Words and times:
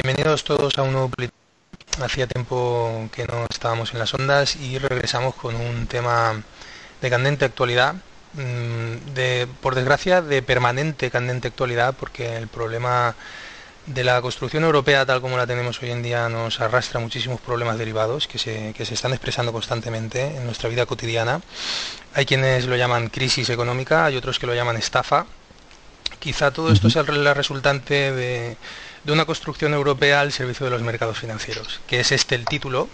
Bienvenidos 0.00 0.44
todos 0.44 0.78
a 0.78 0.82
un 0.82 0.92
nuevo 0.92 1.10
Hacía 2.00 2.28
tiempo 2.28 3.08
que 3.12 3.26
no 3.26 3.46
estábamos 3.50 3.92
en 3.92 3.98
las 3.98 4.14
ondas 4.14 4.54
y 4.54 4.78
regresamos 4.78 5.34
con 5.34 5.56
un 5.56 5.88
tema 5.88 6.40
de 7.02 7.10
candente 7.10 7.44
actualidad, 7.44 7.96
mm, 8.34 9.12
de, 9.14 9.48
por 9.60 9.74
desgracia 9.74 10.22
de 10.22 10.40
permanente 10.40 11.10
candente 11.10 11.48
actualidad, 11.48 11.96
porque 11.98 12.36
el 12.36 12.46
problema 12.46 13.16
de 13.86 14.04
la 14.04 14.22
construcción 14.22 14.62
europea 14.62 15.04
tal 15.04 15.20
como 15.20 15.36
la 15.36 15.48
tenemos 15.48 15.82
hoy 15.82 15.90
en 15.90 16.04
día 16.04 16.28
nos 16.28 16.60
arrastra 16.60 17.00
muchísimos 17.00 17.40
problemas 17.40 17.76
derivados 17.76 18.28
que 18.28 18.38
se, 18.38 18.72
que 18.74 18.86
se 18.86 18.94
están 18.94 19.10
expresando 19.10 19.52
constantemente 19.52 20.36
en 20.36 20.46
nuestra 20.46 20.68
vida 20.68 20.86
cotidiana. 20.86 21.40
Hay 22.14 22.24
quienes 22.24 22.66
lo 22.66 22.76
llaman 22.76 23.08
crisis 23.08 23.50
económica, 23.50 24.04
hay 24.04 24.16
otros 24.16 24.38
que 24.38 24.46
lo 24.46 24.54
llaman 24.54 24.76
estafa. 24.76 25.26
Quizá 26.20 26.52
todo 26.52 26.72
esto 26.72 26.88
sea 26.88 27.02
la 27.02 27.34
resultante 27.34 28.12
de, 28.12 28.56
de 29.04 29.12
una 29.12 29.24
construcción 29.24 29.74
europea 29.74 30.20
al 30.20 30.32
servicio 30.32 30.66
de 30.66 30.70
los 30.70 30.82
mercados 30.82 31.18
financieros, 31.18 31.80
que 31.86 32.00
es 32.00 32.12
este 32.12 32.34
el 32.34 32.44
título. 32.44 32.88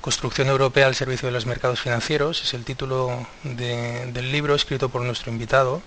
Construcción 0.00 0.48
Europea 0.48 0.86
al 0.86 0.94
servicio 0.94 1.26
de 1.28 1.32
los 1.32 1.44
mercados 1.44 1.78
financieros 1.78 2.42
es 2.42 2.54
el 2.54 2.64
título 2.64 3.26
del 3.42 4.32
libro 4.32 4.54
escrito 4.54 4.88
por 4.88 5.02
nuestro 5.02 5.30
invitado 5.30 5.82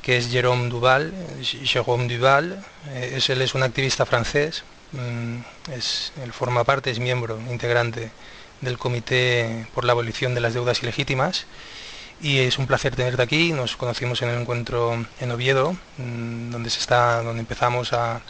que 0.00 0.16
es 0.16 0.30
Jérôme 0.30 0.68
Duval. 0.68 1.12
Jérôme 1.42 2.08
Duval, 2.08 2.64
eh, 2.90 3.14
es, 3.16 3.30
él 3.30 3.42
es 3.42 3.54
un 3.54 3.62
activista 3.62 4.06
francés, 4.06 4.64
mm, 4.92 5.72
es, 5.72 6.12
él 6.22 6.32
forma 6.32 6.64
parte, 6.64 6.90
es 6.90 6.98
miembro 6.98 7.38
integrante 7.50 8.10
del 8.60 8.78
Comité 8.78 9.66
por 9.74 9.84
la 9.84 9.92
Abolición 9.92 10.34
de 10.34 10.40
las 10.40 10.54
Deudas 10.54 10.82
Ilegítimas 10.82 11.46
y 12.20 12.38
es 12.38 12.58
un 12.58 12.66
placer 12.66 12.96
tenerte 12.96 13.22
aquí. 13.22 13.52
Nos 13.52 13.76
conocimos 13.76 14.22
en 14.22 14.30
el 14.30 14.40
encuentro 14.40 15.04
en 15.20 15.30
Oviedo, 15.30 15.76
mm, 15.98 16.50
donde 16.50 16.70
se 16.70 16.80
está, 16.80 17.22
donde 17.22 17.40
empezamos 17.40 17.92
a, 17.92 18.20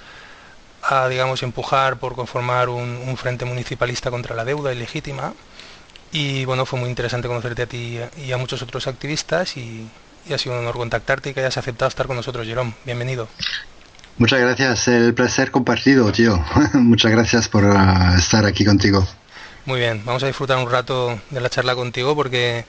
digamos 1.09 1.43
empujar 1.43 1.99
por 1.99 2.15
conformar 2.15 2.69
un, 2.69 3.17
frente 3.17 3.45
municipalista 3.45 4.11
contra 4.11 4.35
la 4.35 4.45
deuda 4.45 4.73
ilegítima. 4.73 5.35
Y 6.11 6.45
bueno, 6.47 6.65
fue 6.65 6.79
muy 6.79 6.89
interesante 6.89 7.29
conocerte 7.29 7.63
a 7.63 7.67
ti 7.67 7.99
y 8.17 8.33
a 8.33 8.39
muchos 8.39 8.63
otros 8.63 8.87
activistas 8.87 9.57
y, 9.57 9.87
y 10.27 10.33
ha 10.33 10.39
sido 10.39 10.55
un 10.55 10.61
honor 10.61 10.77
contactarte 10.77 11.31
y 11.31 11.35
que 11.35 11.41
hayas 11.41 11.59
aceptado 11.59 11.89
estar 11.89 12.07
con 12.07 12.17
nosotros, 12.17 12.47
Jerome. 12.47 12.75
Bienvenido. 12.85 13.29
Muchas 14.19 14.41
gracias, 14.41 14.89
el 14.89 15.15
placer 15.15 15.51
compartido, 15.51 16.11
tío. 16.11 16.43
Muchas 16.75 17.13
gracias 17.13 17.49
por 17.49 17.65
uh, 17.65 18.17
estar 18.17 18.45
aquí 18.47 18.65
contigo. 18.65 19.07
Muy 19.65 19.81
bien, 19.81 20.03
vamos 20.05 20.23
a 20.23 20.27
disfrutar 20.27 20.59
un 20.59 20.71
rato 20.71 21.21
de 21.31 21.41
la 21.41 21.51
charla 21.51 21.77
contigo 21.77 22.17
porque 22.17 22.65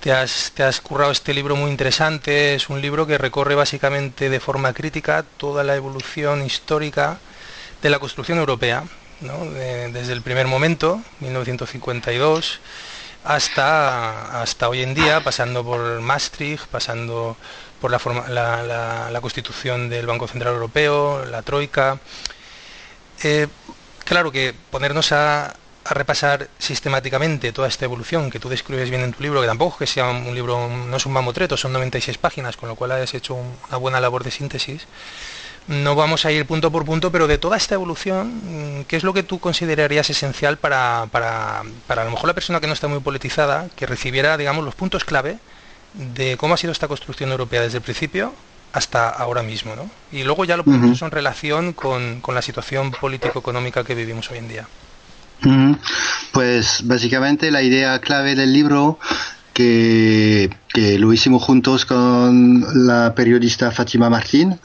te 0.00 0.12
has, 0.12 0.52
te 0.54 0.62
has 0.62 0.80
currado 0.80 1.10
este 1.10 1.34
libro 1.34 1.56
muy 1.56 1.70
interesante. 1.70 2.54
Es 2.54 2.68
un 2.68 2.80
libro 2.80 3.06
que 3.06 3.18
recorre 3.18 3.54
básicamente 3.54 4.30
de 4.30 4.38
forma 4.38 4.72
crítica 4.72 5.24
toda 5.36 5.64
la 5.64 5.74
evolución 5.74 6.44
histórica 6.44 7.18
de 7.82 7.90
la 7.90 7.98
construcción 7.98 8.38
europea, 8.38 8.84
desde 9.20 10.12
el 10.12 10.22
primer 10.22 10.46
momento, 10.46 11.02
1952 11.20 12.60
hasta, 13.24 14.40
hasta 14.42 14.68
hoy 14.68 14.82
en 14.82 14.94
día, 14.94 15.20
pasando 15.22 15.64
por 15.64 16.00
Maastricht, 16.00 16.66
pasando 16.66 17.36
por 17.80 17.90
la, 17.90 17.98
forma, 17.98 18.28
la, 18.28 19.18
constitución 19.20 19.88
del 19.88 20.06
Banco 20.06 20.28
Central 20.28 20.54
Europeo, 20.54 21.24
la 21.24 21.42
Troika. 21.42 21.98
Eh, 23.22 23.48
claro 24.04 24.30
que 24.30 24.54
ponernos 24.70 25.12
a, 25.12 25.46
a, 25.48 25.94
repasar 25.94 26.48
sistemáticamente 26.58 27.52
toda 27.52 27.68
esta 27.68 27.84
evolución 27.84 28.30
que 28.30 28.38
tú 28.38 28.48
describes 28.48 28.88
bien 28.88 29.02
en 29.02 29.12
tu 29.12 29.22
libro, 29.22 29.40
que 29.40 29.46
tampoco 29.46 29.74
es 29.74 29.78
que 29.78 29.94
sea 29.94 30.08
un 30.08 30.34
libro, 30.34 30.68
no 30.68 30.96
es 30.96 31.04
un 31.04 31.12
mamotreto, 31.12 31.56
son 31.56 31.72
96 31.72 32.18
páginas, 32.18 32.56
con 32.56 32.68
lo 32.68 32.76
cual 32.76 32.92
has 32.92 33.14
hecho 33.14 33.34
una 33.34 33.76
buena 33.76 34.00
labor 34.00 34.22
de 34.24 34.30
síntesis 34.30 34.86
no 35.68 35.94
vamos 35.94 36.24
a 36.24 36.32
ir 36.32 36.46
punto 36.46 36.72
por 36.72 36.84
punto, 36.84 37.12
pero 37.12 37.26
de 37.26 37.38
toda 37.38 37.56
esta 37.56 37.74
evolución, 37.74 38.80
mm, 38.80 38.84
¿qué 38.84 38.96
es 38.96 39.04
lo 39.04 39.12
que 39.12 39.22
tú 39.22 39.38
considerarías 39.38 40.08
esencial 40.10 40.56
para, 40.56 41.06
para, 41.12 41.62
para 41.86 42.02
a 42.02 42.04
lo 42.06 42.10
mejor 42.10 42.26
la 42.26 42.34
persona 42.34 42.60
que 42.60 42.66
no 42.66 42.72
está 42.72 42.88
muy 42.88 43.00
politizada, 43.00 43.68
que 43.76 43.86
recibiera, 43.86 44.36
digamos, 44.36 44.64
los 44.64 44.74
puntos 44.74 45.04
clave 45.04 45.38
de 45.94 46.36
cómo 46.36 46.54
ha 46.54 46.56
sido 46.56 46.72
esta 46.72 46.88
construcción 46.88 47.30
europea 47.30 47.62
desde 47.62 47.78
el 47.78 47.82
principio 47.82 48.32
hasta 48.72 49.08
ahora 49.08 49.42
mismo, 49.42 49.74
¿no? 49.76 49.90
Y 50.12 50.24
luego 50.24 50.44
ya 50.44 50.56
lo 50.56 50.64
ponemos 50.64 51.00
en 51.00 51.10
relación 51.10 51.72
con, 51.72 52.20
con 52.20 52.34
la 52.34 52.42
situación 52.42 52.90
político-económica 52.90 53.84
que 53.84 53.94
vivimos 53.94 54.30
hoy 54.30 54.38
en 54.38 54.48
día. 54.48 54.68
Pues 56.32 56.82
básicamente 56.84 57.50
la 57.50 57.62
idea 57.62 57.98
clave 58.00 58.34
del 58.34 58.52
libro 58.52 58.98
que, 59.58 60.50
lo 60.98 61.12
hicimos 61.12 61.42
juntos 61.42 61.84
con 61.84 62.64
la 62.86 63.12
periodista 63.12 63.72
Fátima 63.72 64.08
Martín, 64.08 64.56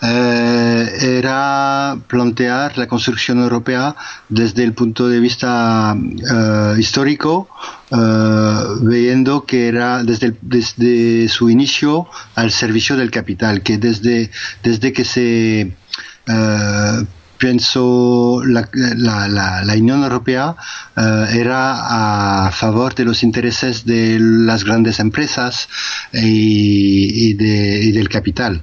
eh, 0.00 1.18
era 1.18 1.98
plantear 2.06 2.78
la 2.78 2.86
construcción 2.86 3.40
europea 3.40 3.94
desde 4.30 4.64
el 4.64 4.72
punto 4.72 5.06
de 5.08 5.20
vista 5.20 5.94
eh, 5.94 6.74
histórico, 6.78 7.50
eh, 7.90 7.96
viendo 8.80 9.44
que 9.44 9.68
era 9.68 10.02
desde, 10.02 10.34
desde 10.40 11.28
su 11.28 11.50
inicio 11.50 12.06
al 12.36 12.50
servicio 12.50 12.96
del 12.96 13.10
capital, 13.10 13.62
que 13.62 13.76
desde, 13.76 14.30
desde 14.62 14.94
que 14.94 15.04
se 15.04 15.76
pienso 17.40 18.42
la, 18.46 18.68
la, 18.72 19.26
la, 19.64 19.74
Unión 19.74 20.02
Europea 20.04 20.54
eh, 20.96 21.24
era 21.32 22.46
a 22.46 22.52
favor 22.52 22.94
de 22.94 23.04
los 23.06 23.22
intereses 23.22 23.84
de 23.86 24.18
las 24.20 24.62
grandes 24.64 25.00
empresas 25.00 25.68
y, 26.12 27.30
y, 27.30 27.34
de, 27.34 27.80
y 27.82 27.92
del 27.92 28.08
capital 28.10 28.62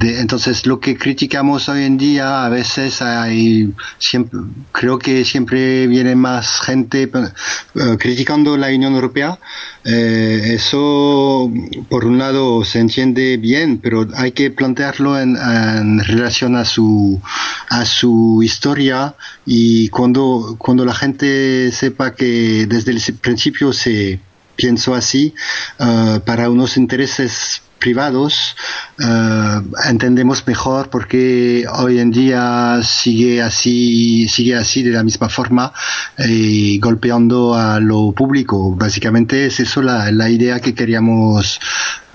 entonces, 0.00 0.66
lo 0.66 0.80
que 0.80 0.96
criticamos 0.96 1.68
hoy 1.68 1.84
en 1.84 1.96
día, 1.96 2.44
a 2.44 2.48
veces 2.48 3.00
hay, 3.00 3.72
siempre, 3.98 4.40
creo 4.72 4.98
que 4.98 5.24
siempre 5.24 5.86
viene 5.86 6.16
más 6.16 6.60
gente 6.60 7.04
eh, 7.04 7.96
criticando 7.98 8.56
la 8.56 8.68
Unión 8.68 8.94
Europea. 8.94 9.38
Eh, 9.84 10.54
eso, 10.54 11.50
por 11.88 12.04
un 12.06 12.18
lado, 12.18 12.64
se 12.64 12.80
entiende 12.80 13.36
bien, 13.36 13.78
pero 13.78 14.06
hay 14.16 14.32
que 14.32 14.50
plantearlo 14.50 15.18
en, 15.18 15.36
en, 15.36 16.00
relación 16.00 16.56
a 16.56 16.64
su, 16.64 17.20
a 17.68 17.84
su 17.84 18.42
historia 18.42 19.14
y 19.46 19.88
cuando, 19.90 20.56
cuando 20.58 20.84
la 20.84 20.94
gente 20.94 21.70
sepa 21.72 22.14
que 22.14 22.66
desde 22.66 22.92
el 22.92 23.00
principio 23.20 23.72
se 23.72 24.18
pienso 24.56 24.94
así, 24.94 25.34
uh, 25.78 26.20
para 26.20 26.50
unos 26.50 26.76
intereses 26.76 27.62
privados, 27.78 28.56
uh, 28.98 29.60
entendemos 29.90 30.46
mejor 30.46 30.88
por 30.88 31.06
qué 31.06 31.66
hoy 31.70 31.98
en 31.98 32.10
día 32.10 32.80
sigue 32.82 33.42
así, 33.42 34.26
sigue 34.28 34.56
así 34.56 34.82
de 34.82 34.92
la 34.92 35.02
misma 35.02 35.28
forma 35.28 35.72
y 36.18 36.78
golpeando 36.78 37.54
a 37.54 37.80
lo 37.80 38.12
público. 38.12 38.74
Básicamente 38.74 39.46
es 39.46 39.60
eso 39.60 39.82
la, 39.82 40.10
la 40.12 40.30
idea 40.30 40.60
que 40.60 40.74
queríamos 40.74 41.60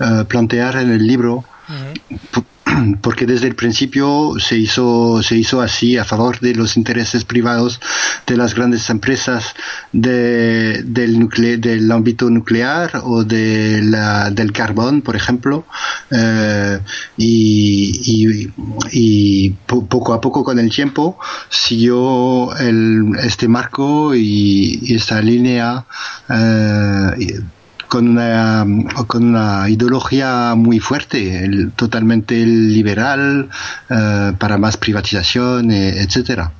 uh, 0.00 0.24
plantear 0.24 0.76
en 0.76 0.90
el 0.90 1.06
libro. 1.06 1.44
Uh 1.68 1.72
-huh 1.72 2.44
porque 3.02 3.26
desde 3.26 3.48
el 3.48 3.54
principio 3.54 4.34
se 4.38 4.56
hizo, 4.56 5.22
se 5.22 5.36
hizo 5.36 5.60
así 5.60 5.96
a 5.96 6.04
favor 6.04 6.40
de 6.40 6.54
los 6.54 6.76
intereses 6.76 7.24
privados 7.24 7.80
de 8.26 8.36
las 8.36 8.54
grandes 8.54 8.88
empresas 8.90 9.54
de, 9.92 10.82
del, 10.84 11.18
nucle, 11.18 11.56
del 11.56 11.90
ámbito 11.90 12.30
nuclear 12.30 13.02
o 13.04 13.24
de 13.24 13.82
la, 13.82 14.30
del 14.30 14.52
carbón, 14.52 15.02
por 15.02 15.16
ejemplo, 15.16 15.64
eh, 16.10 16.80
y, 17.16 18.00
y, 18.04 18.52
y, 18.92 19.50
poco 19.50 20.12
a 20.12 20.20
poco 20.20 20.44
con 20.44 20.58
el 20.58 20.70
tiempo 20.70 21.18
siguió 21.48 22.54
el, 22.56 23.12
este 23.22 23.48
marco 23.48 24.14
y, 24.14 24.78
y 24.82 24.94
esta 24.94 25.20
línea. 25.20 25.84
Eh, 26.28 27.40
con 27.90 28.08
una, 28.08 28.64
con 29.08 29.24
una 29.24 29.68
ideología 29.68 30.54
muy 30.56 30.78
fuerte, 30.78 31.44
el, 31.44 31.72
totalmente 31.72 32.34
liberal, 32.34 33.50
uh, 33.90 34.32
para 34.36 34.56
más 34.56 34.76
privatización, 34.76 35.72
eh, 35.72 36.00
etcétera. 36.00 36.52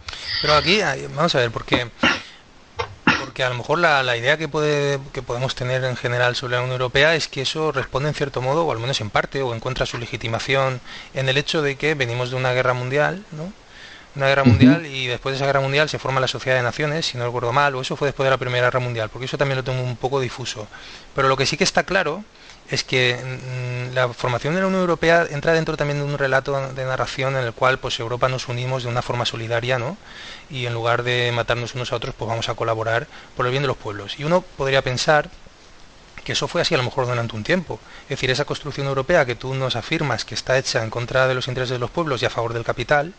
Pero 0.42 0.54
aquí, 0.54 0.80
vamos 1.14 1.34
a 1.36 1.38
ver, 1.38 1.50
porque 1.50 1.88
porque 3.20 3.44
a 3.44 3.48
lo 3.48 3.54
mejor 3.54 3.78
la, 3.78 4.02
la, 4.02 4.16
idea 4.16 4.36
que, 4.36 4.48
puede, 4.48 4.98
que 5.12 5.22
podemos 5.22 5.54
tener 5.54 5.84
en 5.84 5.96
general 5.96 6.34
sobre 6.34 6.54
la 6.54 6.62
Unión 6.62 6.72
Europea 6.72 7.14
es 7.14 7.28
que 7.28 7.42
eso 7.42 7.70
responde 7.70 8.08
en 8.08 8.14
cierto 8.14 8.42
modo, 8.42 8.64
o 8.64 8.72
al 8.72 8.80
menos 8.80 9.00
en 9.00 9.08
parte, 9.08 9.40
o 9.40 9.54
encuentra 9.54 9.86
su 9.86 9.98
legitimación 9.98 10.80
en 11.14 11.28
el 11.28 11.36
hecho 11.36 11.62
de 11.62 11.76
que 11.76 11.94
venimos 11.94 12.30
de 12.30 12.36
una 12.36 12.52
guerra 12.52 12.74
mundial, 12.74 13.24
¿no? 13.30 13.52
Una 14.16 14.26
guerra 14.26 14.44
mundial 14.44 14.86
y 14.86 15.06
después 15.06 15.32
de 15.32 15.36
esa 15.36 15.46
guerra 15.46 15.60
mundial 15.60 15.88
se 15.88 15.98
forma 15.98 16.20
la 16.20 16.28
Sociedad 16.28 16.56
de 16.56 16.62
Naciones, 16.62 17.06
si 17.06 17.18
no 17.18 17.26
recuerdo 17.26 17.52
mal, 17.52 17.74
o 17.74 17.80
eso 17.80 17.96
fue 17.96 18.08
después 18.08 18.24
de 18.26 18.30
la 18.30 18.38
Primera 18.38 18.66
Guerra 18.66 18.80
Mundial, 18.80 19.08
porque 19.08 19.26
eso 19.26 19.38
también 19.38 19.56
lo 19.56 19.64
tengo 19.64 19.82
un 19.82 19.96
poco 19.96 20.20
difuso. 20.20 20.66
Pero 21.14 21.28
lo 21.28 21.36
que 21.36 21.46
sí 21.46 21.56
que 21.56 21.64
está 21.64 21.84
claro 21.84 22.24
es 22.70 22.84
que 22.84 23.16
mm, 23.16 23.94
la 23.94 24.08
formación 24.12 24.54
de 24.54 24.60
la 24.60 24.66
Unión 24.66 24.82
Europea 24.82 25.26
entra 25.30 25.52
dentro 25.52 25.76
también 25.76 25.98
de 25.98 26.04
un 26.04 26.18
relato 26.18 26.72
de 26.72 26.84
narración 26.84 27.36
en 27.36 27.44
el 27.44 27.52
cual 27.52 27.78
pues 27.78 27.98
Europa 27.98 28.28
nos 28.28 28.48
unimos 28.48 28.84
de 28.84 28.88
una 28.88 29.02
forma 29.02 29.26
solidaria, 29.26 29.78
¿no? 29.78 29.96
Y 30.50 30.66
en 30.66 30.74
lugar 30.74 31.02
de 31.02 31.32
matarnos 31.34 31.74
unos 31.74 31.92
a 31.92 31.96
otros, 31.96 32.14
pues 32.16 32.28
vamos 32.28 32.48
a 32.48 32.54
colaborar 32.54 33.06
por 33.36 33.46
el 33.46 33.50
bien 33.50 33.62
de 33.62 33.68
los 33.68 33.76
pueblos. 33.76 34.18
Y 34.18 34.24
uno 34.24 34.42
podría 34.42 34.82
pensar 34.82 35.30
que 36.24 36.32
eso 36.32 36.48
fue 36.48 36.60
así 36.60 36.74
a 36.74 36.78
lo 36.78 36.84
mejor 36.84 37.06
durante 37.06 37.34
un 37.34 37.42
tiempo. 37.42 37.80
Es 38.04 38.10
decir, 38.10 38.30
esa 38.30 38.44
construcción 38.44 38.86
europea 38.86 39.24
que 39.24 39.34
tú 39.34 39.54
nos 39.54 39.74
afirmas 39.74 40.24
que 40.24 40.34
está 40.34 40.58
hecha 40.58 40.84
en 40.84 40.90
contra 40.90 41.26
de 41.26 41.34
los 41.34 41.48
intereses 41.48 41.72
de 41.72 41.78
los 41.78 41.90
pueblos 41.90 42.22
y 42.22 42.26
a 42.26 42.30
favor 42.30 42.52
del 42.52 42.64
capital, 42.64 43.14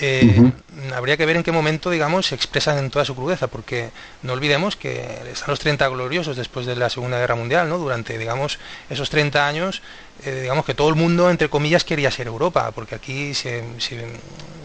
eh, 0.00 0.52
habría 0.94 1.16
que 1.16 1.26
ver 1.26 1.36
en 1.36 1.42
qué 1.42 1.52
momento, 1.52 1.90
digamos, 1.90 2.26
se 2.26 2.34
expresan 2.34 2.78
en 2.78 2.90
toda 2.90 3.04
su 3.04 3.14
crudeza, 3.14 3.48
porque 3.48 3.90
no 4.22 4.32
olvidemos 4.32 4.76
que 4.76 5.00
están 5.30 5.50
los 5.50 5.60
30 5.60 5.86
gloriosos 5.88 6.36
después 6.36 6.66
de 6.66 6.76
la 6.76 6.88
Segunda 6.88 7.18
Guerra 7.18 7.34
Mundial, 7.34 7.68
¿no? 7.68 7.78
Durante, 7.78 8.16
digamos, 8.16 8.58
esos 8.88 9.10
30 9.10 9.46
años, 9.46 9.82
eh, 10.24 10.40
digamos 10.42 10.64
que 10.64 10.74
todo 10.74 10.88
el 10.88 10.94
mundo, 10.94 11.30
entre 11.30 11.48
comillas, 11.48 11.84
quería 11.84 12.10
ser 12.10 12.26
Europa, 12.26 12.70
porque 12.72 12.94
aquí 12.94 13.34
se, 13.34 13.62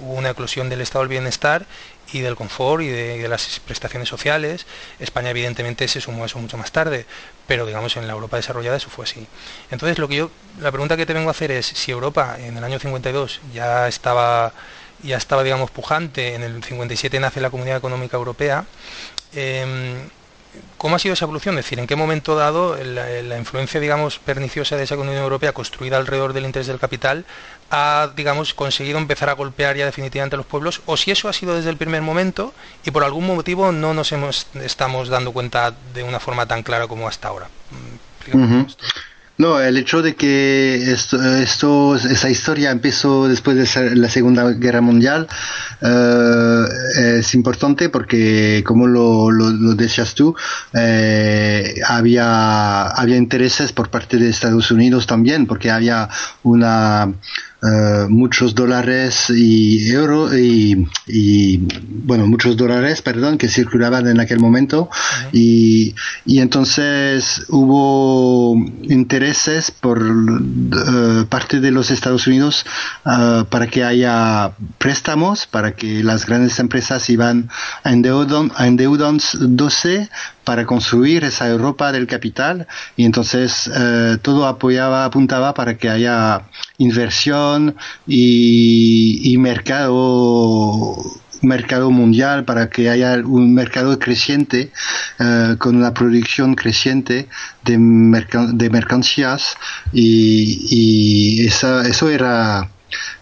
hubo 0.02 0.14
una 0.14 0.30
eclosión 0.30 0.70
del 0.70 0.82
estado 0.82 1.04
del 1.04 1.10
bienestar 1.10 1.66
y 2.14 2.20
del 2.22 2.36
confort 2.36 2.84
y 2.84 2.88
de, 2.88 3.28
las 3.28 3.60
prestaciones 3.60 4.08
sociales. 4.08 4.66
España 5.00 5.32
evidentemente 5.32 5.88
se 5.88 6.00
sumó 6.00 6.24
a 6.24 6.26
eso 6.28 6.40
mucho 6.40 6.58
más 6.58 6.72
tarde, 6.72 7.06
pero 7.48 7.66
digamos 7.66 7.98
en 7.98 8.08
la 8.08 8.14
Europa 8.14 8.38
desarrollada 8.38 8.78
eso 8.78 8.90
fue 8.90 9.06
así. 9.06 9.28
Entonces 9.72 9.98
lo 9.98 10.08
que 10.08 10.16
yo, 10.16 10.32
la 10.62 10.72
pregunta 10.72 10.96
que 10.96 11.06
te 11.06 11.14
vengo 11.14 11.30
a 11.30 11.32
hacer 11.32 11.52
es 11.52 11.66
si 11.66 11.92
Europa 11.92 12.38
en 12.40 12.58
el 12.58 12.64
año 12.64 12.80
52 12.80 13.42
ya 13.54 13.88
estaba 13.88 14.54
ya 15.06 15.18
estaba, 15.18 15.44
digamos, 15.44 15.72
pujante. 15.72 16.36
En 16.36 16.44
el 16.44 16.64
57 16.64 17.20
nace 17.20 17.42
la 17.42 17.50
Comunidad 17.50 17.78
Económica 17.78 18.18
Europea. 18.18 18.66
Em, 19.34 20.10
¿Cómo 20.78 20.96
ha 20.96 21.00
sido 21.00 21.14
esa 21.14 21.26
evolución? 21.26 21.58
Es 21.58 21.66
decir, 21.66 21.80
¿en 21.80 21.88
qué 21.88 21.96
momento 21.96 22.36
dado 22.36 22.78
la, 22.78 23.38
influencia, 23.38 23.80
digamos, 23.80 24.20
perniciosa 24.20 24.78
de 24.78 24.84
esa 24.84 24.96
Unión 24.96 25.18
Europea 25.18 25.52
construida 25.52 25.98
alrededor 25.98 26.34
del 26.34 26.46
interés 26.46 26.68
del 26.68 26.80
capital 26.80 27.26
ha, 27.72 28.12
digamos, 28.16 28.54
conseguido 28.54 28.98
empezar 28.98 29.30
a 29.30 29.34
golpear 29.34 29.76
ya 29.76 29.86
definitivamente 29.86 30.36
a 30.36 30.38
los 30.38 30.46
pueblos? 30.46 30.82
¿O 30.86 30.96
si 30.96 31.12
eso 31.12 31.28
ha 31.28 31.34
sido 31.34 31.56
desde 31.56 31.70
el 31.70 31.78
primer 31.78 32.02
momento 32.02 32.54
y 32.86 32.92
por 32.92 33.04
algún 33.04 33.26
motivo 33.26 33.72
no 33.72 33.94
nos 33.94 34.12
hemos, 34.12 34.48
estamos 34.56 35.10
dando 35.10 35.32
cuenta 35.32 35.74
de 35.94 36.04
una 36.04 36.20
forma 36.20 36.46
tan 36.46 36.64
clara 36.64 36.88
como 36.88 37.08
hasta 37.08 37.28
ahora? 37.30 37.50
No, 39.38 39.60
el 39.60 39.76
hecho 39.76 40.02
de 40.02 40.16
que 40.16 40.92
esto, 40.94 41.22
esto, 41.22 41.96
esa 41.96 42.30
historia 42.30 42.72
empezó 42.72 43.28
después 43.28 43.58
de 43.58 43.96
la 43.96 44.08
Segunda 44.08 44.50
Guerra 44.54 44.80
Mundial 44.80 45.28
eh, 45.82 46.64
es 47.20 47.36
importante 47.36 47.90
porque, 47.90 48.64
como 48.66 48.88
lo, 48.88 49.30
lo, 49.32 49.76
decías 49.76 50.16
tú, 50.16 50.34
eh, 50.74 51.76
había, 51.86 52.88
había 52.88 53.18
intereses 53.18 53.74
por 53.74 53.90
parte 53.90 54.16
de 54.18 54.30
Estados 54.30 54.72
Unidos 54.72 55.06
también, 55.06 55.48
porque 55.48 55.70
había 55.70 56.08
una 56.44 57.12
eh, 57.66 58.06
muchos 58.10 58.54
dólares 58.54 59.30
y 59.30 59.90
euros 59.90 60.34
y, 60.38 60.88
bueno 62.06 62.28
muchos 62.28 62.58
dólares 62.58 63.02
perdón 63.02 63.38
que 63.38 63.48
circulaban 63.48 64.08
en 64.08 64.20
aquel 64.20 64.40
momento. 64.40 64.90
Y, 65.32 65.96
y, 66.26 66.40
entonces 66.40 67.46
hubo 67.50 68.56
intereses 68.84 69.72
por 69.72 70.02
uh, 70.02 71.26
parte 71.28 71.60
de 71.60 71.72
los 71.72 71.92
Estados 71.92 72.28
Unidos 72.28 72.66
uh, 73.06 73.46
para 73.46 73.68
que 73.68 73.84
haya 73.84 74.52
préstamos 74.78 75.48
para 75.48 75.74
que 75.74 76.04
las 76.04 76.26
grandes 76.26 76.60
empresas 76.60 77.10
iban 77.10 77.50
a 77.84 77.92
endeudándose 77.92 80.10
para 80.46 80.66
construir 80.66 81.24
esa 81.26 81.50
Europa 81.50 81.92
del 81.92 82.08
capital 82.08 82.68
y 82.96 83.04
entonces 83.04 83.70
eh, 83.76 84.18
todo 84.22 84.48
apoyaba, 84.48 85.04
apuntaba 85.04 85.54
para 85.54 85.78
que 85.78 85.90
haya 85.90 86.44
inversión 86.78 87.76
y, 88.08 89.36
mercado 89.40 90.96
mercado 91.42 91.92
mundial 91.92 92.46
para 92.46 92.70
que 92.70 92.90
haya 92.90 93.18
un 93.24 93.54
mercado 93.54 94.00
creciente 94.00 94.72
eh, 95.20 95.56
con 95.60 95.76
una 95.76 95.94
producción 95.94 96.56
creciente 96.56 97.28
de, 97.64 97.78
de 98.54 98.70
mercancías 98.70 99.56
y, 99.94 100.66
y 100.72 101.46
eso 101.46 102.10
era 102.10 102.70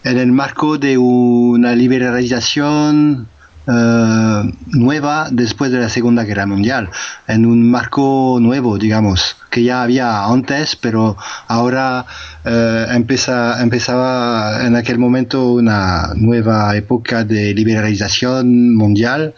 en 0.04 0.18
el 0.18 0.32
marco 0.32 0.78
de 0.78 0.96
una 0.96 1.74
liberalización 1.74 3.28
eh, 3.66 4.52
nueva 4.72 5.28
después 5.30 5.70
de 5.70 5.78
la 5.78 5.88
Segunda 5.88 6.24
Guerra 6.24 6.46
Mundial, 6.46 6.90
en 7.26 7.46
un 7.46 7.70
marco 7.70 8.38
nuevo, 8.40 8.78
digamos, 8.78 9.36
que 9.50 9.62
ya 9.62 9.82
había 9.82 10.24
antes, 10.26 10.76
pero 10.76 11.16
ahora 11.48 12.04
empieza, 12.44 13.62
empezaba 13.62 14.66
en 14.66 14.76
aquel 14.76 14.98
momento 14.98 15.52
una 15.52 16.12
nueva 16.14 16.76
época 16.76 17.24
de 17.24 17.54
liberalización 17.54 18.74
mundial. 18.74 19.34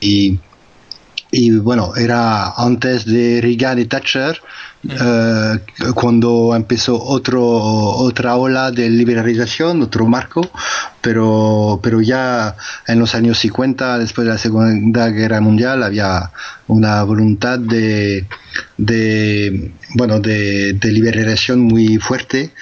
Y, 0.00 0.38
y 1.30 1.50
bueno, 1.50 1.94
era 1.96 2.52
antes 2.52 3.04
de 3.04 3.40
Reagan 3.42 3.78
y 3.78 3.84
Thatcher, 3.86 4.40
eh, 4.88 5.58
cuando 5.94 6.56
empezó 6.56 7.00
otro, 7.00 7.44
otra 7.44 8.36
ola 8.36 8.72
de 8.72 8.90
liberalización, 8.90 9.80
otro 9.80 10.06
marco, 10.06 10.50
pero, 11.00 11.78
pero 11.82 12.00
ya 12.00 12.56
en 12.88 12.98
los 12.98 13.14
años 13.14 13.38
50, 13.38 13.98
después 13.98 14.26
de 14.26 14.32
la 14.32 14.38
Segunda 14.38 15.08
Guerra 15.08 15.40
Mundial, 15.40 15.84
había 15.84 16.32
una 16.66 17.04
voluntad 17.04 17.60
de, 17.60 18.26
de 18.76 19.72
bueno, 19.94 20.18
de, 20.18 20.72
de 20.72 20.92
liberación 20.92 21.60
muy 21.60 21.98
fuerte. 21.98 22.52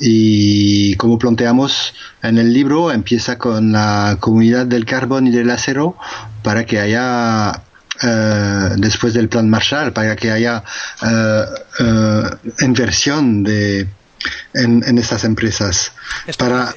Y 0.00 0.94
como 0.96 1.18
planteamos 1.18 1.94
en 2.22 2.38
el 2.38 2.52
libro, 2.52 2.92
empieza 2.92 3.38
con 3.38 3.72
la 3.72 4.18
comunidad 4.20 4.66
del 4.66 4.84
carbón 4.84 5.26
y 5.26 5.30
del 5.30 5.50
acero 5.50 5.96
para 6.42 6.64
que 6.64 6.78
haya 6.78 7.62
eh, 8.02 8.70
después 8.76 9.14
del 9.14 9.28
plan 9.28 9.48
Marshall 9.48 9.92
para 9.92 10.16
que 10.16 10.30
haya 10.30 10.62
eh, 11.02 11.44
eh, 11.80 12.22
inversión 12.60 13.42
de 13.42 13.88
en, 14.52 14.98
estas 14.98 15.24
empresas. 15.24 15.92
Esto, 16.26 16.44
para, 16.44 16.74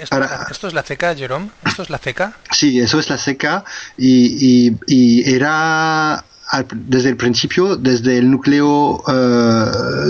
esto, 0.49 0.67
es 0.67 0.73
la 0.73 0.83
CECA, 0.83 1.15
Jerome? 1.15 1.49
¿Esto 1.65 1.83
es 1.83 1.89
la 1.89 1.97
CECA? 1.97 2.33
Sí, 2.51 2.79
eso 2.79 2.99
es 2.99 3.09
la 3.09 3.17
CECA 3.17 3.63
y, 3.97 4.69
y, 4.69 4.77
y 4.87 5.33
era 5.33 6.23
desde 6.75 7.09
el 7.09 7.17
principio, 7.17 7.75
desde 7.75 8.17
el 8.17 8.29
núcleo 8.29 9.03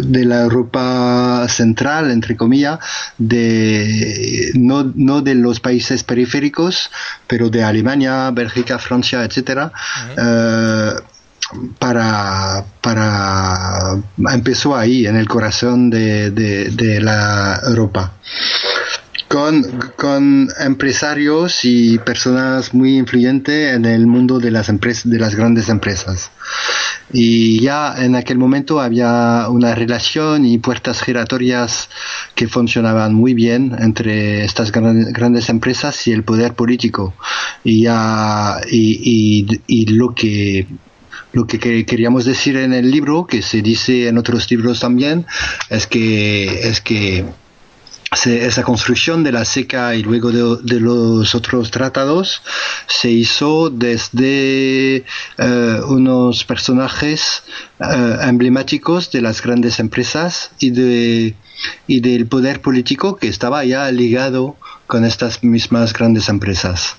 de 0.04 0.26
la 0.26 0.42
Europa 0.42 1.46
central, 1.48 2.12
entre 2.12 2.36
comillas, 2.36 2.80
de, 3.18 4.52
no, 4.56 4.92
no, 4.96 5.22
de 5.22 5.36
los 5.36 5.60
países 5.60 6.04
periféricos, 6.04 6.92
pero 7.28 7.50
de 7.50 7.64
Alemania, 7.64 8.32
Bélgica, 8.32 8.78
Francia, 8.80 9.24
etcétera, 9.24 9.72
para, 11.80 12.66
para 12.82 13.98
empezó 14.32 14.76
ahí, 14.76 15.06
en 15.06 15.16
el 15.16 15.28
corazón 15.28 15.90
de, 15.90 16.32
de, 16.32 17.02
la 17.02 17.60
Europa. 17.66 18.14
Con, 19.34 19.64
con, 19.96 20.48
empresarios 20.60 21.66
y 21.66 21.98
personas 21.98 22.72
muy 22.76 23.00
influyentes 23.00 23.74
en 23.74 23.86
el 23.86 24.06
mundo 24.06 24.38
de 24.38 24.52
las 24.52 24.70
empresas, 24.70 25.10
de 25.10 25.18
las 25.18 25.34
grandes 25.34 25.70
empresas. 25.70 26.30
Y 27.12 27.60
ya 27.60 27.96
en 27.98 28.16
aquel 28.16 28.38
momento 28.38 28.80
había 28.80 29.48
una 29.50 29.74
relación 29.74 30.46
y 30.46 30.60
puertas 30.60 31.02
giratorias 31.02 31.90
que 32.36 32.48
funcionaban 32.48 33.16
muy 33.16 33.34
bien 33.34 33.76
entre 33.80 34.46
estas 34.46 34.72
grandes 34.72 35.50
empresas 35.50 36.08
y 36.08 36.12
el 36.12 36.24
poder 36.24 36.54
político. 36.54 37.16
Y 37.64 37.82
ya, 37.86 38.62
y, 38.70 39.48
y 39.66 39.86
lo 39.88 40.14
que 40.14 40.68
lo 41.34 41.48
que 41.48 41.58
queríamos 41.86 42.26
decir 42.26 42.58
en 42.58 42.74
el 42.74 42.92
libro, 42.92 43.26
que 43.26 43.42
se 43.42 43.64
dice 43.64 44.08
en 44.08 44.20
otros 44.20 44.50
libros 44.52 44.80
también, 44.80 45.26
es 45.70 45.88
que, 45.88 46.70
es 46.70 46.80
que 46.80 47.26
esa 48.26 48.64
construcción 48.64 49.24
de 49.24 49.32
la 49.32 49.46
seca 49.46 49.96
y 49.96 50.04
luego 50.04 50.32
de, 50.32 50.80
los 50.80 51.36
otros 51.36 51.72
tratados 51.72 52.42
se 52.88 53.10
hizo 53.10 53.70
desde 53.70 54.98
eh, 54.98 55.82
unos 55.88 56.44
personajes 56.44 57.44
eh, 57.80 58.18
emblemáticos 58.22 59.12
de 59.12 59.22
las 59.22 59.42
grandes 59.42 59.80
empresas 59.80 60.52
y 60.60 60.72
de 60.72 61.36
y 61.88 62.02
del 62.02 62.28
poder 62.28 62.62
político 62.62 63.16
que 63.16 63.28
estaba 63.28 63.64
ya 63.64 63.90
ligado 63.92 64.58
con 64.88 65.06
estas 65.06 65.44
mismas 65.44 65.94
grandes 65.94 66.28
empresas. 66.30 66.98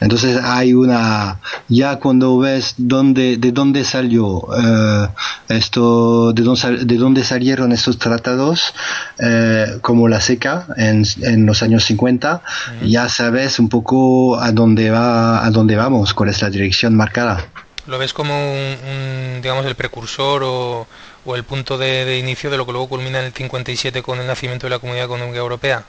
Entonces 0.00 0.38
hay 0.42 0.74
una, 0.74 1.40
ya 1.68 1.96
cuando 1.96 2.38
ves 2.38 2.74
dónde, 2.76 3.36
de 3.36 3.52
dónde 3.52 3.84
salió 3.84 4.46
eh, 4.56 5.08
esto, 5.48 6.32
de 6.32 6.42
dónde, 6.42 6.84
de 6.84 6.96
dónde 6.96 7.24
salieron 7.24 7.72
estos 7.72 7.98
tratados, 7.98 8.74
eh, 9.18 9.78
como 9.80 10.08
la 10.08 10.20
SECA 10.20 10.66
en, 10.76 11.04
en 11.22 11.46
los 11.46 11.62
años 11.62 11.84
50, 11.84 12.42
ya 12.82 13.08
sabes 13.08 13.58
un 13.58 13.68
poco 13.68 14.40
a 14.40 14.52
dónde 14.52 14.90
va, 14.90 15.44
a 15.44 15.50
dónde 15.50 15.76
vamos, 15.76 16.14
cuál 16.14 16.30
es 16.30 16.40
la 16.42 16.50
dirección 16.50 16.94
marcada. 16.94 17.46
¿Lo 17.86 17.98
ves 17.98 18.12
como 18.12 18.34
un, 18.52 19.40
digamos, 19.40 19.64
el 19.64 19.74
precursor 19.74 20.42
o, 20.44 20.86
o 21.24 21.36
el 21.36 21.44
punto 21.44 21.78
de, 21.78 22.04
de, 22.04 22.18
inicio 22.18 22.50
de 22.50 22.58
lo 22.58 22.66
que 22.66 22.72
luego 22.72 22.88
culmina 22.88 23.18
en 23.18 23.24
el 23.24 23.32
57 23.32 24.02
con 24.02 24.20
el 24.20 24.26
nacimiento 24.26 24.66
de 24.66 24.70
la 24.70 24.78
Comunidad 24.78 25.06
Económica 25.06 25.38
Europea? 25.38 25.84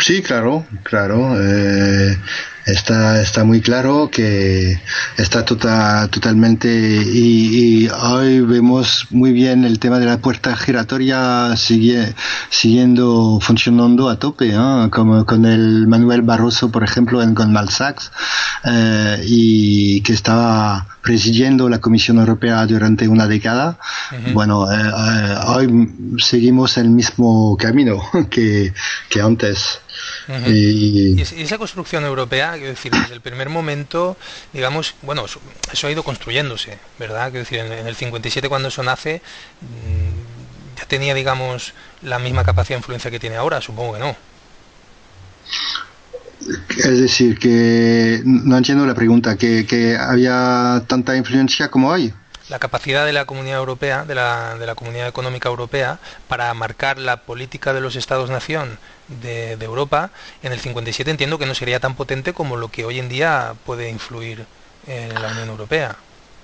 Sí, 0.00 0.22
claro, 0.22 0.66
claro. 0.84 1.36
Eh, 1.40 2.16
está, 2.68 3.20
está 3.20 3.44
muy 3.44 3.60
claro 3.60 4.10
que 4.12 4.78
está 5.16 5.44
tota, 5.44 6.08
totalmente 6.08 6.68
y, 6.68 7.88
hoy 7.88 8.40
vemos 8.40 9.06
muy 9.10 9.32
bien 9.32 9.64
el 9.64 9.78
tema 9.78 9.98
de 9.98 10.06
la 10.06 10.18
puerta 10.18 10.56
giratoria 10.56 11.56
sigue, 11.56 12.14
siguiendo 12.50 13.38
funcionando 13.40 14.08
a 14.08 14.18
tope, 14.18 14.54
como 14.90 15.24
con 15.24 15.46
el 15.46 15.86
Manuel 15.86 16.22
Barroso, 16.22 16.70
por 16.70 16.84
ejemplo, 16.84 17.22
en 17.22 17.34
Goldman 17.34 17.68
Sachs, 17.68 18.10
eh, 18.64 19.22
y 19.24 20.00
que 20.02 20.12
estaba 20.12 20.98
presidiendo 21.02 21.68
la 21.68 21.80
Comisión 21.80 22.18
Europea 22.18 22.66
durante 22.66 23.08
una 23.08 23.26
década. 23.26 23.78
Bueno, 24.32 24.70
eh, 24.70 24.76
eh, 24.76 25.34
hoy 25.46 26.18
seguimos 26.18 26.76
el 26.76 26.90
mismo 26.90 27.56
camino 27.56 28.02
que, 28.30 28.74
que 29.08 29.20
antes 29.20 29.80
y... 30.46 31.20
esa 31.20 31.58
construcción 31.58 32.04
europea, 32.04 32.52
quiero 32.52 32.68
decir, 32.68 32.92
desde 32.92 33.14
el 33.14 33.20
primer 33.20 33.48
momento, 33.48 34.16
digamos, 34.52 34.94
bueno, 35.02 35.24
eso, 35.24 35.86
ha 35.86 35.90
ido 35.90 36.02
construyéndose, 36.02 36.78
¿verdad? 36.98 37.30
Quiero 37.30 37.40
decir, 37.40 37.58
en, 37.58 37.86
el 37.86 37.94
57 37.94 38.48
cuando 38.48 38.68
eso 38.68 38.82
nace, 38.82 39.22
mm, 39.60 40.78
ya 40.78 40.84
tenía, 40.86 41.14
digamos, 41.14 41.72
la 42.02 42.18
misma 42.18 42.44
capacidad 42.44 42.76
de 42.76 42.80
influencia 42.80 43.10
que 43.10 43.18
tiene 43.18 43.36
ahora, 43.36 43.60
supongo 43.60 43.94
que 43.94 44.00
no. 44.00 44.16
Es 46.78 47.00
decir, 47.00 47.38
que 47.38 48.22
no 48.24 48.56
entiendo 48.56 48.86
la 48.86 48.94
pregunta, 48.94 49.36
que, 49.36 49.66
que 49.66 49.96
había 49.96 50.82
tanta 50.86 51.16
influencia 51.16 51.68
como 51.68 51.92
hay 51.92 52.12
la 52.48 52.58
capacidad 52.58 53.04
de 53.04 53.12
la 53.12 53.24
Comunidad 53.24 53.58
Europea, 53.58 54.04
de 54.04 54.14
la, 54.14 54.74
Comunidad 54.74 55.08
Económica 55.08 55.48
Europea, 55.48 55.98
para 56.28 56.52
marcar 56.54 56.98
la 56.98 57.18
política 57.18 57.72
de 57.72 57.80
los 57.80 57.96
Estados-nación 57.96 58.78
de, 59.08 59.52
Europa, 59.52 60.10
en 60.42 60.52
el 60.52 60.60
57 60.60 61.10
entiendo 61.10 61.38
que 61.38 61.46
no 61.46 61.54
sería 61.54 61.80
tan 61.80 61.94
potente 61.94 62.32
como 62.32 62.56
lo 62.56 62.68
que 62.68 62.84
hoy 62.84 62.98
en 62.98 63.08
día 63.08 63.54
puede 63.66 63.90
influir 63.90 64.46
en 64.86 65.20
la 65.20 65.28
Unión 65.28 65.48
Europea. 65.50 65.96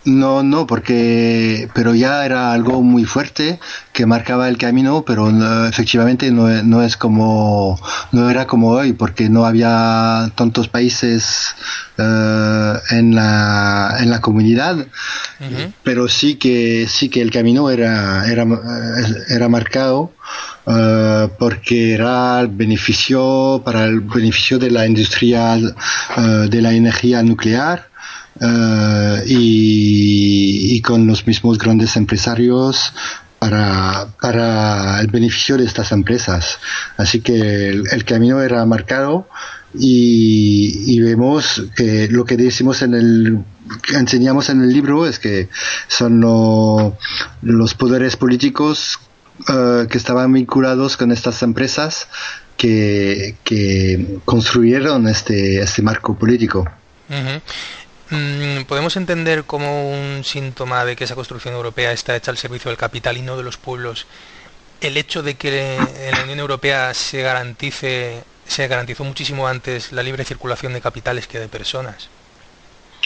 No, 0.04 0.42
no, 0.42 0.66
porque, 0.66 1.70
pero 1.74 1.94
ya 1.94 2.26
era 2.26 2.52
algo 2.52 2.82
muy 2.82 3.06
fuerte 3.06 3.58
que 3.92 4.04
marcaba 4.04 4.50
el 4.50 4.58
camino, 4.58 5.02
pero 5.06 5.30
efectivamente 5.66 6.30
no, 6.30 6.48
no, 6.62 6.82
es 6.82 6.98
como, 6.98 7.80
no 8.12 8.28
era 8.28 8.46
como 8.46 8.70
hoy, 8.70 8.92
porque 8.92 9.30
no 9.30 9.46
había 9.46 10.30
tantos 10.34 10.68
países 10.68 11.54
eh, 11.96 12.74
en 12.90 13.14
la, 13.14 13.96
en 13.98 14.10
la 14.10 14.20
comunidad, 14.20 14.86
pero 15.82 16.08
sí 16.08 16.34
que, 16.34 16.86
sí 16.86 17.08
que 17.08 17.22
el 17.22 17.30
camino 17.30 17.70
era, 17.70 18.26
era, 18.30 18.46
era 19.28 19.48
marcado. 19.48 20.12
Uh, 20.66 21.28
porque 21.38 21.92
era 21.92 22.40
el 22.40 22.48
beneficio 22.48 23.60
para 23.62 23.84
el 23.84 24.00
beneficio 24.00 24.58
de 24.58 24.70
la 24.70 24.86
industria 24.86 25.58
uh, 25.58 26.48
de 26.48 26.62
la 26.62 26.72
energía 26.72 27.22
nuclear 27.22 27.90
eh, 28.40 29.22
y, 29.26 30.80
con 30.82 31.06
los 31.06 31.26
mismos 31.26 31.56
grandes 31.56 31.96
empresarios 31.96 32.92
para, 33.38 34.08
para 34.20 35.00
el 35.00 35.06
beneficio 35.06 35.56
de 35.56 35.64
estas 35.64 35.92
empresas. 35.92 36.58
Así 36.98 37.20
que 37.20 37.68
el, 37.70 38.04
camino 38.04 38.42
era 38.42 38.66
marcado 38.66 39.26
y, 39.72 41.00
vemos 41.00 41.62
que 41.74 42.08
lo 42.08 42.24
que 42.24 42.36
decimos 42.36 42.82
en 42.82 42.94
el 42.94 43.44
enseñamos 43.94 44.50
en 44.50 44.62
el 44.62 44.70
libro 44.70 45.06
es 45.06 45.18
que 45.18 45.48
son 45.88 46.20
los 46.20 47.74
poderes 47.74 48.16
políticos 48.16 48.98
eh, 49.48 49.86
que 49.90 49.98
estaban 49.98 50.32
vinculados 50.32 50.96
con 50.96 51.12
estas 51.12 51.42
empresas 51.42 52.08
que, 52.56 53.36
que 53.42 54.18
construyeron 54.24 55.08
este, 55.08 55.60
este 55.60 55.82
marco 55.82 56.16
político. 56.16 56.68
Mm, 57.08 57.38
¿Podemos 58.68 58.96
entender 58.96 59.44
como 59.44 59.90
un 59.90 60.24
síntoma 60.24 60.84
de 60.84 60.94
que 60.94 61.04
esa 61.04 61.14
construcción 61.14 61.54
europea 61.54 61.92
está 61.92 62.14
hecha 62.14 62.30
al 62.30 62.38
servicio 62.38 62.70
del 62.70 62.78
capital 62.78 63.16
y 63.16 63.22
no 63.22 63.36
de 63.36 63.42
los 63.42 63.56
pueblos 63.56 64.06
el 64.80 64.96
hecho 64.96 65.22
de 65.22 65.34
que 65.36 65.76
en 65.76 66.12
la 66.12 66.24
Unión 66.24 66.40
Europea 66.40 66.92
se 66.92 67.22
garantice, 67.22 68.22
se 68.46 68.68
garantizó 68.68 69.04
muchísimo 69.04 69.48
antes 69.48 69.92
la 69.92 70.02
libre 70.02 70.24
circulación 70.24 70.74
de 70.74 70.80
capitales 70.80 71.26
que 71.26 71.38
de 71.38 71.48
personas? 71.48 72.08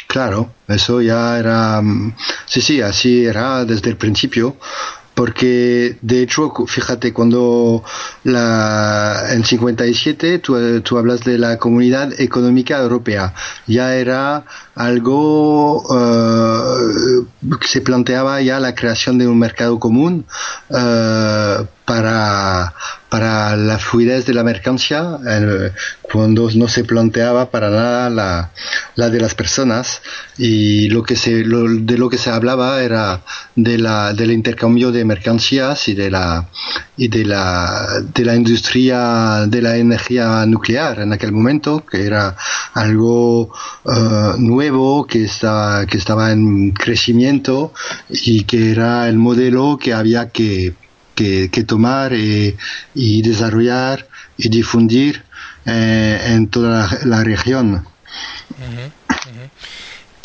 Claro, 0.08 0.52
eso 0.66 1.02
ya 1.02 1.38
era, 1.38 1.80
mm, 1.82 2.16
sí, 2.46 2.60
sí, 2.60 2.80
así 2.80 3.26
era 3.26 3.64
desde 3.64 3.90
el 3.90 3.96
principio 3.96 4.56
porque 5.18 5.98
de 6.00 6.22
hecho, 6.22 6.54
fíjate, 6.68 7.12
cuando 7.12 7.82
la, 8.22 9.32
en 9.32 9.44
57 9.44 10.38
tú, 10.38 10.80
tú 10.82 10.96
hablas 10.96 11.24
de 11.24 11.38
la 11.38 11.58
Comunidad 11.58 12.12
Económica 12.20 12.78
Europea, 12.78 13.34
ya 13.66 13.96
era 13.96 14.44
algo 14.76 15.82
uh, 15.82 17.56
se 17.62 17.80
planteaba 17.80 18.40
ya 18.42 18.60
la 18.60 18.76
creación 18.76 19.18
de 19.18 19.26
un 19.26 19.40
mercado 19.40 19.80
común 19.80 20.24
uh, 20.70 21.64
para, 21.88 22.74
para 23.08 23.56
la 23.56 23.78
fluidez 23.78 24.26
de 24.26 24.34
la 24.34 24.44
mercancía 24.44 25.18
eh, 25.26 25.72
cuando 26.02 26.50
no 26.54 26.68
se 26.68 26.84
planteaba 26.84 27.50
para 27.50 27.70
nada 27.70 28.10
la, 28.10 28.50
la, 28.94 29.08
de 29.08 29.18
las 29.18 29.34
personas 29.34 30.02
y 30.36 30.90
lo 30.90 31.02
que 31.02 31.16
se 31.16 31.44
de 31.44 31.96
lo 31.96 32.10
que 32.10 32.18
se 32.18 32.28
hablaba 32.28 32.82
era 32.82 33.22
de 33.56 33.78
la 33.78 34.12
del 34.12 34.32
intercambio 34.32 34.92
de 34.92 35.06
mercancías 35.06 35.88
y 35.88 35.94
de 35.94 36.10
la 36.10 36.46
y 36.98 37.08
de 37.08 37.24
la 37.24 37.88
de 38.14 38.24
la 38.26 38.36
industria 38.36 39.46
de 39.46 39.62
la 39.62 39.78
energía 39.78 40.44
nuclear 40.44 41.00
en 41.00 41.14
aquel 41.14 41.32
momento 41.32 41.86
que 41.90 42.04
era 42.04 42.36
algo 42.74 43.50
uh, 43.84 44.36
nuevo 44.36 45.06
que, 45.06 45.24
está, 45.24 45.86
que 45.88 45.96
estaba 45.96 46.32
en 46.32 46.72
crecimiento 46.72 47.72
y 48.10 48.44
que 48.44 48.72
era 48.72 49.08
el 49.08 49.16
modelo 49.16 49.78
que 49.80 49.94
había 49.94 50.28
que, 50.28 50.74
que, 51.18 51.64
tomar 51.64 52.12
y, 52.12 53.22
desarrollar 53.22 54.06
y 54.36 54.48
difundir 54.48 55.24
eh, 55.66 56.22
en 56.26 56.48
toda 56.48 56.88
la, 57.04 57.24
región. 57.24 57.86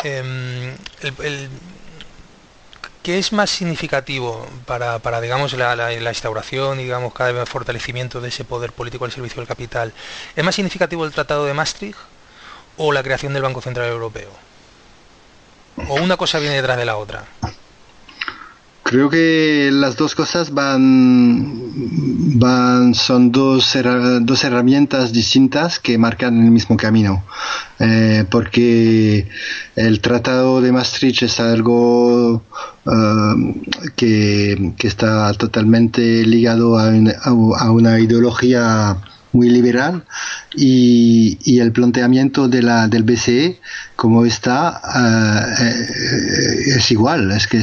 Em, 0.04 0.76
¿Qué 3.02 3.20
es 3.20 3.34
más 3.34 3.50
significativo 3.50 4.48
para, 4.66 5.00
para 5.00 5.20
digamos, 5.20 5.54
la, 5.54 5.76
la, 5.76 6.12
instauración 6.12 6.80
y 6.80 6.84
digamos, 6.84 7.14
cada 7.14 7.32
vez 7.32 7.50
fortalecimiento 7.50 8.22
de 8.22 8.30
ese 8.30 8.46
poder 8.46 8.72
político 8.72 9.06
al 9.06 9.12
servicio 9.12 9.38
del 9.38 9.48
capital? 9.48 9.94
¿Es 10.36 10.44
más 10.44 10.56
significativo 10.56 11.06
el 11.06 11.12
Tratado 11.12 11.46
de 11.46 11.54
Maastricht 11.54 11.98
o 12.78 12.92
la 12.92 13.04
creación 13.04 13.34
del 13.34 13.42
Banco 13.42 13.62
Central 13.62 13.90
Europeo? 13.90 14.32
¿O 15.90 15.96
una 15.96 16.18
cosa 16.18 16.40
viene 16.40 16.56
detrás 16.56 16.78
de 16.78 16.86
la 16.86 16.98
otra? 16.98 17.26
Creo 18.84 19.10
que 19.10 19.70
las 19.72 19.96
dos 19.96 20.14
cosas 20.14 20.54
van, 20.54 21.52
van 22.38 22.94
son 22.94 23.32
dos, 23.32 23.78
dos 24.22 24.44
herramientas 24.44 25.14
distintas 25.14 25.80
que 25.80 25.98
marcan 25.98 26.44
el 26.44 26.52
mismo 26.52 26.76
camino. 26.76 27.24
Eh, 27.80 28.26
porque 28.30 29.28
el 29.76 30.02
Tratado 30.02 30.62
de 30.62 30.74
Maastricht 30.74 31.24
es 31.24 31.40
algo 31.40 32.44
eh, 32.86 33.92
que, 33.96 34.74
está 34.84 35.34
totalmente 35.34 36.26
ligado 36.26 36.78
a 36.78 37.72
una 37.72 38.00
ideología 38.00 38.98
muy 39.34 39.50
liberal 39.50 40.06
y, 40.56 41.38
y 41.44 41.60
el 41.60 41.72
planteamiento 41.72 42.48
de 42.48 42.62
la, 42.62 42.88
del 42.88 43.04
BCE 43.04 43.60
como 43.96 44.26
está 44.26 44.82
eh, 45.60 46.78
es 46.78 46.92
igual 46.92 47.32
es 47.32 47.48
que 47.48 47.62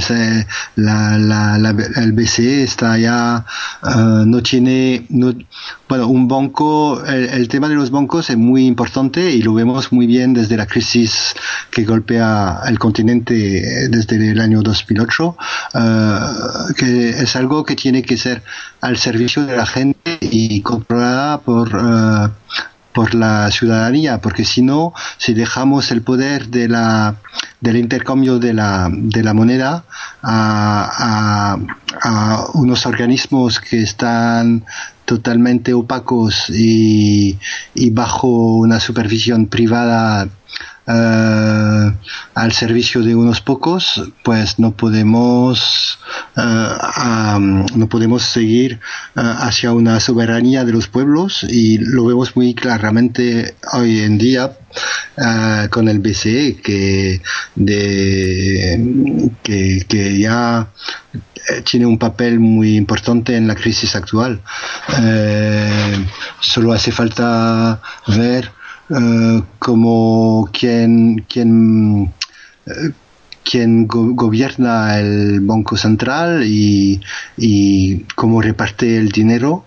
la, 0.76 1.18
la, 1.18 1.74
el 1.96 2.12
BCE 2.12 2.64
está 2.64 2.98
ya 2.98 3.44
eh, 3.84 4.22
no 4.26 4.42
tiene 4.42 5.06
no, 5.10 5.34
bueno 5.88 6.06
un 6.08 6.28
banco 6.28 7.04
el, 7.04 7.48
tema 7.48 7.68
de 7.68 7.74
los 7.74 7.90
bancos 7.90 8.30
es 8.30 8.36
muy 8.36 8.66
importante 8.66 9.30
y 9.30 9.42
lo 9.42 9.54
vemos 9.54 9.92
muy 9.92 10.06
bien 10.06 10.34
desde 10.34 10.56
la 10.56 10.66
crisis 10.66 11.34
que 11.70 11.84
golpea 11.84 12.60
el 12.66 12.78
continente 12.78 13.88
desde 13.88 14.30
el 14.30 14.40
año 14.40 14.62
2008 14.62 15.36
que 16.76 17.10
es 17.10 17.36
algo 17.36 17.64
que 17.64 17.76
tiene 17.76 18.02
que 18.02 18.16
ser 18.16 18.42
al 18.80 18.96
servicio 18.96 19.44
de 19.44 19.56
la 19.56 19.66
gente 19.66 20.18
y 20.20 20.62
controlada 20.62 21.40
por 21.40 21.59
por 22.92 23.14
la 23.14 23.50
ciudadanía, 23.50 24.20
porque 24.20 24.44
si 24.44 24.62
no, 24.62 24.92
si 25.18 25.34
dejamos 25.34 25.90
el 25.90 26.02
poder 26.02 26.48
de 26.48 26.68
la, 26.68 27.16
del 27.60 27.76
intercambio 27.76 28.38
de 28.38 28.54
la, 28.54 28.88
de 28.90 29.22
la 29.22 29.34
moneda 29.34 29.84
a, 30.22 31.56
a, 32.02 32.46
unos 32.54 32.86
organismos 32.86 33.60
que 33.60 33.82
están 33.82 34.64
totalmente 35.04 35.74
opacos 35.74 36.50
y, 36.50 37.38
y 37.74 37.90
bajo 37.90 38.28
una 38.56 38.80
supervisión 38.80 39.46
privada 39.46 40.28
eh, 40.86 41.92
al 42.34 42.52
servicio 42.52 43.02
de 43.02 43.14
unos 43.14 43.40
pocos, 43.40 44.02
pues 44.24 44.58
no 44.58 44.72
podemos 44.72 45.98
eh, 46.36 46.40
no 47.74 47.88
podemos 47.88 48.22
seguir 48.22 48.72
eh, 48.72 48.78
hacia 49.14 49.72
una 49.72 50.00
soberanía 50.00 50.64
de 50.64 50.72
los 50.72 50.88
pueblos 50.88 51.44
y 51.48 51.78
lo 51.78 52.06
vemos 52.06 52.34
muy 52.34 52.54
claramente 52.54 53.54
hoy 53.72 54.00
en 54.00 54.18
día 54.18 54.56
con 55.70 55.88
el 55.88 55.98
BCE 55.98 56.60
que, 56.62 57.20
que, 59.42 59.84
que 59.86 60.18
ya 60.18 60.70
tiene 61.64 61.86
un 61.86 61.98
papel 61.98 62.38
muy 62.38 62.76
importante 62.76 63.36
en 63.36 63.46
la 63.48 63.54
crisis 63.54 63.96
actual. 63.96 64.40
Solo 66.40 66.72
hace 66.72 66.92
falta 66.92 67.82
ver 68.06 68.52
eh, 68.90 69.42
cómo 69.58 70.48
quien, 70.52 71.24
quien, 71.28 72.12
quien 73.44 73.86
gobierna 73.86 74.98
el 74.98 75.40
Banco 75.40 75.76
Central 75.76 76.44
y, 76.44 77.00
y 77.36 78.00
cómo 78.14 78.42
reparte 78.42 78.96
el 78.96 79.10
dinero. 79.10 79.64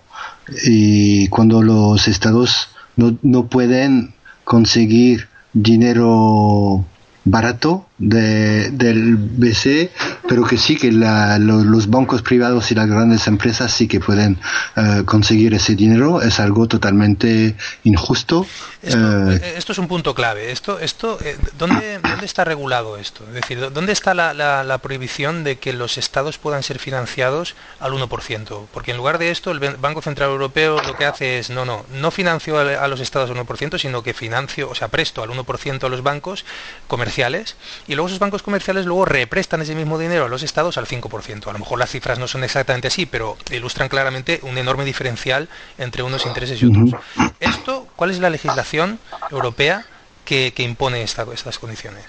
Y 0.64 1.28
cuando 1.28 1.62
los 1.62 2.06
estados 2.06 2.68
no, 2.96 3.16
no 3.22 3.46
pueden 3.46 4.14
conseguir 4.44 5.28
dinero 5.54 6.84
barato 7.24 7.86
de, 7.98 8.70
del 8.70 9.16
BCE, 9.16 9.90
pero 10.34 10.48
que 10.48 10.58
sí 10.58 10.74
que 10.74 10.90
los 10.90 11.88
bancos 11.88 12.22
privados 12.22 12.72
y 12.72 12.74
las 12.74 12.88
grandes 12.88 13.28
empresas 13.28 13.70
sí 13.70 13.86
que 13.86 14.00
pueden 14.00 14.36
eh, 14.74 15.04
conseguir 15.04 15.54
ese 15.54 15.76
dinero. 15.76 16.20
Es 16.22 16.40
algo 16.40 16.66
totalmente 16.66 17.54
injusto. 17.84 18.44
Esto, 18.82 19.30
eh, 19.30 19.40
eh, 19.40 19.54
es 19.56 19.78
un 19.78 19.86
punto 19.86 20.12
clave. 20.12 20.50
Esto, 20.50 20.80
esto, 20.80 21.18
¿dónde, 21.56 22.00
¿Dónde 22.00 22.26
está 22.26 22.42
regulado 22.42 22.98
esto? 22.98 23.22
Es 23.28 23.34
decir, 23.34 23.70
¿dónde 23.72 23.92
está 23.92 24.12
la, 24.12 24.34
la, 24.34 24.78
prohibición 24.78 25.44
de 25.44 25.56
que 25.56 25.72
los 25.72 25.98
estados 25.98 26.36
puedan 26.36 26.64
ser 26.64 26.80
financiados 26.80 27.54
al 27.78 27.92
1%? 27.92 28.66
Porque 28.72 28.90
en 28.90 28.96
lugar 28.96 29.18
de 29.18 29.30
esto, 29.30 29.52
el 29.52 29.60
Banco 29.60 30.02
Central 30.02 30.30
Europeo 30.30 30.82
lo 30.82 30.96
que 30.96 31.04
hace 31.04 31.38
es, 31.38 31.50
no, 31.50 31.64
no, 31.64 31.86
no 31.94 32.10
financio 32.10 32.58
a, 32.58 32.88
los 32.88 32.98
estados 32.98 33.30
al 33.30 33.36
1%, 33.36 33.78
sino 33.78 34.02
que 34.02 34.12
financio, 34.14 34.68
o 34.68 34.74
sea, 34.74 34.88
presto 34.88 35.22
al 35.22 35.30
1% 35.30 35.84
a 35.84 35.88
los 35.88 36.02
bancos 36.02 36.44
comerciales 36.88 37.54
y 37.86 37.94
luego 37.94 38.08
esos 38.08 38.18
bancos 38.18 38.42
comerciales 38.42 38.84
luego 38.84 39.04
represtan 39.04 39.62
ese 39.62 39.76
mismo 39.76 39.96
dinero 39.96 40.23
a 40.24 40.28
los 40.28 40.42
estados 40.42 40.78
al 40.78 40.86
5%. 40.86 41.48
A 41.48 41.52
lo 41.52 41.58
mejor 41.58 41.78
las 41.78 41.90
cifras 41.90 42.18
no 42.18 42.28
son 42.28 42.44
exactamente 42.44 42.88
así, 42.88 43.06
pero 43.06 43.36
ilustran 43.50 43.88
claramente 43.88 44.40
un 44.42 44.58
enorme 44.58 44.84
diferencial 44.84 45.48
entre 45.78 46.02
unos 46.02 46.26
intereses 46.26 46.60
y 46.62 46.66
otros. 46.66 47.00
Esto, 47.40 47.86
¿cuál 47.96 48.10
es 48.10 48.18
la 48.18 48.30
legislación 48.30 48.98
europea 49.30 49.84
que, 50.24 50.52
impone 50.58 51.02
estas 51.02 51.58
condiciones? 51.58 52.04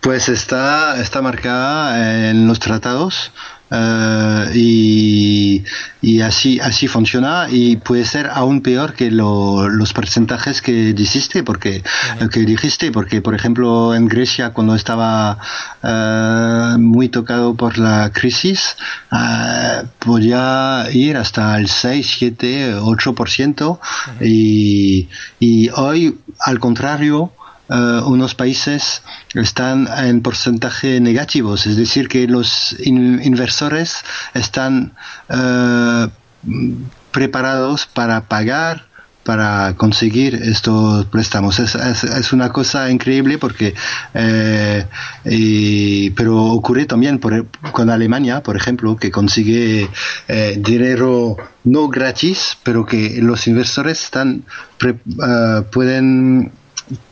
Pues 0.00 0.28
está, 0.28 1.00
está 1.00 1.22
marcada 1.22 2.30
en 2.30 2.46
los 2.46 2.58
tratados 2.60 3.32
Uh, 3.70 4.48
y, 4.54 5.62
y, 6.00 6.22
así 6.22 6.58
así 6.58 6.88
funciona 6.88 7.48
y 7.50 7.76
puede 7.76 8.06
ser 8.06 8.30
aún 8.32 8.62
peor 8.62 8.94
que 8.94 9.10
lo, 9.10 9.68
los 9.68 9.92
porcentajes 9.92 10.62
que 10.62 10.94
dijiste 10.94 11.42
porque 11.42 11.82
que 12.32 12.40
dijiste 12.40 12.90
porque 12.90 13.20
por 13.20 13.34
ejemplo 13.34 13.94
en 13.94 14.08
Grecia 14.08 14.54
cuando 14.54 14.74
estaba 14.74 15.36
uh, 15.82 16.78
muy 16.78 17.10
tocado 17.10 17.56
por 17.56 17.76
la 17.76 18.10
crisis 18.10 18.74
uh, 19.12 19.86
podía 19.98 20.86
ir 20.90 21.18
hasta 21.18 21.58
el 21.58 21.68
6 21.68 22.14
7 22.18 22.76
8% 22.76 23.78
y, 24.22 25.08
y 25.40 25.68
hoy 25.74 26.18
al 26.40 26.58
contrario 26.58 27.32
eh, 27.70 28.00
unos 28.06 28.34
países 28.34 29.02
están 29.34 29.88
en 29.98 30.22
porcentaje 30.22 31.00
negativos, 31.00 31.66
es 31.66 31.76
decir, 31.76 32.08
que 32.08 32.26
los 32.26 32.74
inversores 32.80 33.96
están 34.32 34.94
eh, 35.28 36.08
preparados 37.12 37.86
para 37.86 38.22
pagar 38.22 38.88
para 39.22 39.74
conseguir 39.76 40.36
estos 40.36 41.04
préstamos. 41.06 41.58
Es, 41.58 41.74
es, 41.74 42.32
una 42.32 42.50
cosa 42.50 42.90
increíble 42.90 43.36
porque, 43.36 43.74
eh, 44.14 44.86
pero 46.16 46.44
ocurre 46.44 46.86
también 46.86 47.20
con 47.72 47.90
Alemania, 47.90 48.42
por 48.42 48.56
ejemplo, 48.56 48.96
que 48.96 49.10
consigue 49.10 49.90
dinero 50.56 51.36
no 51.64 51.88
gratis, 51.88 52.56
pero 52.62 52.86
que 52.86 53.18
los 53.20 53.46
inversores 53.46 54.02
están 54.02 54.44
pueden 55.70 56.50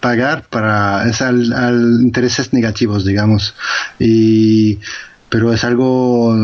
pagar 0.00 0.44
para 0.48 1.08
es 1.08 1.20
al, 1.22 2.00
intereses 2.02 2.52
negativos 2.52 3.04
digamos. 3.04 3.54
Y 3.98 4.78
pero 5.28 5.52
es 5.52 5.64
algo 5.64 6.36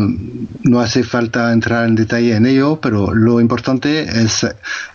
no 0.63 0.79
hace 0.81 1.03
falta 1.03 1.53
entrar 1.53 1.87
en 1.87 1.95
detalle 1.95 2.35
en 2.35 2.45
ello 2.45 2.79
pero 2.81 3.15
lo 3.15 3.39
importante 3.39 4.01
es 4.23 4.45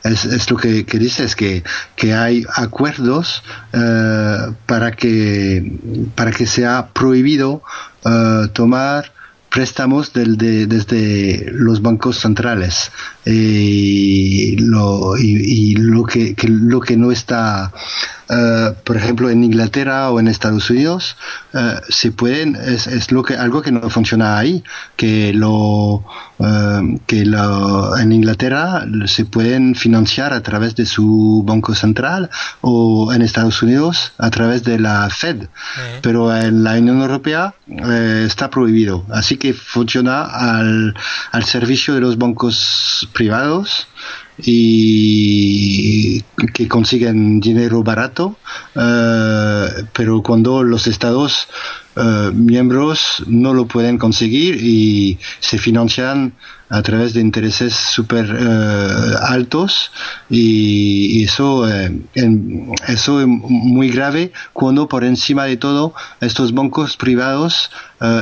es, 0.05 0.24
es 0.27 0.51
lo 0.51 0.59
que, 0.59 0.85
que 0.85 0.98
dices 0.98 1.35
que 1.35 1.64
que 1.96 2.12
hay 2.12 2.44
acuerdos 2.55 3.42
eh, 3.72 4.53
para 4.66 4.92
que 4.92 5.72
para 6.14 6.33
que 6.33 6.46
sea 6.46 6.88
prohibido 6.92 7.62
eh, 8.05 8.48
tomar 8.53 9.12
préstamos 9.51 10.12
del, 10.12 10.37
de, 10.37 10.66
desde 10.66 11.51
los 11.53 11.83
bancos 11.83 12.18
centrales. 12.18 12.90
Y 13.24 14.57
lo, 14.59 15.16
y, 15.16 15.74
lo 15.74 16.05
que, 16.05 16.35
lo 16.46 16.81
que 16.81 16.96
no 16.96 17.12
está 17.12 17.72
eh, 18.30 18.74
por 18.84 18.96
ejemplo 18.96 19.30
en 19.30 19.42
Inglaterra 19.42 20.10
o 20.10 20.20
en 20.20 20.28
Estados 20.28 20.68
Unidos 20.68 21.16
uh, 21.54 21.80
se 21.88 22.12
pueden 22.12 22.56
es, 22.56 22.86
es, 22.86 23.10
lo 23.10 23.22
que 23.22 23.34
algo 23.34 23.62
que 23.62 23.72
no 23.72 23.88
funciona 23.88 24.36
ahí 24.36 24.62
que 24.96 25.32
lo 25.32 26.04
uh, 26.38 26.98
que 27.06 27.24
lo, 27.24 27.96
en 27.96 28.12
Inglaterra 28.12 28.84
se 29.06 29.24
pueden 29.24 29.74
financiar 29.74 30.34
a 30.34 30.42
través 30.42 30.76
de 30.76 30.84
su 30.84 31.42
banco 31.46 31.74
central 31.74 32.28
o 32.60 33.14
en 33.14 33.22
Estados 33.22 33.62
Unidos 33.62 34.12
a 34.18 34.28
través 34.30 34.62
de 34.62 34.78
la 34.78 35.08
Fed. 35.10 35.48
Pero 36.02 36.34
en 36.36 36.64
la 36.64 36.72
Unión 36.72 37.00
Europea 37.00 37.54
está 37.66 38.50
prohibido. 38.50 39.04
Así 39.10 39.36
que 39.36 39.54
funciona 39.54 40.22
al, 40.22 40.94
al 41.32 41.44
servicio 41.44 41.94
de 41.94 42.00
los 42.00 42.18
bancos 42.18 43.08
privados 43.12 43.88
y 44.42 46.22
que 46.55 46.68
consiguen 46.68 47.40
dinero 47.40 47.83
barato, 47.83 48.37
eh, 48.74 49.85
pero 49.92 50.22
cuando 50.22 50.62
los 50.62 50.87
estados 50.87 51.48
eh, 51.98 52.30
miembros 52.32 53.24
no 53.26 53.54
lo 53.54 53.66
pueden 53.66 53.98
conseguir 53.98 54.56
y 54.62 55.18
se 55.40 55.58
financian 55.58 56.34
a 56.70 56.82
través 56.82 57.14
de 57.14 57.20
intereses 57.20 57.74
súper 57.74 58.26
eh, 58.38 59.14
altos 59.22 59.90
y, 60.28 61.24
eso, 61.24 61.66
eso 61.66 63.20
es 63.20 63.26
muy 63.26 63.90
grave 63.90 64.32
cuando 64.52 64.87
por 64.87 65.02
encima 65.04 65.44
de 65.44 65.56
todo 65.56 65.94
estos 66.20 66.52
bancos 66.52 66.96
privados 66.96 67.70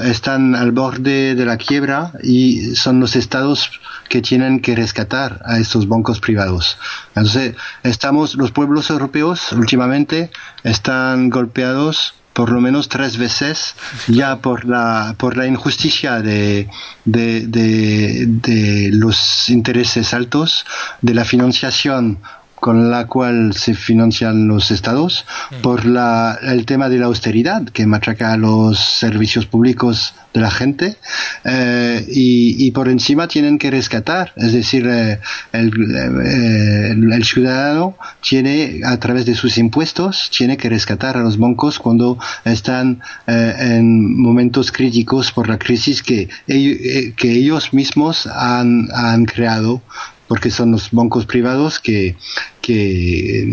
están 0.04 0.54
al 0.54 0.72
borde 0.72 1.34
de 1.34 1.44
la 1.44 1.56
quiebra 1.58 2.12
y 2.22 2.74
son 2.76 3.00
los 3.00 3.14
estados 3.14 3.70
que 4.08 4.22
tienen 4.22 4.60
que 4.60 4.74
rescatar 4.74 5.42
a 5.44 5.58
estos 5.58 5.88
bancos 5.88 6.20
privados. 6.20 6.78
Entonces, 7.14 7.54
estamos, 7.82 8.34
los 8.34 8.52
pueblos 8.52 8.90
europeos 8.90 9.52
últimamente 9.52 10.30
están 10.62 11.30
golpeados 11.30 12.14
por 12.36 12.52
lo 12.52 12.60
menos 12.60 12.90
tres 12.90 13.16
veces 13.16 13.74
ya 14.08 14.36
por 14.36 14.66
la 14.66 15.14
por 15.16 15.38
la 15.38 15.46
injusticia 15.46 16.20
de, 16.20 16.68
de, 17.06 17.46
de, 17.46 18.26
de 18.26 18.90
los 18.92 19.48
intereses 19.48 20.12
altos 20.12 20.66
de 21.00 21.14
la 21.14 21.24
financiación 21.24 22.18
con 22.66 22.90
la 22.90 23.06
cual 23.06 23.52
se 23.54 23.74
financian 23.74 24.48
los 24.48 24.72
estados, 24.72 25.24
mm. 25.52 25.62
por 25.62 25.84
la, 25.84 26.36
el 26.42 26.66
tema 26.66 26.88
de 26.88 26.98
la 26.98 27.06
austeridad 27.06 27.62
que 27.62 27.86
machaca 27.86 28.36
los 28.36 28.80
servicios 28.80 29.46
públicos 29.46 30.14
de 30.34 30.40
la 30.40 30.50
gente 30.50 30.96
eh, 31.44 32.04
y, 32.08 32.66
y, 32.66 32.72
por 32.72 32.88
encima 32.88 33.28
tienen 33.28 33.58
que 33.58 33.70
rescatar, 33.70 34.32
es 34.34 34.52
decir, 34.52 34.84
eh, 34.88 35.20
el, 35.52 35.70
eh, 35.94 36.90
el, 36.90 37.24
ciudadano 37.24 37.96
tiene 38.20 38.80
a 38.84 38.96
través 38.98 39.26
de 39.26 39.36
sus 39.36 39.58
impuestos 39.58 40.28
tiene 40.36 40.56
que 40.56 40.68
rescatar 40.68 41.16
a 41.16 41.20
los 41.20 41.38
bancos 41.38 41.78
cuando 41.78 42.18
están 42.44 43.00
en 43.26 44.20
momentos 44.20 44.72
críticos 44.72 45.30
por 45.30 45.48
la 45.48 45.58
crisis 45.58 46.02
que, 46.02 46.28
que 46.48 47.30
ellos 47.30 47.72
mismos 47.72 48.26
han, 48.26 48.88
han 48.92 49.24
creado 49.24 49.82
porque 50.28 50.50
son 50.50 50.72
los 50.72 50.90
bancos 50.90 51.26
privados 51.26 51.78
que, 51.78 52.16
que, 52.60 53.46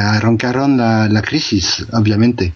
arrancaron 0.00 0.76
la, 0.76 1.22
crisis, 1.22 1.86
obviamente. 1.92 2.52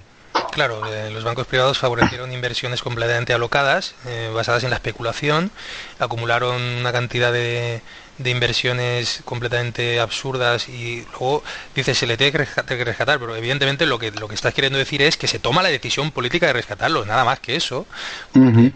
Claro, 0.52 0.82
eh, 0.92 1.10
los 1.10 1.24
bancos 1.24 1.46
privados 1.46 1.78
favorecieron 1.78 2.32
inversiones 2.32 2.82
completamente 2.82 3.32
alocadas, 3.32 3.94
eh, 4.06 4.30
basadas 4.34 4.64
en 4.64 4.70
la 4.70 4.76
especulación, 4.76 5.50
acumularon 5.98 6.60
una 6.60 6.92
cantidad 6.92 7.32
de, 7.32 7.82
de 8.22 8.30
inversiones 8.30 9.22
completamente 9.24 10.00
absurdas 10.00 10.68
y 10.68 11.04
luego 11.10 11.42
dice 11.74 11.94
se 11.94 12.06
le 12.06 12.16
tiene 12.16 12.32
que 12.32 12.84
rescatar, 12.84 13.18
pero 13.18 13.36
evidentemente 13.36 13.86
lo 13.86 13.98
que, 13.98 14.10
lo 14.10 14.28
que 14.28 14.34
estás 14.34 14.54
queriendo 14.54 14.78
decir 14.78 15.02
es 15.02 15.16
que 15.16 15.26
se 15.26 15.38
toma 15.38 15.62
la 15.62 15.68
decisión 15.68 16.10
política 16.10 16.46
de 16.46 16.52
rescatarlos, 16.52 17.06
nada 17.06 17.24
más 17.24 17.40
que 17.40 17.56
eso. 17.56 17.86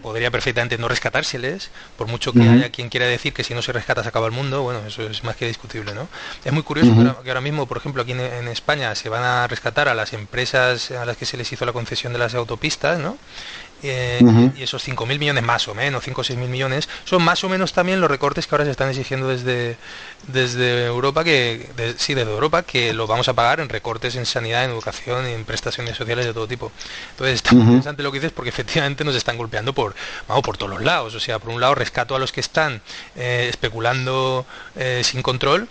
Podría 0.01 0.31
perfectamente 0.31 0.77
no 0.77 0.87
rescatárseles, 0.87 1.71
por 1.97 2.07
mucho 2.07 2.33
que 2.33 2.41
haya 2.41 2.69
quien 2.69 2.89
quiera 2.89 3.05
decir 3.05 3.33
que 3.33 3.43
si 3.43 3.53
no 3.53 3.61
se 3.61 3.71
rescata 3.71 4.03
se 4.03 4.09
acaba 4.09 4.25
el 4.27 4.31
mundo, 4.31 4.63
bueno, 4.63 4.81
eso 4.87 5.03
es 5.03 5.23
más 5.23 5.35
que 5.35 5.47
discutible, 5.47 5.93
¿no? 5.93 6.07
Es 6.43 6.53
muy 6.53 6.63
curioso 6.63 7.21
que 7.23 7.29
ahora 7.29 7.41
mismo, 7.41 7.65
por 7.65 7.77
ejemplo, 7.77 8.01
aquí 8.01 8.11
en, 8.11 8.47
España 8.47 8.95
se 8.95 9.09
van 9.09 9.23
a 9.23 9.47
rescatar 9.47 9.87
a 9.87 9.93
las 9.93 10.13
empresas 10.13 10.91
a 10.91 11.05
las 11.05 11.17
que 11.17 11.25
se 11.25 11.37
les 11.37 11.51
hizo 11.51 11.65
la 11.65 11.73
concesión 11.73 12.13
de 12.13 12.19
las 12.19 12.33
autopistas, 12.35 12.99
¿no? 12.99 13.17
Eh, 13.83 14.51
y 14.55 14.63
esos 14.63 14.87
5.000 14.87 15.19
millones 15.19 15.43
más 15.43 15.67
o 15.67 15.75
menos, 15.75 16.03
5 16.03 16.21
o 16.21 16.23
6.000 16.23 16.35
millones, 16.47 16.89
son 17.05 17.23
más 17.23 17.43
o 17.43 17.49
menos 17.49 17.73
también 17.73 18.01
los 18.01 18.09
recortes 18.09 18.47
que 18.47 18.55
ahora 18.55 18.65
se 18.65 18.71
están 18.71 18.89
exigiendo 18.89 19.27
desde, 19.27 19.77
desde 20.27 20.85
Europa, 20.85 21.23
que 21.23 21.69
sí, 21.97 22.13
desde 22.13 22.31
Europa, 22.31 22.63
que 22.63 22.93
lo 22.93 23.07
vamos 23.07 23.27
a 23.27 23.33
pagar 23.33 23.59
en 23.59 23.69
recortes 23.69 24.15
en 24.15 24.25
sanidad, 24.25 24.65
en 24.65 24.71
educación 24.71 25.25
en 25.25 25.45
prestaciones 25.45 25.95
sociales 25.95 26.25
de 26.25 26.33
todo 26.33 26.47
tipo. 26.47 26.71
Entonces 27.11 27.35
está 27.35 27.53
muy 27.53 27.63
interesante 27.63 28.03
lo 28.03 28.11
que 28.11 28.19
dices 28.19 28.31
porque 28.31 28.49
efectivamente 28.49 29.03
nos 29.03 29.15
están 29.15 29.37
golpeando 29.37 29.73
por, 29.73 29.95
vamos, 30.27 30.43
por 30.43 30.57
todos 30.57 30.71
los 30.71 30.81
lados. 30.81 31.13
O 31.15 31.19
sea, 31.19 31.39
por 31.39 31.49
un 31.51 31.61
lado 31.61 31.75
rescato 31.75 32.15
a 32.15 32.19
los 32.19 32.31
que 32.31 32.41
están 32.41 32.81
eh, 33.15 33.47
especulando 33.49 34.45
eh, 34.75 35.01
sin 35.03 35.21
control 35.21 35.67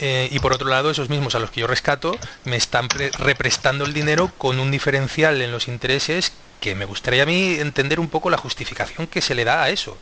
eh, 0.00 0.28
y 0.32 0.38
por 0.38 0.54
otro 0.54 0.68
lado, 0.68 0.90
esos 0.90 1.10
mismos 1.10 1.34
a 1.34 1.38
los 1.38 1.50
que 1.50 1.60
yo 1.60 1.66
rescato 1.66 2.16
me 2.44 2.56
están 2.56 2.88
represtando 2.88 3.84
el 3.84 3.92
dinero 3.92 4.32
con 4.38 4.58
un 4.58 4.70
diferencial 4.70 5.42
en 5.42 5.52
los 5.52 5.68
intereses 5.68 6.32
que 6.60 6.74
me 6.74 6.84
gustaría 6.84 7.24
a 7.24 7.26
mí 7.26 7.54
entender 7.58 7.98
un 7.98 8.08
poco 8.08 8.30
la 8.30 8.36
justificación 8.36 9.06
que 9.06 9.20
se 9.20 9.34
le 9.34 9.44
da 9.44 9.62
a 9.62 9.70
eso. 9.70 9.96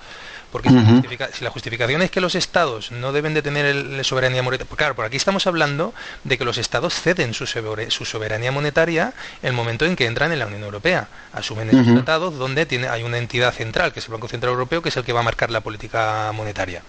Porque 0.50 0.70
si, 0.70 1.44
la 1.44 1.50
justificación 1.50 2.00
es 2.00 2.10
que 2.10 2.22
los 2.22 2.34
estados 2.34 2.90
no 2.90 3.12
deben 3.12 3.34
de 3.34 3.42
tener 3.42 3.66
el, 3.66 4.02
soberanía 4.02 4.42
monetaria, 4.42 4.66
pues 4.66 4.78
claro, 4.78 4.94
por 4.96 5.04
aquí 5.04 5.16
estamos 5.16 5.46
hablando 5.46 5.92
de 6.24 6.38
que 6.38 6.44
los 6.44 6.56
estados 6.56 6.94
ceden 6.94 7.34
su, 7.34 7.46
su 7.46 8.04
soberanía 8.06 8.50
monetaria 8.50 9.12
el 9.42 9.52
momento 9.52 9.84
en 9.84 9.94
que 9.94 10.06
entran 10.06 10.32
en 10.32 10.38
la 10.38 10.46
Unión 10.46 10.62
Europea. 10.62 11.08
Asumen 11.34 11.68
esos 11.68 11.92
tratados 11.92 12.38
donde 12.38 12.64
tiene, 12.64 12.88
hay 12.88 13.02
una 13.02 13.18
entidad 13.18 13.52
central, 13.52 13.92
que 13.92 14.00
es 14.00 14.06
el 14.06 14.12
Banco 14.12 14.28
Central 14.28 14.52
Europeo, 14.52 14.80
que 14.80 14.88
es 14.88 14.96
el 14.96 15.04
que 15.04 15.12
va 15.12 15.20
a 15.20 15.24
marcar 15.24 15.50
la 15.50 15.60
política 15.60 16.32
monetaria. 16.34 16.82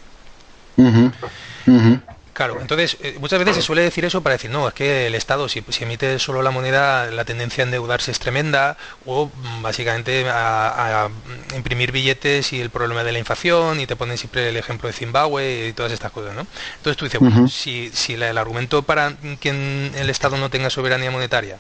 Claro, 2.40 2.62
entonces 2.62 2.96
eh, 3.02 3.18
muchas 3.20 3.38
veces 3.38 3.58
se 3.58 3.62
suele 3.62 3.82
decir 3.82 4.06
eso 4.06 4.24
para 4.24 4.36
decir, 4.36 4.50
no, 4.50 4.66
es 4.70 4.74
que 4.74 5.08
el 5.08 5.16
Estado 5.16 5.50
si, 5.50 5.62
emite 5.82 6.20
solo 6.20 6.42
la 6.42 6.52
moneda, 6.52 7.12
la 7.12 7.26
tendencia 7.26 7.66
a 7.66 7.68
endeudarse 7.68 8.12
es 8.12 8.20
tremenda, 8.20 8.78
o 9.06 9.26
mm, 9.26 9.62
básicamente 9.62 10.24
a, 10.30 11.10
imprimir 11.54 11.92
billetes 11.92 12.54
y 12.54 12.62
el 12.62 12.70
problema 12.70 13.04
de 13.04 13.12
la 13.12 13.20
inflación, 13.20 13.82
y 13.82 13.88
te 13.88 13.98
ponen 13.98 14.18
siempre 14.18 14.48
el 14.48 14.56
ejemplo 14.56 14.88
de 14.88 14.94
Zimbabue 14.94 15.68
y 15.68 15.74
todas 15.74 15.92
estas 15.92 16.14
cosas, 16.14 16.34
¿no? 16.34 16.48
Entonces 16.78 16.96
tú 16.96 17.04
dices, 17.04 17.20
bueno, 17.20 17.50
si, 17.50 17.92
si 17.94 18.14
el 18.14 18.38
argumento 18.38 18.84
para 18.84 19.18
que 19.42 19.50
el 19.50 20.10
Estado 20.10 20.38
no 20.38 20.50
tenga 20.50 20.70
soberanía 20.70 21.12
monetaria 21.12 21.58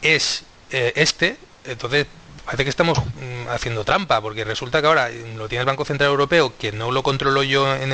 es 0.00 0.44
eh, 0.70 0.94
este, 0.96 1.36
entonces 1.66 2.06
parece 2.50 2.64
que 2.64 2.70
estamos 2.70 2.98
mm, 2.98 3.48
haciendo 3.50 3.84
trampa, 3.84 4.20
porque 4.20 4.42
resulta 4.42 4.80
que 4.80 4.88
ahora 4.88 5.08
lo 5.36 5.48
tiene 5.48 5.60
el 5.60 5.66
Banco 5.66 5.84
Central 5.84 6.10
Europeo, 6.10 6.52
que 6.58 6.72
no 6.72 6.90
lo 6.90 7.04
controlo 7.04 7.44
yo 7.44 7.72
en, 7.76 7.92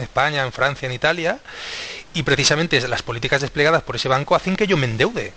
España, 0.00 0.44
en 0.44 0.50
Francia, 0.50 0.86
en 0.86 0.92
Italia, 0.94 1.38
y 2.14 2.22
precisamente 2.22 2.80
las 2.88 3.02
políticas 3.02 3.42
desplegadas 3.42 3.82
por 3.82 3.96
ese 3.96 4.08
banco 4.08 4.34
hacen 4.34 4.56
que 4.56 4.66
yo 4.66 4.78
me 4.78 4.86
endeude. 4.86 5.34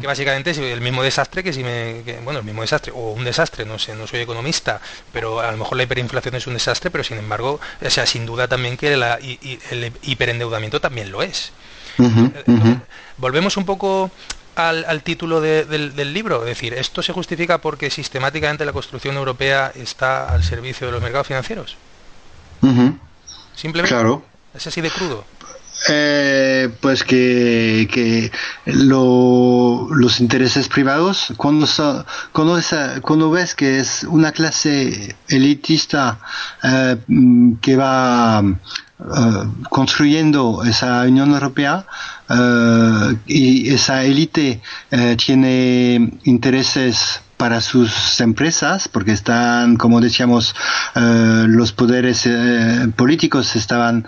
Que 0.00 0.06
básicamente 0.06 0.50
es 0.50 0.58
el 0.58 0.80
mismo 0.80 1.04
desastre 1.04 1.44
que 1.44 1.52
si 1.52 1.62
me. 1.62 2.02
bueno, 2.24 2.40
el 2.40 2.44
mismo 2.44 2.62
desastre, 2.62 2.92
o 2.92 3.12
un 3.12 3.24
desastre, 3.24 3.64
no 3.64 3.78
sé, 3.78 3.94
no 3.94 4.08
soy 4.08 4.20
economista, 4.20 4.80
pero 5.12 5.38
a 5.38 5.52
lo 5.52 5.58
mejor 5.58 5.76
la 5.76 5.84
hiperinflación 5.84 6.34
es 6.34 6.46
un 6.48 6.54
desastre, 6.54 6.90
pero 6.90 7.04
sin 7.04 7.18
embargo, 7.18 7.60
o 7.80 7.90
sea, 7.90 8.04
sin 8.04 8.26
duda 8.26 8.48
también 8.48 8.76
que 8.76 8.96
la, 8.96 9.20
el 9.20 9.92
hiperendeudamiento 10.02 10.80
también 10.80 11.12
lo 11.12 11.22
es. 11.22 11.52
volvemos 13.18 13.56
un 13.58 13.64
poco 13.64 14.10
al, 14.68 15.02
título 15.02 15.40
del, 15.40 16.12
libro. 16.12 16.40
Es 16.40 16.46
decir, 16.46 16.74
¿esto 16.74 17.02
se 17.02 17.12
justifica 17.12 17.58
porque 17.58 17.90
sistemáticamente 17.90 18.64
la 18.64 18.72
construcción 18.72 19.16
europea 19.16 19.72
está 19.74 20.28
al 20.28 20.44
servicio 20.44 20.86
de 20.86 20.92
los 20.92 21.02
mercados 21.02 21.26
financieros? 21.26 21.76
Simplemente. 23.54 23.94
Claro. 23.94 24.24
Es 24.54 24.66
así 24.66 24.80
de 24.80 24.90
crudo. 24.90 25.24
Eh, 25.88 26.68
pues 26.80 27.04
que, 27.04 27.88
que 27.90 28.30
los 28.66 30.20
intereses 30.20 30.68
privados, 30.68 31.32
cuando, 31.38 31.66
cuando, 32.32 32.60
cuando, 33.00 33.30
ves 33.30 33.54
que 33.54 33.78
es 33.78 34.04
una 34.04 34.32
clase 34.32 35.16
elitista 35.28 36.20
eh, 36.62 36.98
que 37.62 37.76
va 37.76 38.42
construyendo 39.68 40.62
esa 40.64 41.02
Unión 41.02 41.30
Europea 41.30 41.86
eh, 42.28 43.16
y 43.26 43.70
esa 43.72 44.04
élite 44.04 44.60
eh, 44.90 45.16
tiene 45.16 46.18
intereses 46.24 47.20
para 47.36 47.62
sus 47.62 48.20
empresas, 48.20 48.86
porque 48.88 49.12
están, 49.12 49.76
como 49.76 50.02
decíamos, 50.02 50.54
los 50.94 51.72
poderes 51.72 52.28
políticos 52.96 53.56
estaban 53.56 54.06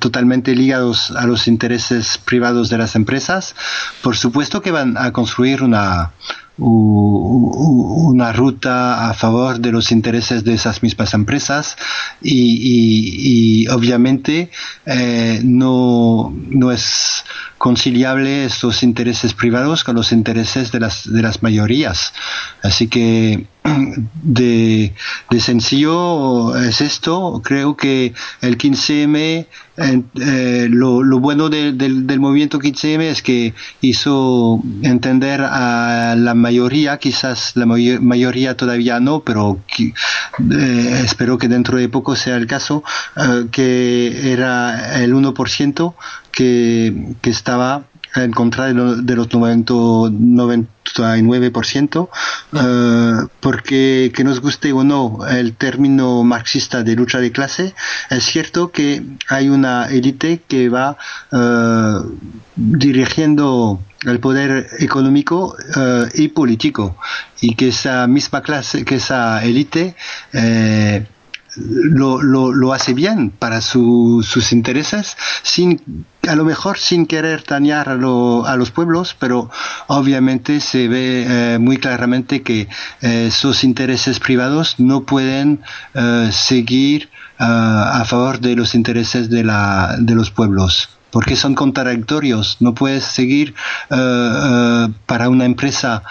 totalmente 0.00 0.56
ligados 0.56 1.12
a 1.12 1.24
los 1.28 1.46
intereses 1.46 2.18
privados 2.18 2.68
de 2.68 2.78
las 2.78 2.96
empresas, 2.96 3.54
por 4.02 4.16
supuesto 4.16 4.60
que 4.60 4.72
van 4.72 4.96
a 4.98 5.12
construir 5.12 5.62
una, 5.62 6.10
una 6.58 8.32
ruta 8.32 9.08
a 9.08 9.14
favor 9.14 9.60
de 9.60 9.70
los 9.70 9.92
intereses 9.92 10.42
de 10.44 10.54
esas 10.54 10.82
mismas 10.82 11.14
empresas 11.14 11.76
y, 12.20 13.66
obviamente 13.68 14.50
eh, 14.86 15.40
no, 15.44 16.34
no 16.34 16.72
es 16.72 17.24
conciliable 17.58 18.44
estos 18.44 18.82
intereses 18.82 19.34
privados 19.34 19.84
con 19.84 19.94
los 19.94 20.12
intereses 20.12 20.72
de 20.72 20.80
las, 20.80 21.12
de 21.12 21.22
las 21.22 21.42
mayorías. 21.42 22.12
Así 22.62 22.88
que 22.88 23.46
de, 24.22 24.92
sencillo 25.38 26.56
es 26.56 26.80
esto. 26.80 27.40
Creo 27.44 27.76
que 27.76 28.12
el 28.40 28.58
15M, 28.58 29.46
eh, 29.76 30.68
lo, 30.70 31.20
bueno 31.20 31.48
del 31.48 32.20
movimiento 32.20 32.58
15M 32.58 33.02
es 33.02 33.22
que 33.22 33.54
hizo 33.80 34.62
entender 34.82 35.40
a 35.42 36.14
la 36.16 36.34
mayoría, 36.34 36.98
quizás 36.98 37.52
la 37.56 37.66
mayoría 37.66 38.56
todavía 38.56 39.00
no, 39.00 39.20
pero 39.20 39.60
eh, 39.78 41.02
espero 41.04 41.38
que 41.38 41.48
dentro 41.48 41.78
de 41.78 41.88
poco 41.88 42.16
sea 42.16 42.36
el 42.36 42.46
caso, 42.46 42.82
eh, 43.16 43.46
que 43.50 44.32
era 44.32 45.02
el 45.02 45.14
1% 45.14 45.94
que, 46.32 47.14
que 47.20 47.30
estaba 47.30 47.84
en 48.14 48.32
contra 48.32 48.66
de, 48.66 48.74
los 48.74 48.98
99%, 49.28 52.08
eh, 52.52 53.14
porque 53.40 54.12
que 54.14 54.24
nos 54.24 54.40
guste 54.40 54.72
o 54.72 54.84
no 54.84 55.20
el 55.28 55.54
término 55.54 56.22
marxista 56.24 56.82
de 56.82 56.96
lucha 56.96 57.20
de 57.20 57.32
clase, 57.32 57.74
es 58.10 58.24
cierto 58.24 58.70
que 58.70 59.02
hay 59.28 59.48
una 59.48 59.86
élite 59.86 60.42
que 60.46 60.68
va 60.68 60.98
eh, 61.32 61.94
dirigiendo 62.56 63.80
el 64.06 64.20
poder 64.20 64.68
económico 64.78 65.56
eh, 65.76 66.04
y 66.14 66.28
político 66.28 66.96
y 67.40 67.54
que 67.54 67.68
esa 67.68 68.06
misma 68.06 68.42
clase, 68.42 68.84
que 68.84 68.96
esa 68.96 69.42
élite 69.44 69.96
lo, 71.56 72.22
lo, 72.22 72.52
lo, 72.52 72.72
hace 72.72 72.94
bien 72.94 73.30
para 73.30 73.60
sus 73.60 74.52
intereses, 74.52 75.16
sin, 75.42 76.04
a 76.28 76.36
lo 76.36 76.44
mejor 76.44 76.78
sin 76.78 77.06
querer 77.06 77.44
dañar 77.44 77.88
a, 77.88 77.94
los 77.96 78.70
pueblos, 78.70 79.16
pero 79.18 79.50
obviamente 79.86 80.60
se 80.60 80.88
ve 80.88 81.26
eh, 81.54 81.58
muy 81.58 81.78
claramente 81.78 82.42
que 82.42 82.68
eh, 83.00 83.30
sus 83.30 83.64
intereses 83.64 84.20
privados 84.20 84.76
no 84.78 85.04
pueden 85.04 85.60
eh, 85.94 86.30
seguir 86.32 87.08
a 87.40 88.04
favor 88.04 88.40
de 88.40 88.56
los 88.56 88.74
intereses 88.74 89.30
de, 89.30 89.44
la, 89.44 89.94
de 90.00 90.16
los 90.16 90.32
pueblos 90.32 90.88
porque 91.12 91.36
son 91.36 91.54
contradictorios. 91.54 92.56
No 92.58 92.74
puedes 92.74 93.04
seguir 93.04 93.54
para 93.88 95.28
una 95.28 95.44
empresa 95.44 96.02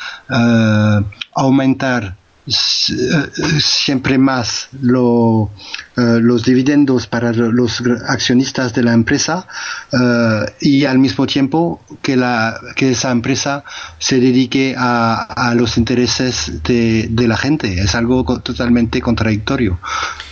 aumentar 1.35 2.15
siempre 2.47 4.17
más 4.17 4.69
lo, 4.81 5.51
eh, 5.97 6.19
los 6.21 6.43
dividendos 6.43 7.05
para 7.07 7.33
los 7.33 7.83
accionistas 8.07 8.73
de 8.73 8.83
la 8.83 8.93
empresa 8.93 9.47
eh, 9.91 10.45
y 10.61 10.85
al 10.85 10.97
mismo 10.97 11.27
tiempo 11.27 11.81
que, 12.01 12.15
la, 12.15 12.59
que 12.75 12.91
esa 12.91 13.11
empresa 13.11 13.65
se 13.99 14.19
dedique 14.19 14.75
a, 14.77 15.23
a 15.23 15.55
los 15.55 15.77
intereses 15.77 16.63
de, 16.63 17.09
la 17.27 17.35
gente. 17.35 17.81
Es 17.81 17.93
algo 17.95 18.23
totalmente 18.39 19.01
contradictorio. 19.01 19.79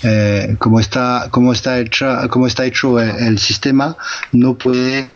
Eh, 0.04 0.56
como, 0.60 0.80
está, 0.80 1.28
como, 1.32 1.51
está 1.51 1.80
hecho, 1.80 2.08
como 2.30 2.47
está 2.47 2.63
hecho 2.65 2.99
el, 2.99 3.38
sistema, 3.39 3.97
no 4.32 4.58
puede 4.58 5.10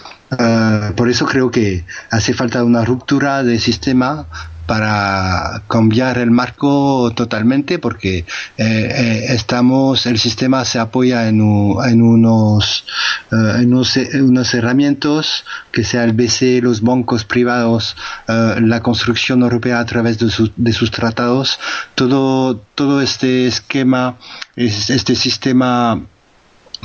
por 0.95 1.09
eso 1.09 1.25
creo 1.25 1.49
que 1.49 1.85
hace 2.11 2.35
falta 2.35 2.63
una 2.63 2.85
ruptura 2.85 3.41
del 3.43 3.59
sistema 3.59 4.27
para 4.69 5.63
cambiar 5.67 6.19
el 6.19 6.29
marco 6.29 7.11
totalmente 7.15 7.79
porque 7.79 8.23
eh, 8.55 9.25
estamos 9.29 10.05
el 10.05 10.19
sistema 10.19 10.63
se 10.63 10.77
apoya 10.77 11.27
en, 11.27 11.41
unos 11.41 12.85
en 13.31 13.73
unos, 13.73 14.53
herramientas 14.53 15.43
que 15.71 15.83
sea 15.83 16.03
el 16.03 16.13
BCE 16.13 16.61
los 16.61 16.81
bancos 16.81 17.25
privados 17.25 17.97
la 18.27 18.83
construcción 18.83 19.41
europea 19.41 19.79
a 19.79 19.85
través 19.87 20.19
de, 20.19 20.27
de 20.55 20.73
sus 20.73 20.91
tratados. 20.91 21.59
Todo 21.95 22.57
todo 22.75 23.01
este 23.01 23.47
esquema 23.47 24.19
este 24.55 25.15
sistema 25.15 25.99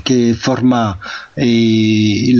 que 0.03 0.35
forma 0.35 0.99
eh, 1.37 2.35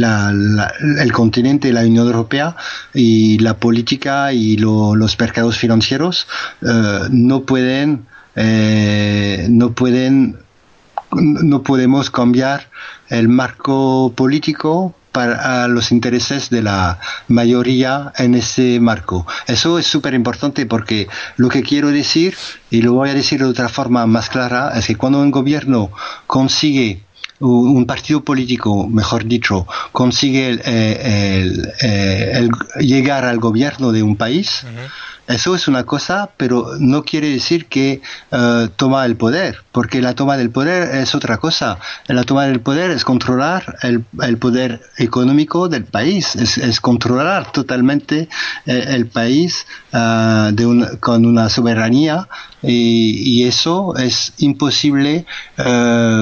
el 0.99 1.13
continente, 1.13 1.73
la 1.73 1.83
Unión 1.83 2.07
Europea 2.07 2.57
y 2.93 3.39
la 3.39 3.55
política 3.55 4.33
y 4.33 4.57
los 4.57 5.19
mercados 5.19 5.59
financieros 5.59 6.27
eh, 6.63 7.01
no 7.11 7.43
pueden 7.43 8.07
eh, 8.37 9.47
no 9.49 9.73
pueden 9.73 10.39
no 11.13 11.63
podemos 11.63 12.11
cambiar 12.11 12.69
el 13.09 13.29
marco 13.29 14.13
político 14.17 14.95
para 15.13 15.69
los 15.69 15.93
intereses 15.93 16.51
de 16.51 16.61
la 16.61 16.99
mayoría 17.29 18.13
en 18.17 18.35
ese 18.35 18.81
marco. 18.81 19.29
Eso 19.47 19.79
es 19.79 19.87
súper 19.87 20.13
importante 20.13 20.67
porque 20.67 21.07
lo 21.37 21.49
que 21.49 21.63
quiero 21.63 21.93
decir, 21.93 22.35
y 22.69 22.83
lo 22.83 22.95
voy 22.95 23.11
a 23.11 23.15
decir 23.15 23.39
de 23.39 23.45
otra 23.47 23.69
forma 23.69 24.07
más 24.07 24.29
clara, 24.29 24.73
es 24.77 24.89
que 24.89 24.97
cuando 24.97 25.21
un 25.21 25.31
gobierno 25.31 25.93
consigue 26.27 27.04
un 27.45 27.87
partido 27.87 28.23
político, 28.23 28.89
mejor 28.89 29.25
dicho, 29.25 29.67
consigue 29.93 30.61
eh, 30.65 31.43
el, 31.83 32.51
llegar 32.81 33.25
al 33.25 33.39
gobierno 33.39 33.93
de 33.93 34.03
un 34.03 34.17
país, 34.17 34.67
eso 35.27 35.55
es 35.55 35.69
una 35.69 35.85
cosa, 35.85 36.31
pero 36.37 36.73
no 36.79 37.03
quiere 37.03 37.31
decir 37.31 37.67
que 37.67 38.03
eh, 38.31 38.69
toma 38.77 39.05
el 39.07 39.17
poder, 39.17 39.63
porque 39.73 40.03
la 40.03 40.15
toma 40.15 40.37
del 40.37 40.51
poder 40.51 40.97
es 40.97 41.15
otra 41.15 41.39
cosa. 41.39 41.79
La 42.09 42.25
toma 42.25 42.45
del 42.45 42.61
poder 42.61 42.91
es 42.91 43.05
controlar 43.05 43.77
el, 43.83 44.05
poder 44.39 44.83
económico 44.99 45.69
del 45.69 45.85
país, 45.85 46.37
es, 46.37 46.81
controlar 46.81 47.53
totalmente 47.53 48.29
eh, 48.67 48.85
el 48.89 49.07
país 49.07 49.67
de 49.93 50.99
con 51.01 51.25
una 51.25 51.49
soberanía 51.49 52.29
y, 52.61 53.23
y, 53.23 53.45
eso 53.45 53.97
es 53.97 54.33
imposible 54.39 55.25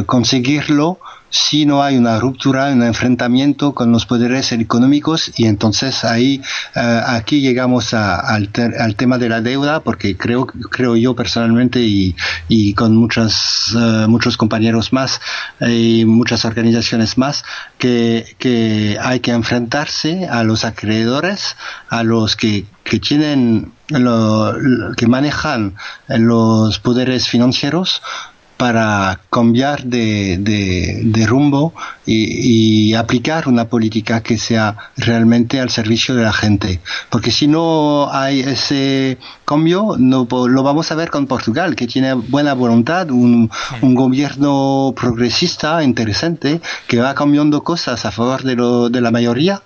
conseguirlo 0.07 0.99
si 1.33 1.65
no 1.65 1.83
hay 1.83 1.97
una 1.97 2.21
ruptura, 2.21 2.71
un 2.71 2.83
enfrentamiento 2.83 3.73
con 3.73 3.91
los 3.91 4.05
poderes 4.05 4.53
económicos 4.53 5.33
y 5.37 5.47
entonces 5.47 6.05
ahí 6.05 6.43
eh, 6.77 7.01
aquí 7.07 7.41
llegamos 7.41 7.95
al, 7.95 8.51
tema 8.97 9.17
de 9.17 9.31
la 9.31 9.41
deuda 9.41 9.81
porque 9.81 10.17
creo 10.17 10.47
creo 10.47 10.95
yo 10.95 11.17
personalmente 11.17 11.81
y, 11.81 12.75
con 12.75 12.95
muchos 12.95 13.75
eh, 13.75 14.07
muchos 14.09 14.37
compañeros 14.37 14.93
más 14.93 15.21
y 15.61 16.05
muchas 16.05 16.45
organizaciones 16.45 17.17
más 17.17 17.45
que, 17.79 18.37
que 18.39 18.99
hay 19.01 19.21
que 19.21 19.31
enfrentarse 19.31 20.29
a 20.29 20.45
los 20.45 20.67
acreedores, 20.67 21.57
a 21.89 22.03
los 22.03 22.37
que 22.37 22.67
que 22.85 22.99
tienen 22.99 23.73
lo, 23.89 24.55
que 24.97 25.07
manejan 25.07 25.77
los 26.09 26.79
poderes 26.79 27.29
financieros 27.29 28.03
para 28.63 29.19
cambiar 29.29 29.83
de, 29.83 30.37
de, 30.39 31.27
rumbo 31.27 31.75
y, 32.07 32.95
aplicar 32.95 33.49
una 33.49 33.65
política 33.65 34.23
que 34.23 34.39
sea 34.39 34.77
realmente 34.97 35.59
al 35.59 35.69
servicio 35.69 36.15
de 36.15 36.23
la 36.23 36.33
gente. 36.33 36.81
Porque 37.11 37.33
si 37.33 37.49
no 37.49 38.09
hay 38.13 38.39
ese 38.39 39.19
cambio, 39.45 39.97
no 39.99 40.29
lo 40.31 40.63
vamos 40.63 40.93
a 40.93 40.95
ver 40.95 41.11
con 41.11 41.27
Portugal, 41.27 41.75
que 41.75 41.89
tiene 41.89 42.15
buena 42.15 42.55
voluntad, 42.55 43.11
un, 43.11 43.51
un 43.81 43.95
gobierno 43.97 44.95
progresista 44.95 45.83
interesante, 45.83 46.61
que 46.87 47.01
va 47.01 47.17
cambiando 47.17 47.65
cosas 47.65 48.05
a 48.05 48.13
favor 48.13 48.45
de, 48.45 48.55
lo, 48.55 48.91
de 48.91 49.01
la 49.01 49.11
mayoría, 49.11 49.61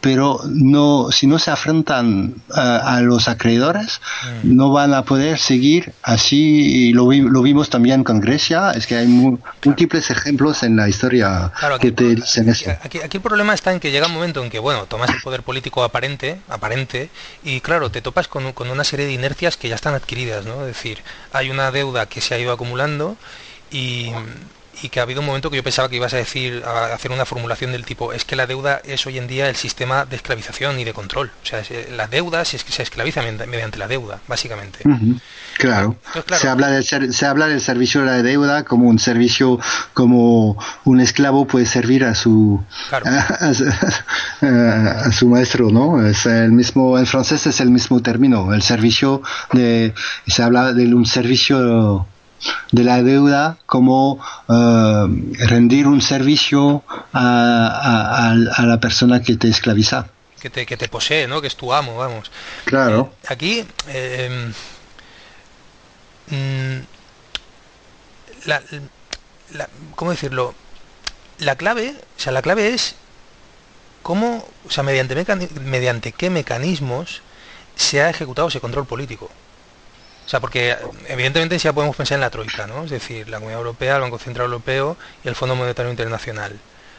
pero 0.00 0.40
no, 0.46 1.10
si 1.10 1.26
no 1.26 1.38
se 1.38 1.50
afrontan 1.50 2.34
a, 2.52 3.00
los 3.00 3.28
acreedores, 3.28 4.00
mm. 4.44 4.56
no 4.56 4.70
van 4.72 4.94
a 4.94 5.04
poder 5.04 5.38
seguir 5.38 5.92
así. 6.02 6.88
Y 6.88 6.92
lo, 6.92 7.10
lo, 7.10 7.42
vimos 7.42 7.68
también 7.70 8.04
con 8.04 8.20
Grecia, 8.20 8.70
es 8.72 8.86
que 8.86 8.96
hay 8.96 9.06
múltiples 9.06 10.10
ejemplos 10.10 10.62
en 10.62 10.76
la 10.76 10.88
historia 10.88 11.52
que 11.80 11.92
te 11.92 12.14
dicen 12.14 12.48
eso. 12.48 12.70
Aquí, 12.82 12.98
aquí, 12.98 13.16
el 13.16 13.22
problema 13.22 13.54
está 13.54 13.72
en 13.72 13.80
que 13.80 13.90
llega 13.90 14.06
un 14.06 14.14
momento 14.14 14.42
en 14.42 14.50
que, 14.50 14.58
bueno, 14.58 14.84
tomas 14.84 15.10
el 15.10 15.20
poder 15.20 15.42
político 15.42 15.82
aparente, 15.82 16.38
aparente, 16.48 17.10
y 17.42 17.60
claro, 17.60 17.90
te 17.90 18.00
topas 18.00 18.28
con, 18.28 18.52
con 18.52 18.70
una 18.70 18.84
serie 18.84 19.06
de 19.06 19.12
inercias 19.12 19.56
que 19.56 19.68
ya 19.68 19.74
están 19.74 19.94
adquiridas, 19.94 20.46
¿no? 20.46 20.60
Es 20.60 20.68
decir, 20.68 21.02
hay 21.32 21.50
una 21.50 21.70
deuda 21.70 22.06
que 22.06 22.20
se 22.20 22.34
ha 22.34 22.38
ido 22.38 22.52
acumulando 22.52 23.16
y 23.70 24.10
y 24.82 24.88
que 24.88 25.00
ha 25.00 25.02
habido 25.02 25.20
un 25.20 25.26
momento 25.26 25.50
que 25.50 25.56
yo 25.56 25.62
pensaba 25.62 25.88
que 25.88 25.96
ibas 25.96 26.14
a 26.14 26.18
decir, 26.18 26.62
a 26.64 26.94
hacer 26.94 27.10
una 27.10 27.24
formulación 27.24 27.72
del 27.72 27.84
tipo, 27.84 28.12
es 28.12 28.24
que 28.24 28.36
la 28.36 28.46
deuda 28.46 28.80
es 28.84 29.06
hoy 29.06 29.18
en 29.18 29.26
día 29.26 29.48
el 29.48 29.56
sistema 29.56 30.04
de 30.04 30.16
esclavización 30.16 30.78
y 30.78 30.84
de 30.84 30.92
control. 30.92 31.30
O 31.42 31.46
sea, 31.46 31.62
eh, 31.70 31.92
la 31.94 32.06
deuda 32.06 32.44
se, 32.44 32.58
se 32.58 32.82
esclaviza 32.82 33.22
mediante 33.22 33.78
la 33.78 33.88
deuda, 33.88 34.20
básicamente. 34.28 34.80
claro. 35.56 35.96
Se, 36.38 36.48
habla 36.48 36.68
del, 36.68 36.84
se 36.84 37.26
habla 37.26 37.48
del 37.48 37.60
servicio 37.60 38.00
de 38.02 38.06
la 38.06 38.22
deuda 38.22 38.64
como 38.64 38.88
un 38.88 38.98
servicio, 38.98 39.58
como 39.94 40.56
un 40.84 41.00
esclavo 41.00 41.46
puede 41.46 41.66
servir 41.66 42.04
a 42.04 42.14
su, 42.14 42.62
a, 44.40 45.12
su 45.12 45.28
maestro, 45.28 45.70
¿no? 45.70 46.06
Es 46.06 46.26
el 46.26 46.52
mismo, 46.52 46.98
en 46.98 47.06
francés 47.06 47.46
es 47.46 47.60
el 47.60 47.70
mismo 47.70 48.00
término, 48.00 48.54
el 48.54 48.62
servicio 48.62 49.22
de, 49.52 49.94
se 50.26 50.42
habla 50.42 50.72
de 50.72 50.94
un 50.94 51.06
servicio 51.06 52.06
de 52.72 52.84
la 52.84 53.02
deuda 53.02 53.58
como 53.66 54.20
eh, 54.48 55.46
rendir 55.46 55.86
un 55.86 56.00
servicio 56.00 56.82
a, 57.12 58.34
la 58.58 58.80
persona 58.80 59.22
que 59.22 59.36
te 59.36 59.48
esclaviza. 59.48 60.08
Que 60.40 60.50
te, 60.50 60.66
que 60.66 60.76
te 60.76 60.88
posee, 60.88 61.26
¿no? 61.26 61.40
Que 61.40 61.48
es 61.48 61.56
tu 61.56 61.72
amo, 61.72 61.96
vamos. 61.96 62.30
Claro. 62.64 63.12
Eh, 63.22 63.26
aquí, 63.28 63.64
eh, 63.88 64.52
mm, 66.28 66.78
la, 68.46 68.62
¿cómo 69.96 70.12
decirlo? 70.12 70.54
La 71.38 71.56
clave, 71.56 71.94
o 72.16 72.20
sea, 72.20 72.32
la 72.32 72.42
clave 72.42 72.74
es 72.74 72.94
cómo, 74.02 74.46
o 74.66 74.70
sea, 74.70 74.82
mediante, 74.84 75.14
mediante 75.60 76.12
qué 76.12 76.30
mecanismos 76.30 77.22
se 77.76 78.02
ha 78.02 78.10
ejecutado 78.10 78.48
ese 78.48 78.60
control 78.60 78.86
político. 78.86 79.30
O 80.28 80.30
sea, 80.30 80.40
porque 80.40 80.76
evidentemente 81.06 81.56
ya 81.56 81.72
podemos 81.72 81.96
pensar 81.96 82.16
en 82.16 82.20
la 82.20 82.28
Troika, 82.28 82.66
¿no? 82.66 82.84
Es 82.84 82.90
decir, 82.90 83.30
la 83.30 83.38
Comunidad 83.38 83.60
Europea, 83.60 83.94
el 83.94 84.02
Banco 84.02 84.18
Central 84.18 84.44
Europeo 84.44 84.98
y 85.24 85.28
el 85.28 85.34
Fondo 85.34 85.56
Monetario 85.56 85.90
Internacional. 85.90 86.52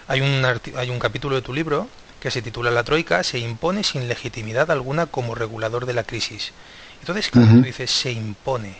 Hay 0.07 0.21
un, 0.21 0.43
hay 0.75 0.89
un 0.89 0.97
capítulo 0.97 1.35
de 1.35 1.43
tu 1.43 1.53
libro 1.53 1.87
que 2.19 2.31
se 2.31 2.41
titula 2.41 2.71
La 2.71 2.83
Troika 2.83 3.23
se 3.23 3.37
impone 3.37 3.83
sin 3.83 4.07
legitimidad 4.07 4.71
alguna 4.71 5.05
como 5.05 5.35
regulador 5.35 5.85
de 5.85 5.93
la 5.93 6.05
crisis. 6.05 6.53
Entonces, 7.01 7.29
claro, 7.29 7.49
tú 7.49 7.61
dices, 7.61 7.91
se 7.91 8.11
impone. 8.11 8.77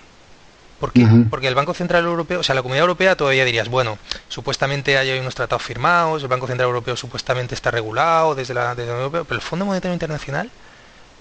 ¿Por 0.80 0.94
qué? 0.94 1.08
Porque 1.30 1.48
el 1.48 1.54
Banco 1.54 1.76
Central 1.76 2.06
Europeo, 2.06 2.40
o 2.40 2.44
sea, 2.44 2.56
la 2.56 2.64
Comunidad 2.64 2.86
Europea 2.86 3.16
todavía 3.16 3.46
dirías, 3.46 3.70
bueno, 3.70 4.00
supuestamente 4.30 4.98
hay 4.98 5.20
unos 5.20 5.36
tratados 5.36 5.62
firmados, 5.62 6.24
el 6.24 6.28
Banco 6.28 6.48
Central 6.48 6.70
Europeo 6.70 6.96
supuestamente 6.96 7.54
está 7.54 7.70
regulado 7.70 8.34
desde 8.34 8.56
la, 8.56 8.70
desde 8.70 8.88
la 8.88 8.94
Unión 8.94 9.04
Europea, 9.04 9.26
pero 9.26 9.36
el 9.36 9.46
Fondo 9.46 9.66
Monetario 9.66 9.94
Internacional 9.94 10.50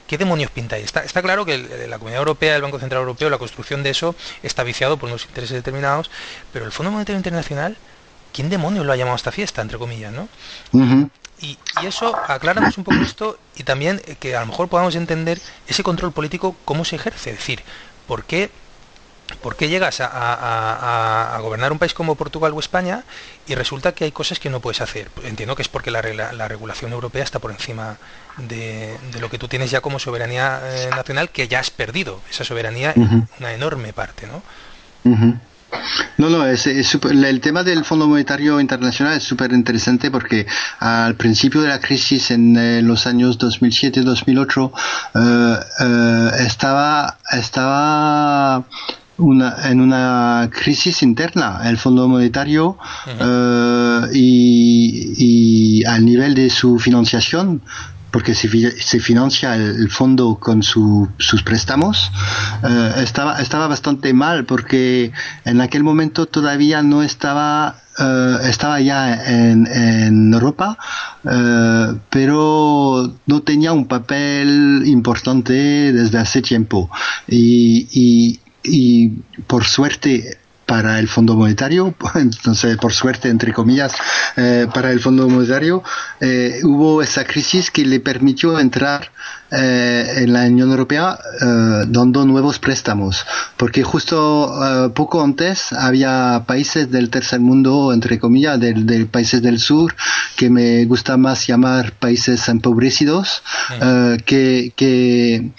¿Qué 0.09 0.16
demonios 0.16 0.51
pinta 0.51 0.77
ahí? 0.77 0.83
Está, 0.83 1.05
está 1.05 1.21
claro 1.21 1.44
que 1.44 1.87
la 1.87 1.99
Comunidad 1.99 2.21
Europea, 2.21 2.57
el 2.57 2.62
Banco 2.62 2.81
Central 2.81 3.03
Europeo, 3.03 3.29
la 3.29 3.37
construcción 3.37 3.83
de 3.83 3.90
eso 3.90 4.16
está 4.42 4.64
viciado 4.64 4.97
por 4.97 5.11
unos 5.11 5.27
intereses 5.27 5.55
determinados, 5.55 6.11
pero 6.51 6.64
el 6.64 6.73
Fondo 6.73 6.90
Monetario 6.90 7.18
Internacional, 7.18 7.77
¿quién 8.33 8.49
demonios 8.49 8.87
lo 8.87 8.92
ha 8.92 8.97
llamado 8.97 9.12
a 9.12 9.16
esta 9.16 9.33
fiesta, 9.33 9.61
entre 9.61 9.77
comillas, 9.77 10.12
no? 10.12 10.29
y, 11.40 11.59
y, 11.83 11.87
eso, 11.87 12.16
aclaramos 12.27 12.79
un 12.79 12.85
poco 12.85 12.97
esto 13.03 13.38
y 13.55 13.64
también 13.64 14.01
que 14.18 14.35
a 14.35 14.40
lo 14.40 14.47
mejor 14.47 14.68
podamos 14.68 14.94
entender 14.94 15.38
ese 15.66 15.83
control 15.83 16.12
político, 16.12 16.57
cómo 16.64 16.87
se 16.87 16.97
ejerce, 16.97 17.31
es 17.31 17.37
decir, 17.37 17.62
¿por 18.07 18.25
qué 18.25 18.51
¿Por 19.43 19.57
qué 19.57 19.69
llegas 19.69 20.01
a, 20.01 21.38
gobernar 21.41 21.73
un 21.73 21.79
país 21.79 21.95
como 21.95 22.14
Portugal 22.14 22.53
o 22.55 22.61
España 22.61 23.05
y 23.47 23.55
resulta 23.55 23.93
que 23.93 24.05
hay 24.05 24.12
cosas 24.12 24.38
que 24.38 24.51
no 24.51 24.61
puedes 24.61 24.81
hacer? 24.81 25.11
Entiendo 25.25 25.55
que 25.55 25.62
es 25.62 25.69
porque 25.69 25.91
la, 25.91 26.01
regulación 26.49 26.93
europea 26.93 27.25
está 27.25 27.38
por 27.38 27.51
encima 27.51 27.99
de, 28.37 28.97
lo 29.21 29.31
que 29.31 29.38
tú 29.38 29.49
tienes 29.49 29.71
ya 29.71 29.81
como 29.81 29.99
soberanía 29.99 30.61
eh, 30.64 30.91
nacional, 30.91 31.31
que 31.31 31.49
ya 31.49 31.61
has 31.61 31.71
perdido 31.71 32.21
esa 32.31 32.45
soberanía 32.45 32.93
en 32.97 33.29
una 33.38 33.53
enorme 33.53 33.93
parte, 33.93 34.27
¿no? 34.27 34.43
No, 36.17 36.31
no, 36.31 36.47
es, 36.47 36.67
el 36.67 37.41
tema 37.41 37.62
del 37.62 37.85
Fondo 37.85 38.09
Monetario 38.09 38.59
Internacional 38.61 39.17
es 39.17 39.23
súper 39.23 39.53
interesante 39.53 40.11
porque 40.11 40.47
al 40.81 41.14
principio 41.14 41.61
de 41.61 41.69
la 41.69 41.81
crisis 41.81 42.31
en 42.31 42.57
eh, 42.57 42.83
los 42.83 43.07
años 43.07 43.38
2007-2008 43.38 44.73
eh, 45.14 45.61
eh, 45.81 46.31
estaba, 46.47 47.19
estaba 47.31 48.64
una, 49.18 49.57
en 49.68 49.81
una 49.81 50.48
crisis 50.50 51.02
interna 51.02 51.61
el 51.64 51.76
Fondo 51.76 52.09
Monetario 52.09 52.78
uh, 53.07 54.07
y, 54.12 55.14
y, 55.18 55.85
al 55.85 56.04
nivel 56.04 56.35
de 56.35 56.50
su 56.50 56.78
financiación 56.78 57.62
porque 58.11 58.35
se, 58.35 58.48
se 58.81 59.00
financia 59.00 59.54
el, 59.54 59.90
fondo 59.90 60.38
con 60.40 60.62
sus 60.62 61.42
préstamos, 61.44 62.11
eh, 62.64 62.92
estaba, 63.02 63.38
estaba 63.38 63.68
bastante 63.68 64.14
mal 64.14 64.46
porque 64.46 65.12
en 65.44 65.61
aquel 65.61 65.83
momento 65.83 66.26
todavía 66.26 66.83
no 66.83 67.02
estaba 67.02 67.83
eh, 67.98 68.37
estaba 68.44 68.81
ya 68.81 69.12
en, 69.24 69.66
en 69.66 70.33
Europa, 70.33 70.78
eh, 71.24 71.94
pero 72.09 73.12
no 73.26 73.40
tenía 73.40 73.72
un 73.72 73.87
papel 73.87 74.85
importante 74.87 75.52
desde 75.92 76.18
hace 76.18 76.40
tiempo. 76.40 76.90
Y, 77.26 77.88
y, 77.92 78.40
y 78.62 79.09
por 79.47 79.64
suerte 79.64 80.38
para 80.68 80.99
el 80.99 81.09
Fondo 81.09 81.35
Monetario, 81.35 81.94
entonces 82.14 82.77
por 82.77 82.92
suerte 82.92 83.31
entre 83.31 83.55
comillas, 83.55 83.94
eh, 84.37 84.66
para 84.73 84.92
el 84.92 85.01
Fondo 85.01 85.27
Monetario 85.27 85.83
eh, 86.21 86.61
hubo 86.62 87.01
esa 87.01 87.25
crisis 87.25 87.71
que 87.71 87.87
le 87.87 88.01
permitió 88.01 88.61
entrar 88.61 89.11
eh, 89.51 90.12
en 90.18 90.35
la 90.35 90.44
Unión 90.44 90.71
Europea 90.71 91.18
dando 91.87 92.27
nuevos 92.27 92.59
préstamos, 92.59 93.25
porque 93.57 93.83
justo 93.83 94.92
poco 94.94 95.25
antes 95.25 95.73
había 95.73 96.44
países 96.47 96.90
del 96.90 97.09
tercer 97.09 97.40
mundo, 97.40 97.94
entre 97.94 98.18
comillas, 98.18 98.61
de, 98.61 98.75
de, 98.75 99.07
países 99.07 99.40
del 99.40 99.59
sur, 99.59 99.94
que 100.37 100.51
me 100.51 100.85
gusta 100.85 101.16
más 101.16 101.47
llamar 101.47 101.92
países 101.92 102.47
empobrecidos, 102.49 103.42
que, 104.27 104.73
que 104.77 105.51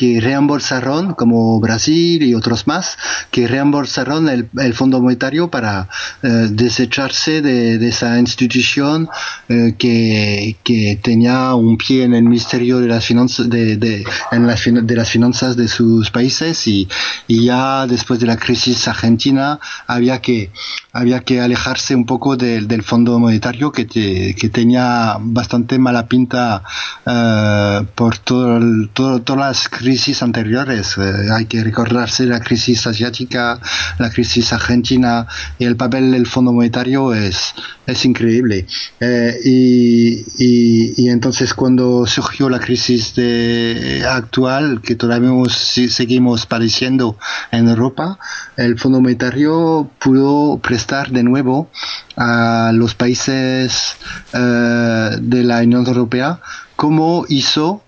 que 0.00 0.18
reembolsaron, 0.18 1.12
como 1.12 1.60
Brasil 1.60 2.22
y 2.22 2.34
otros 2.34 2.66
más, 2.66 2.96
que 3.30 3.46
reembolsaron 3.46 4.30
el, 4.30 4.72
Fondo 4.72 4.98
Monetario 5.02 5.50
para 5.50 5.90
eh, 6.22 6.48
desecharse 6.50 7.42
de, 7.42 7.86
esa 7.86 8.18
institución 8.18 9.10
eh, 9.50 9.74
que, 9.76 10.56
tenía 11.02 11.54
un 11.54 11.76
pie 11.76 12.04
en 12.04 12.14
el 12.14 12.22
Ministerio 12.22 12.78
de 12.78 12.88
las 12.88 13.04
Finanzas 13.04 13.50
de 13.50 14.06
las 14.30 15.10
finanzas 15.10 15.54
de 15.54 15.68
sus 15.68 16.10
países 16.10 16.66
y, 16.66 16.88
y, 17.28 17.44
ya 17.44 17.86
después 17.86 18.18
de 18.20 18.26
la 18.26 18.38
crisis 18.38 18.88
argentina 18.88 19.60
había 19.86 20.22
que 20.22 20.50
había 20.92 21.20
que 21.20 21.40
alejarse 21.40 21.94
un 21.94 22.06
poco 22.06 22.36
del 22.36 22.82
Fondo 22.82 23.18
Monetario 23.18 23.70
que, 23.70 23.86
que 23.86 24.48
tenía 24.48 25.16
bastante 25.20 25.78
mala 25.78 26.06
pinta 26.06 26.62
eh, 27.06 27.86
por 27.94 28.18
todo, 28.18 28.60
todo, 28.92 29.20
todas 29.22 29.40
las 29.40 29.68
crisis 29.68 30.00
crisis 30.00 30.22
anteriores. 30.22 30.96
Eh, 30.98 31.28
hay 31.32 31.46
que 31.46 31.62
recordarse 31.62 32.24
la 32.24 32.40
crisis 32.40 32.86
asiática, 32.86 33.60
la 33.98 34.08
crisis 34.08 34.52
argentina 34.52 35.26
y 35.58 35.64
el 35.64 35.76
papel 35.76 36.12
del 36.12 36.26
Fondo 36.26 36.52
Monetario 36.52 37.12
es, 37.12 37.54
es 37.90 38.04
increíble. 38.04 38.66
Eh, 39.00 39.38
y, 39.44 40.24
y, 40.38 41.08
entonces 41.08 41.54
cuando 41.54 42.06
surgió 42.06 42.48
la 42.48 42.60
crisis 42.60 43.14
de, 43.14 44.04
actual, 44.08 44.80
que 44.82 44.94
todavía 44.94 45.30
seguimos 45.48 46.46
padeciendo 46.46 47.16
en 47.50 47.68
Europa, 47.68 48.18
el 48.56 48.78
Fondo 48.78 49.00
Monetario 49.00 49.90
pudo 49.98 50.58
prestar 50.58 51.10
de 51.10 51.22
nuevo 51.22 51.70
a 52.16 52.72
los 52.74 52.94
países 52.94 53.96
eh, 54.32 55.16
de 55.20 55.44
la 55.44 55.60
Unión 55.60 55.86
Europea 55.86 56.40
como 56.76 57.26
hizo 57.28 57.82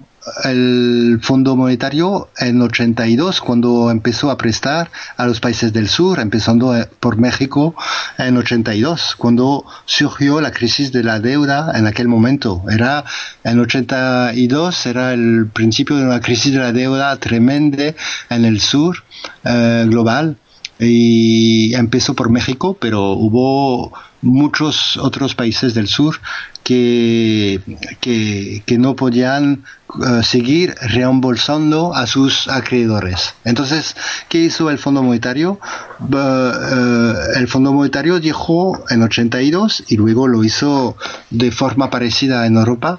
el 0.45 1.19
Fondo 1.23 1.57
Monetario 1.57 2.29
en 2.39 2.61
82 2.61 3.41
cuando 3.41 3.91
empezó 3.91 4.31
a 4.31 4.37
prestar 4.37 4.91
a 5.17 5.27
los 5.27 5.41
países 5.41 5.73
del 5.73 5.89
sur, 5.89 6.21
empezando 6.21 6.77
eh, 6.77 6.89
por 7.01 7.17
México 7.17 7.75
en 8.19 8.37
82 8.37 9.17
cuando 9.17 9.65
surgió 9.85 10.41
la 10.41 10.53
crisis 10.53 10.93
de 10.93 11.05
la 11.05 11.21
deuda 11.21 11.73
en 11.75 11.87
aquel 11.87 12.09
momento. 12.09 12.63
Era 12.71 13.05
en 13.45 13.59
82 13.59 14.87
era 14.87 15.13
el 15.13 15.49
principio 15.53 15.97
de 15.97 16.05
una 16.05 16.21
crisis 16.21 16.53
de 16.53 16.59
la 16.59 16.73
deuda 16.73 17.17
tremenda 17.17 17.95
en 18.31 18.45
el 18.45 18.61
sur 18.61 19.03
eh, 19.45 19.85
global 19.89 20.37
y 20.79 21.75
empezó 21.75 22.15
por 22.15 22.31
México, 22.31 22.77
pero 22.79 23.13
hubo 23.13 23.93
muchos 24.21 24.97
otros 24.97 25.35
países 25.35 25.75
del 25.75 25.89
sur 25.89 26.21
que, 26.63 27.61
que, 28.01 28.63
que 28.65 28.79
no 28.79 28.97
podían 28.97 29.65
uh, 29.95 30.23
seguir 30.23 30.75
reembolsando 30.81 31.95
a 31.95 32.07
sus 32.07 32.49
acreedores. 32.49 33.35
Entonces, 33.45 33.97
¿qué 34.29 34.39
hizo 34.39 34.71
el 34.71 34.79
Fondo 34.79 35.03
Monetario? 35.03 35.59
Uh, 36.01 37.37
el 37.37 37.49
Fondo 37.49 37.73
Monetario 37.73 38.21
dijo 38.21 38.85
en 38.91 39.03
82 39.03 39.85
y 39.89 39.97
luego 39.97 40.29
lo 40.29 40.45
hizo 40.45 40.97
de 41.31 41.51
forma 41.51 41.91
parecida 41.91 42.47
en 42.47 42.57
Europa, 42.57 42.99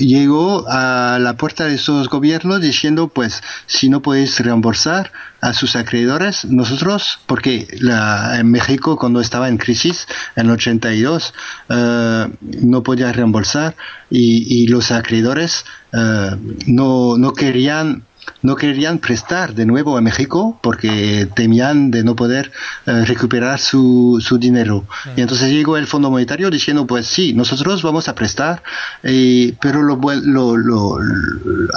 llegó 0.00 0.64
a 0.68 1.18
la 1.20 1.36
puerta 1.36 1.64
de 1.64 1.74
esos 1.74 2.08
gobiernos 2.08 2.60
diciendo, 2.60 3.08
pues, 3.08 3.42
si 3.66 3.88
no 3.88 4.02
podéis 4.02 4.38
reembolsar 4.40 5.12
a 5.40 5.52
sus 5.52 5.76
acreedores, 5.76 6.44
nosotros, 6.44 7.20
porque 7.26 7.68
en 7.70 8.50
México 8.50 8.96
cuando 8.96 9.20
estaba 9.20 9.48
en 9.48 9.56
crisis 9.56 10.06
en 10.36 10.50
82, 10.50 11.34
eh, 11.68 12.28
no 12.40 12.82
podía 12.82 13.12
reembolsar 13.12 13.76
y, 14.10 14.66
los 14.68 14.90
acreedores 14.90 15.64
eh, 15.92 16.36
no, 16.66 17.16
no 17.18 17.32
querían 17.32 18.04
no 18.42 18.56
querían 18.56 18.98
prestar 18.98 19.54
de 19.54 19.64
nuevo 19.64 19.96
a 19.96 20.02
México 20.02 20.58
porque 20.62 21.26
temían 21.34 21.90
de 21.90 22.04
no 22.04 22.14
poder 22.14 22.52
eh, 22.84 23.04
recuperar 23.06 23.58
su, 23.58 24.22
su 24.24 24.36
dinero. 24.38 24.84
Y 25.16 25.22
entonces 25.22 25.50
llegó 25.50 25.78
el 25.78 25.86
Fondo 25.86 26.10
Monetario 26.10 26.50
diciendo, 26.50 26.86
pues 26.86 27.06
sí, 27.06 27.32
nosotros 27.32 27.82
vamos 27.82 28.06
a 28.06 28.14
prestar, 28.14 28.62
pero 29.02 29.82
lo, 29.82 29.98
lo, 30.22 30.56
lo, 30.58 30.98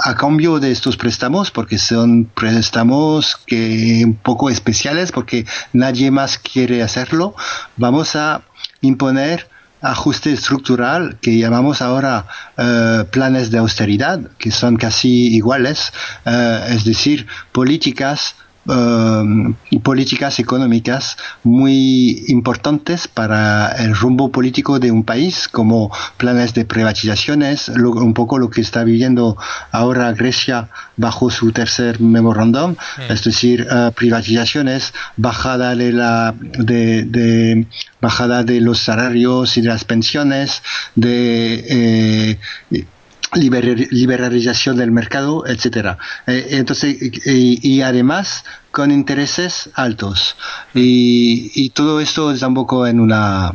a 0.04 0.14
cambio 0.14 0.60
de 0.60 0.70
estos 0.70 0.98
préstamos, 0.98 1.50
porque 1.50 1.78
son 1.78 2.26
préstamos 2.26 3.36
que 3.46 4.02
un 4.04 4.14
poco 4.14 4.50
especiales, 4.50 5.10
porque 5.10 5.46
nadie 5.72 6.10
más 6.10 6.38
quiere 6.38 6.82
hacerlo, 6.82 7.34
vamos 7.78 8.14
a 8.14 8.42
imponer 8.82 9.48
ajuste 9.82 10.32
estructural 10.32 11.18
que 11.20 11.38
llamamos 11.38 11.82
ahora 11.82 12.26
eh, 12.56 13.04
planes 13.10 13.50
de 13.50 13.58
austeridad, 13.58 14.20
que 14.38 14.50
son 14.50 14.76
casi 14.76 15.34
iguales, 15.34 15.92
eh, 16.24 16.66
es 16.70 16.84
decir, 16.84 17.26
políticas 17.50 18.36
Um, 18.64 19.54
políticas 19.82 20.38
económicas 20.38 21.16
muy 21.42 22.24
importantes 22.28 23.08
para 23.08 23.72
el 23.72 23.92
rumbo 23.92 24.30
político 24.30 24.78
de 24.78 24.92
un 24.92 25.02
país, 25.02 25.48
como 25.48 25.90
planes 26.16 26.54
de 26.54 26.64
privatizaciones, 26.64 27.68
un 27.68 28.14
poco 28.14 28.38
lo 28.38 28.50
que 28.50 28.60
está 28.60 28.84
viviendo 28.84 29.36
ahora 29.72 30.12
Grecia 30.12 30.68
bajo 30.96 31.28
su 31.28 31.50
tercer 31.50 32.00
memorándum, 32.00 32.76
es 33.08 33.24
decir, 33.24 33.66
uh, 33.68 33.90
privatizaciones, 33.90 34.94
bajada 35.16 35.74
de 35.74 35.92
la 35.92 36.32
de, 36.40 37.02
de, 37.02 37.66
bajada 38.00 38.44
de 38.44 38.60
los 38.60 38.78
salarios 38.78 39.56
y 39.56 39.62
de 39.62 39.68
las 39.68 39.84
pensiones, 39.84 40.62
de 40.94 42.38
eh, 42.70 42.86
liberalización 43.34 44.76
del 44.76 44.90
mercado, 44.90 45.46
etcétera. 45.46 45.98
Eh, 46.26 46.48
entonces, 46.50 46.96
y, 47.26 47.80
además 47.80 48.44
con 48.70 48.90
intereses 48.90 49.70
altos. 49.74 50.36
Y, 50.74 51.50
y 51.54 51.70
todo 51.70 52.00
esto 52.00 52.32
es 52.32 52.42
un 52.42 52.54
poco 52.54 52.86
en 52.86 53.00
una 53.00 53.52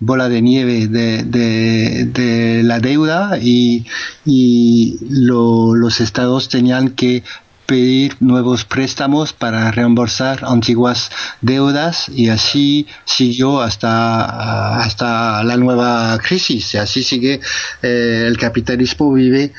bola 0.00 0.28
de 0.28 0.42
nieve 0.42 0.86
de, 0.86 1.24
de, 1.24 2.04
de 2.04 2.62
la 2.62 2.78
deuda 2.78 3.38
y, 3.40 3.84
y 4.24 4.96
lo, 5.08 5.74
los 5.74 6.00
estados 6.00 6.48
tenían 6.48 6.90
que 6.90 7.24
pedir 7.68 8.16
nuevos 8.20 8.64
préstamos 8.64 9.34
para 9.34 9.70
reembolsar 9.70 10.42
antiguas 10.42 11.10
deudas 11.42 12.08
y 12.08 12.30
así 12.30 12.86
siguió 13.04 13.60
hasta, 13.60 14.80
hasta 14.80 15.44
la 15.44 15.58
nueva 15.58 16.18
crisis. 16.18 16.72
Y 16.72 16.78
así 16.78 17.02
sigue 17.02 17.40
eh, 17.82 18.24
el 18.26 18.38
capitalismo 18.38 19.12
vive 19.12 19.52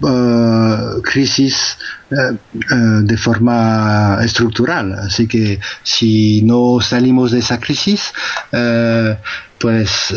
uh, 0.00 1.00
crisis 1.02 1.78
uh, 2.10 2.36
de 3.04 3.16
forma 3.16 4.18
estructural. 4.24 4.94
Así 4.94 5.28
que 5.28 5.60
si 5.84 6.42
no 6.42 6.80
salimos 6.80 7.30
de 7.30 7.38
esa 7.38 7.60
crisis, 7.60 8.12
pues 9.58 10.12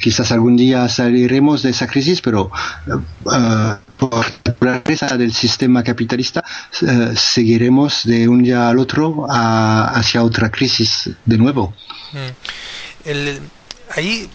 quizás 0.00 0.32
algún 0.32 0.56
día 0.56 0.88
saliremos 0.88 1.62
de 1.62 1.70
esa 1.70 1.86
crisis, 1.86 2.22
pero 2.22 2.50
por 3.98 4.24
la 4.60 4.72
naturaleza 4.72 5.16
del 5.16 5.32
sistema 5.32 5.82
capitalista 5.82 6.44
seguiremos 7.14 8.04
de 8.04 8.28
un 8.28 8.42
día 8.42 8.68
al 8.68 8.78
otro 8.78 9.26
hacia 9.28 10.22
otra 10.22 10.50
crisis 10.50 11.10
de 11.24 11.38
nuevo. 11.38 11.74
Mm. 12.12 13.08
Ahí 13.96 14.28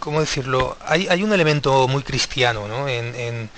¿cómo 0.00 0.20
decirlo? 0.20 0.76
Hay, 0.84 1.22
un 1.22 1.32
elemento 1.32 1.86
muy 1.86 2.02
cristiano 2.02 2.66
¿no? 2.66 2.88
en, 2.88 3.14
en, 3.14 3.50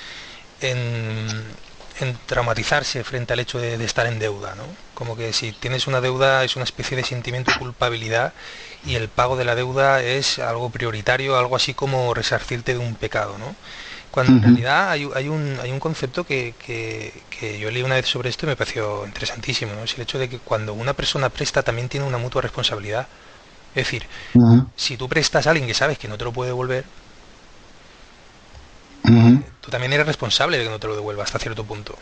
en, 0.60 2.18
traumatizarse 2.26 3.04
frente 3.04 3.32
al 3.32 3.40
hecho 3.40 3.58
de, 3.58 3.82
estar 3.82 4.07
en 4.07 4.18
deuda. 4.18 4.55
¿no? 4.57 4.64
Como 4.92 5.16
que 5.16 5.32
si 5.32 5.53
tienes 5.53 5.86
una 5.86 6.00
deuda 6.00 6.44
es 6.44 6.57
una 6.57 6.64
especie 6.64 6.96
de 6.96 7.05
sentimiento 7.05 7.53
de 7.53 7.59
culpabilidad 7.59 8.34
y 8.84 8.96
el 8.96 9.09
pago 9.09 9.36
de 9.36 9.44
la 9.44 9.55
deuda 9.55 10.03
es 10.03 10.38
algo 10.40 10.68
prioritario, 10.68 11.38
algo 11.38 11.57
así 11.57 11.72
como 11.72 12.12
resarcirte 12.12 12.74
de 12.74 12.80
un 12.80 12.96
pecado, 12.96 13.38
¿no? 13.38 13.55
Cuando 14.12 14.32
en 14.34 14.42
realidad 14.42 14.90
hay, 14.90 15.08
hay, 15.14 15.28
un, 15.28 15.58
hay 15.62 15.72
un 15.72 15.80
concepto 15.80 16.24
que, 16.24 16.54
que, 16.58 17.58
yo 17.58 17.70
leí 17.70 17.82
una 17.82 17.94
vez 17.94 18.06
sobre 18.06 18.28
esto 18.28 18.44
y 18.44 18.50
me 18.50 18.56
pareció 18.56 19.06
interesantísimo, 19.06 19.72
¿no? 19.72 19.84
Es 19.84 19.94
el 19.94 20.02
hecho 20.02 20.18
de 20.18 20.28
que 20.28 20.38
cuando 20.38 20.74
una 20.74 20.92
persona 20.92 21.30
presta 21.30 21.62
también 21.62 21.88
tiene 21.88 22.06
una 22.06 22.18
mutua 22.18 22.42
responsabilidad. 22.42 23.08
Es 23.74 23.86
decir, 23.86 24.06
si 24.76 24.98
tú 24.98 25.08
prestas 25.08 25.46
a 25.46 25.50
alguien 25.50 25.66
que 25.66 25.72
sabes 25.72 25.98
que 25.98 26.08
no 26.08 26.18
te 26.18 26.24
lo 26.24 26.32
puede 26.32 26.50
devolver, 26.50 26.84
tú 29.62 29.70
también 29.70 29.94
eres 29.94 30.06
responsable 30.06 30.58
de 30.58 30.64
que 30.64 30.70
no 30.70 30.78
te 30.78 30.88
lo 30.88 30.94
devuelva 30.94 31.24
hasta 31.24 31.38
cierto 31.38 31.64
punto. 31.64 31.96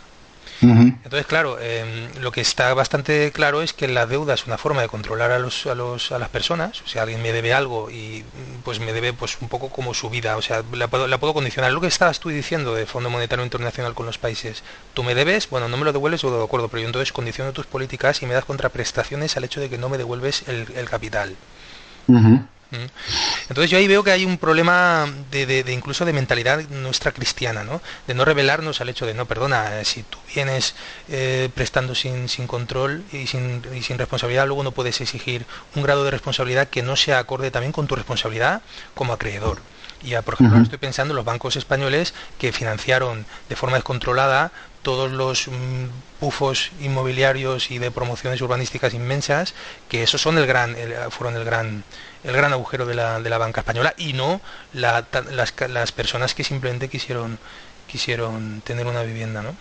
Entonces, 0.62 1.26
claro, 1.26 1.58
em, 1.58 2.08
lo 2.20 2.32
que 2.32 2.40
está 2.40 2.72
bastante 2.74 3.32
claro 3.32 3.62
es 3.62 3.72
que 3.72 3.88
la 3.88 4.06
deuda 4.06 4.34
es 4.34 4.46
una 4.46 4.58
forma 4.58 4.82
de 4.82 4.88
controlar 4.88 5.30
a, 5.32 5.38
los, 5.38 5.66
a, 5.66 5.74
los, 5.74 6.12
a 6.12 6.18
las 6.18 6.28
personas. 6.28 6.82
O 6.82 6.86
sea, 6.86 7.02
alguien 7.02 7.22
me 7.22 7.32
debe 7.32 7.54
algo 7.54 7.90
y 7.90 8.24
pues 8.64 8.80
me 8.80 8.92
debe 8.92 9.12
pues 9.12 9.38
un 9.40 9.48
poco 9.48 9.70
como 9.70 9.94
su 9.94 10.10
vida. 10.10 10.36
O 10.36 10.42
sea, 10.42 10.62
la 10.72 10.88
puedo, 10.88 11.06
la 11.06 11.18
puedo 11.18 11.34
condicionar. 11.34 11.72
Lo 11.72 11.80
que 11.80 11.86
estabas 11.86 12.20
tú 12.20 12.28
diciendo 12.28 12.74
de 12.74 12.86
Fondo 12.86 13.10
Monetario 13.10 13.44
Internacional 13.44 13.94
con 13.94 14.06
los 14.06 14.18
países. 14.18 14.62
Tú 14.94 15.02
me 15.02 15.14
debes, 15.14 15.48
bueno, 15.48 15.68
no 15.68 15.76
me 15.76 15.84
lo 15.84 15.92
devuelves, 15.92 16.24
o 16.24 16.36
de 16.36 16.44
acuerdo, 16.44 16.68
pero 16.68 16.82
yo 16.82 16.86
entonces 16.86 17.12
condiciono 17.12 17.52
tus 17.52 17.66
políticas 17.66 18.22
y 18.22 18.26
me 18.26 18.34
das 18.34 18.44
contraprestaciones 18.44 19.36
al 19.36 19.44
hecho 19.44 19.60
de 19.60 19.70
que 19.70 19.78
no 19.78 19.88
me 19.88 19.98
devuelves 19.98 20.44
el, 20.46 20.66
el 20.76 20.88
capital. 20.88 21.36
Entonces 23.48 23.70
yo 23.70 23.78
ahí 23.78 23.88
veo 23.88 24.04
que 24.04 24.12
hay 24.12 24.24
un 24.24 24.38
problema 24.38 25.06
de, 25.30 25.64
incluso 25.68 26.04
de 26.04 26.12
mentalidad 26.12 26.60
nuestra 26.68 27.12
cristiana, 27.12 27.64
¿no? 27.64 27.80
De 28.06 28.14
no 28.14 28.24
revelarnos 28.24 28.80
al 28.80 28.88
hecho 28.88 29.06
de, 29.06 29.14
no, 29.14 29.26
perdona, 29.26 29.80
eh, 29.80 29.84
si 29.84 30.02
tú 30.04 30.18
vienes 30.34 30.74
eh, 31.08 31.48
prestando 31.54 31.94
sin, 31.94 32.28
sin 32.28 32.46
control 32.46 33.02
y 33.12 33.26
sin, 33.26 33.62
y 33.74 33.82
sin 33.82 33.98
responsabilidad, 33.98 34.46
luego 34.46 34.62
no 34.62 34.72
puedes 34.72 35.00
exigir 35.00 35.46
un 35.74 35.82
grado 35.82 36.04
de 36.04 36.10
responsabilidad 36.10 36.68
que 36.68 36.82
no 36.82 36.96
sea 36.96 37.18
acorde 37.18 37.50
también 37.50 37.72
con 37.72 37.86
tu 37.86 37.96
responsabilidad 37.96 38.62
como 38.94 39.12
acreedor. 39.12 39.58
Y 40.02 40.14
por 40.22 40.34
ejemplo, 40.34 40.62
estoy 40.62 40.78
pensando 40.78 41.12
en 41.12 41.16
los 41.16 41.26
bancos 41.26 41.56
españoles 41.56 42.14
que 42.38 42.52
financiaron 42.52 43.26
de 43.50 43.56
forma 43.56 43.76
descontrolada 43.76 44.50
todos 44.82 45.10
los 45.10 45.48
bufos 46.20 46.70
mm, 46.78 46.84
inmobiliarios 46.84 47.70
y 47.70 47.78
de 47.78 47.90
promociones 47.90 48.40
urbanísticas 48.40 48.94
inmensas, 48.94 49.52
que 49.90 50.02
esos 50.02 50.22
son 50.22 50.38
el 50.38 50.46
gran, 50.46 50.74
fueron 51.10 51.36
el 51.36 51.44
gran 51.44 51.84
el 52.24 52.32
gran 52.32 52.52
agujero 52.52 52.86
de 52.86 52.94
la, 52.94 53.20
de 53.20 53.30
la 53.30 53.38
banca 53.38 53.60
española 53.60 53.94
y 53.96 54.12
no 54.12 54.40
las, 54.72 55.04
las 55.68 55.92
personas 55.92 56.34
que 56.34 56.44
simplemente 56.44 56.88
quisieron 56.88 57.38
quisieron 57.86 58.62
tener 58.64 58.86
una 58.86 59.02
vivienda, 59.02 59.42
¿no? 59.42 59.54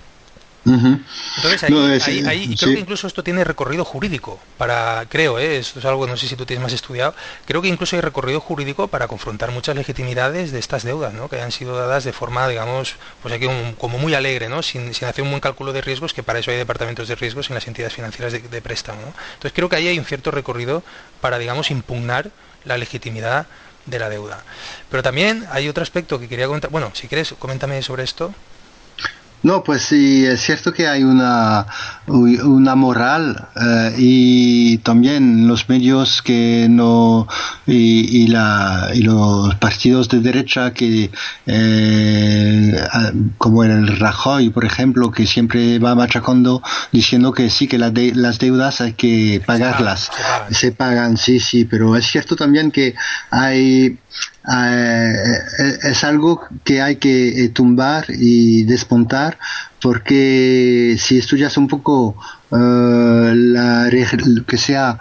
Entonces 0.66 1.64
ahí, 1.64 2.56
creo 2.56 2.74
que 2.74 2.80
incluso 2.80 3.08
esto 3.08 3.24
tiene 3.24 3.44
recorrido 3.44 3.86
jurídico 3.86 4.40
para, 4.58 5.06
creo, 5.10 5.40
¿eh? 5.40 5.58
esto 5.58 5.80
es 5.80 5.86
algo 5.86 6.06
no 6.06 6.18
sé 6.18 6.28
si 6.28 6.36
tú 6.36 6.46
tienes 6.46 6.62
más 6.62 6.74
estudiado, 6.74 7.16
creo 7.46 7.62
que 7.62 7.70
incluso 7.70 7.96
hay 7.96 8.02
recorrido 8.02 8.40
jurídico 8.40 8.88
para 8.88 9.08
confrontar 9.08 9.52
muchas 9.52 9.76
legitimidades 9.76 10.52
de 10.52 10.60
estas 10.60 10.84
deudas, 10.84 11.14
¿no? 11.14 11.30
que 11.30 11.38
hayan 11.38 11.52
sido 11.52 11.78
dadas 11.78 12.04
de 12.04 12.14
forma, 12.14 12.48
digamos, 12.48 12.96
pues 13.22 13.34
aquí 13.34 13.48
como 13.78 13.98
muy 13.98 14.14
alegre, 14.14 14.50
¿no? 14.50 14.62
Sin, 14.62 14.94
sin, 14.94 15.08
hacer 15.08 15.24
un 15.24 15.30
buen 15.32 15.42
cálculo 15.42 15.74
de 15.74 15.82
riesgos, 15.82 16.14
que 16.14 16.24
para 16.24 16.40
eso 16.40 16.52
hay 16.52 16.58
departamentos 16.58 17.08
de 17.08 17.16
riesgos 17.16 17.50
en 17.50 17.56
las 17.56 17.68
entidades 17.68 17.94
financieras 17.94 18.34
de, 18.34 18.40
de 18.40 18.62
préstamo. 18.62 19.02
¿no? 19.02 19.08
Entonces 19.08 19.54
creo 19.54 19.70
que 19.70 19.78
ahí 19.78 19.88
hay 19.88 19.98
un 19.98 20.06
cierto 20.06 20.30
recorrido 20.30 20.84
para, 21.22 21.40
digamos, 21.40 21.72
impugnar 21.72 22.32
la 22.66 22.78
legitimidad 22.78 23.48
de 23.86 24.00
la 24.00 24.10
deuda. 24.10 24.44
Pero 24.90 25.04
también 25.04 25.46
hay 25.52 25.68
otro 25.68 25.84
aspecto 25.84 26.20
que 26.20 26.28
quería 26.28 26.48
comentar. 26.48 26.72
Bueno, 26.72 26.92
si 26.94 27.08
quieres, 27.08 27.34
coméntame 27.40 27.82
sobre 27.82 28.04
esto. 28.04 28.34
No, 29.42 29.64
pues 29.64 29.84
sí, 29.84 30.26
es 30.26 30.42
cierto 30.42 30.74
que 30.74 30.88
hay 30.88 31.04
una, 31.04 31.66
una 32.08 32.76
moral 32.76 33.48
eh, 33.56 33.94
y 33.98 34.78
también 34.80 35.48
los 35.48 35.70
medios 35.70 36.22
que 36.22 36.68
no 36.70 37.26
y, 37.66 38.24
y, 38.24 38.28
la, 38.28 38.90
y 38.94 39.02
los 39.02 39.56
partidos 39.56 40.10
de 40.10 40.20
derecha 40.20 40.74
que 40.74 41.10
eh, 41.46 42.88
como 43.38 43.64
el 43.64 43.98
Rajoy, 43.98 44.50
por 44.50 44.66
ejemplo, 44.66 45.10
que 45.10 45.26
siempre 45.26 45.80
va 45.80 45.96
machacando 45.96 46.62
diciendo 46.92 47.32
que 47.32 47.50
sí 47.50 47.68
que 47.68 47.78
las 47.78 48.40
deudas 48.40 48.82
hay 48.82 48.94
que 48.94 49.42
pagarlas, 49.46 50.12
se 50.52 50.74
pagan, 50.74 51.16
sí, 51.16 51.40
sí, 51.40 51.64
pero 51.64 51.96
es 51.96 52.06
cierto 52.06 52.36
también 52.36 52.72
que 52.72 52.94
hay 53.32 53.98
es 54.48 56.04
algo 56.04 56.42
que 56.64 56.82
hay 56.82 56.96
que 56.96 57.44
eh, 57.44 57.50
tumbar 57.50 58.06
y 58.10 58.64
despontar 58.64 59.38
porque 59.82 60.98
si 61.00 61.18
estudias 61.18 61.58
un 61.58 61.68
poco 61.68 62.16
eh, 62.52 63.32
la 63.36 63.90
que 64.48 64.58
sea 64.58 64.98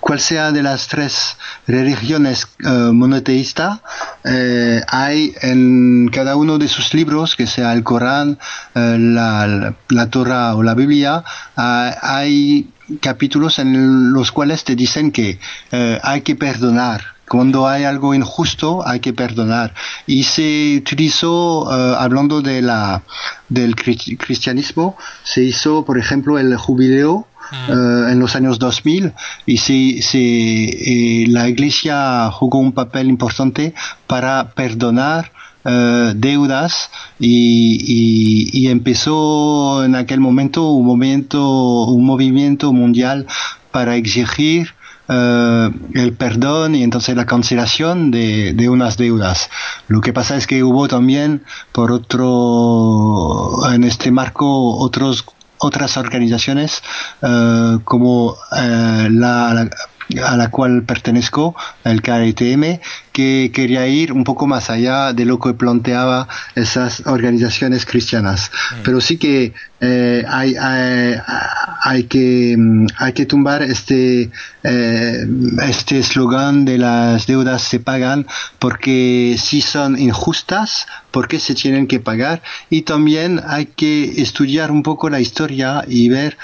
cual 0.00 0.20
sea 0.20 0.52
de 0.52 0.62
las 0.62 0.88
tres 0.88 1.36
religiones 1.66 2.48
monoteístas 2.60 3.80
hay 4.88 5.34
en 5.40 6.08
cada 6.12 6.36
uno 6.36 6.58
de 6.58 6.68
sus 6.68 6.92
libros 6.94 7.36
que 7.36 7.46
sea 7.46 7.72
el 7.72 7.84
Corán 7.84 8.38
la, 8.74 9.74
la 9.88 10.10
Torah 10.10 10.54
o 10.56 10.62
la 10.62 10.74
Biblia 10.74 11.24
hay 11.56 12.70
capítulos 13.00 13.58
en 13.58 14.12
los 14.12 14.32
cuales 14.32 14.64
te 14.64 14.74
dicen 14.74 15.12
que 15.12 15.38
hay 16.02 16.20
que 16.22 16.36
perdonar 16.36 17.11
cuando 17.28 17.66
hay 17.66 17.84
algo 17.84 18.14
injusto 18.14 18.86
hay 18.86 19.00
que 19.00 19.12
perdonar. 19.12 19.74
Y 20.06 20.24
se 20.24 20.76
utilizó, 20.78 21.68
eh, 21.72 21.96
hablando 21.98 22.42
de 22.42 22.62
la, 22.62 23.02
del 23.48 23.74
cristianismo, 23.74 24.96
se 25.22 25.42
hizo, 25.42 25.84
por 25.84 25.98
ejemplo, 25.98 26.38
el 26.38 26.56
jubileo 26.56 27.26
mm. 27.50 27.70
eh, 27.70 28.12
en 28.12 28.18
los 28.18 28.36
años 28.36 28.58
2000 28.58 29.12
y 29.46 29.56
se, 29.56 30.02
se, 30.02 30.18
eh, 30.18 31.26
la 31.28 31.48
iglesia 31.48 32.30
jugó 32.30 32.58
un 32.58 32.72
papel 32.72 33.08
importante 33.08 33.74
para 34.06 34.50
perdonar 34.50 35.32
deudas 35.64 36.90
y, 37.20 38.50
y, 38.52 38.66
empezó 38.66 39.84
en 39.84 39.94
aquel 39.94 40.18
momento 40.18 40.72
un 40.72 40.84
momento 40.84 41.84
un 41.84 42.04
movimiento 42.04 42.72
mundial 42.72 43.28
para 43.70 43.94
exigir 43.94 44.74
eh, 45.12 45.70
el 45.94 46.14
perdón 46.14 46.74
y 46.74 46.82
entonces 46.82 47.16
la 47.16 47.26
cancelación 47.26 48.10
de, 48.10 48.68
unas 48.70 48.96
deudas. 48.96 49.50
Lo 49.88 50.00
que 50.00 50.12
pasa 50.12 50.36
es 50.36 50.46
que 50.46 50.62
hubo 50.62 50.88
también, 50.88 51.44
por 51.72 51.92
otro, 51.92 53.70
en 53.70 53.84
este 53.84 54.10
marco, 54.10 54.76
otros 54.78 55.24
otras 55.64 55.96
organizaciones 55.96 56.82
uh, 57.22 57.78
como 57.84 58.30
uh, 58.30 58.36
la, 58.50 59.54
la, 59.54 59.70
a 60.26 60.36
la 60.36 60.50
cual 60.50 60.82
pertenezco, 60.82 61.54
el 61.84 62.02
KRTM, 62.02 62.80
que 63.12 63.50
quería 63.54 63.86
ir 63.86 64.12
un 64.12 64.24
poco 64.24 64.46
más 64.46 64.70
allá 64.70 65.12
de 65.12 65.24
lo 65.24 65.38
que 65.38 65.52
planteaba 65.52 66.28
esas 66.54 67.06
organizaciones 67.06 67.84
cristianas. 67.84 68.50
Mm. 68.50 68.82
Pero 68.84 69.00
sí 69.00 69.18
que 69.18 69.52
eh, 69.80 70.24
hay, 70.28 70.54
hay, 70.54 71.14
hay, 71.82 72.04
que, 72.04 72.56
mm, 72.56 72.86
hay 72.98 73.12
que 73.12 73.26
tumbar 73.26 73.62
este 73.62 74.30
eh, 74.62 75.26
este 75.62 75.98
eslogan 75.98 76.64
de 76.64 76.78
las 76.78 77.26
deudas 77.26 77.62
se 77.62 77.80
pagan 77.80 78.26
porque 78.58 79.36
si 79.42 79.60
son 79.60 79.98
injustas, 79.98 80.86
porque 81.10 81.40
se 81.40 81.54
tienen 81.54 81.88
que 81.88 81.98
pagar 81.98 82.42
y 82.70 82.82
también 82.82 83.42
hay 83.46 83.66
que 83.66 84.22
estudiar 84.22 84.70
un 84.70 84.82
poco 84.82 85.10
la 85.10 85.20
historia 85.20 85.84
y 85.86 86.08
ver 86.08 86.38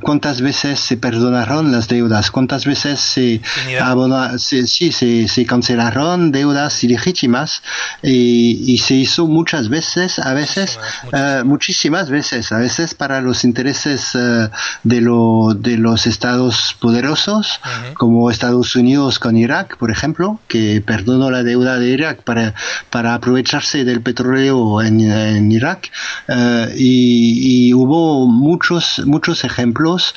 cuántas 0.00 0.40
veces 0.40 0.80
se 0.80 0.96
perdonaron 0.96 1.72
las 1.72 1.88
deudas, 1.88 2.30
cuántas 2.30 2.64
veces 2.64 3.00
se, 3.00 3.40
abona, 3.80 4.38
se, 4.38 4.66
sí, 4.66 4.92
se, 4.92 5.28
se 5.28 5.44
cancelaron 5.44 5.97
deudas 6.30 6.82
ilegítimas 6.84 7.62
y, 8.02 8.64
y, 8.72 8.78
se 8.78 8.94
hizo 8.94 9.26
muchas 9.26 9.68
veces, 9.68 10.18
a 10.18 10.32
veces, 10.34 10.78
muchísimas, 11.04 11.42
uh, 11.42 11.44
muchísimas 11.46 12.10
veces, 12.10 12.52
a 12.52 12.58
veces 12.58 12.94
para 12.94 13.20
los 13.20 13.44
intereses 13.44 14.14
uh, 14.14 14.48
de, 14.84 15.00
lo, 15.00 15.54
de 15.54 15.76
los 15.76 16.06
estados 16.06 16.76
poderosos, 16.80 17.60
uh 17.64 17.68
-huh. 17.68 17.94
como 17.94 18.30
Estados 18.30 18.76
Unidos 18.76 19.18
con 19.18 19.36
Irak, 19.36 19.76
por 19.78 19.90
ejemplo, 19.90 20.40
que 20.48 20.80
perdonó 20.84 21.30
la 21.30 21.42
deuda 21.42 21.78
de 21.78 21.88
Irak 21.90 22.22
para, 22.22 22.54
para 22.90 23.14
aprovecharse 23.14 23.84
del 23.84 24.00
petróleo 24.00 24.80
en, 24.82 25.00
en 25.00 25.50
Irak 25.50 25.90
uh, 26.28 26.70
y, 26.76 27.68
y, 27.68 27.74
hubo 27.74 28.26
muchos, 28.26 29.02
muchos 29.04 29.44
ejemplos 29.44 30.14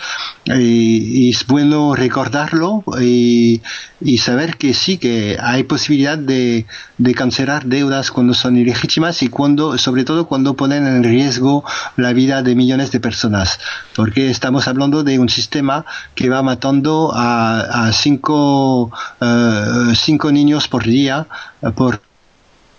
y, 0.59 1.29
es 1.29 1.45
bueno 1.47 1.95
recordarlo 1.95 2.83
y, 2.99 3.61
y 4.01 4.17
saber 4.17 4.57
que 4.57 4.73
sí, 4.73 4.97
que 4.97 5.37
hay 5.39 5.63
posibilidad 5.63 6.17
de, 6.17 6.65
de, 6.97 7.13
cancelar 7.13 7.65
deudas 7.65 8.11
cuando 8.11 8.33
son 8.33 8.57
ilegítimas 8.57 9.21
y 9.23 9.29
cuando, 9.29 9.77
sobre 9.77 10.03
todo 10.03 10.27
cuando 10.27 10.55
ponen 10.55 10.85
en 10.87 11.03
riesgo 11.03 11.63
la 11.97 12.13
vida 12.13 12.41
de 12.41 12.55
millones 12.55 12.91
de 12.91 12.99
personas, 12.99 13.59
porque 13.95 14.29
estamos 14.29 14.67
hablando 14.67 15.03
de 15.03 15.19
un 15.19 15.29
sistema 15.29 15.85
que 16.15 16.29
va 16.29 16.41
matando 16.41 17.11
a, 17.13 17.87
a 17.87 17.93
cinco, 17.93 18.85
uh, 18.85 19.95
cinco 19.95 20.31
niños 20.31 20.67
por 20.67 20.83
día 20.83 21.27
por 21.75 22.01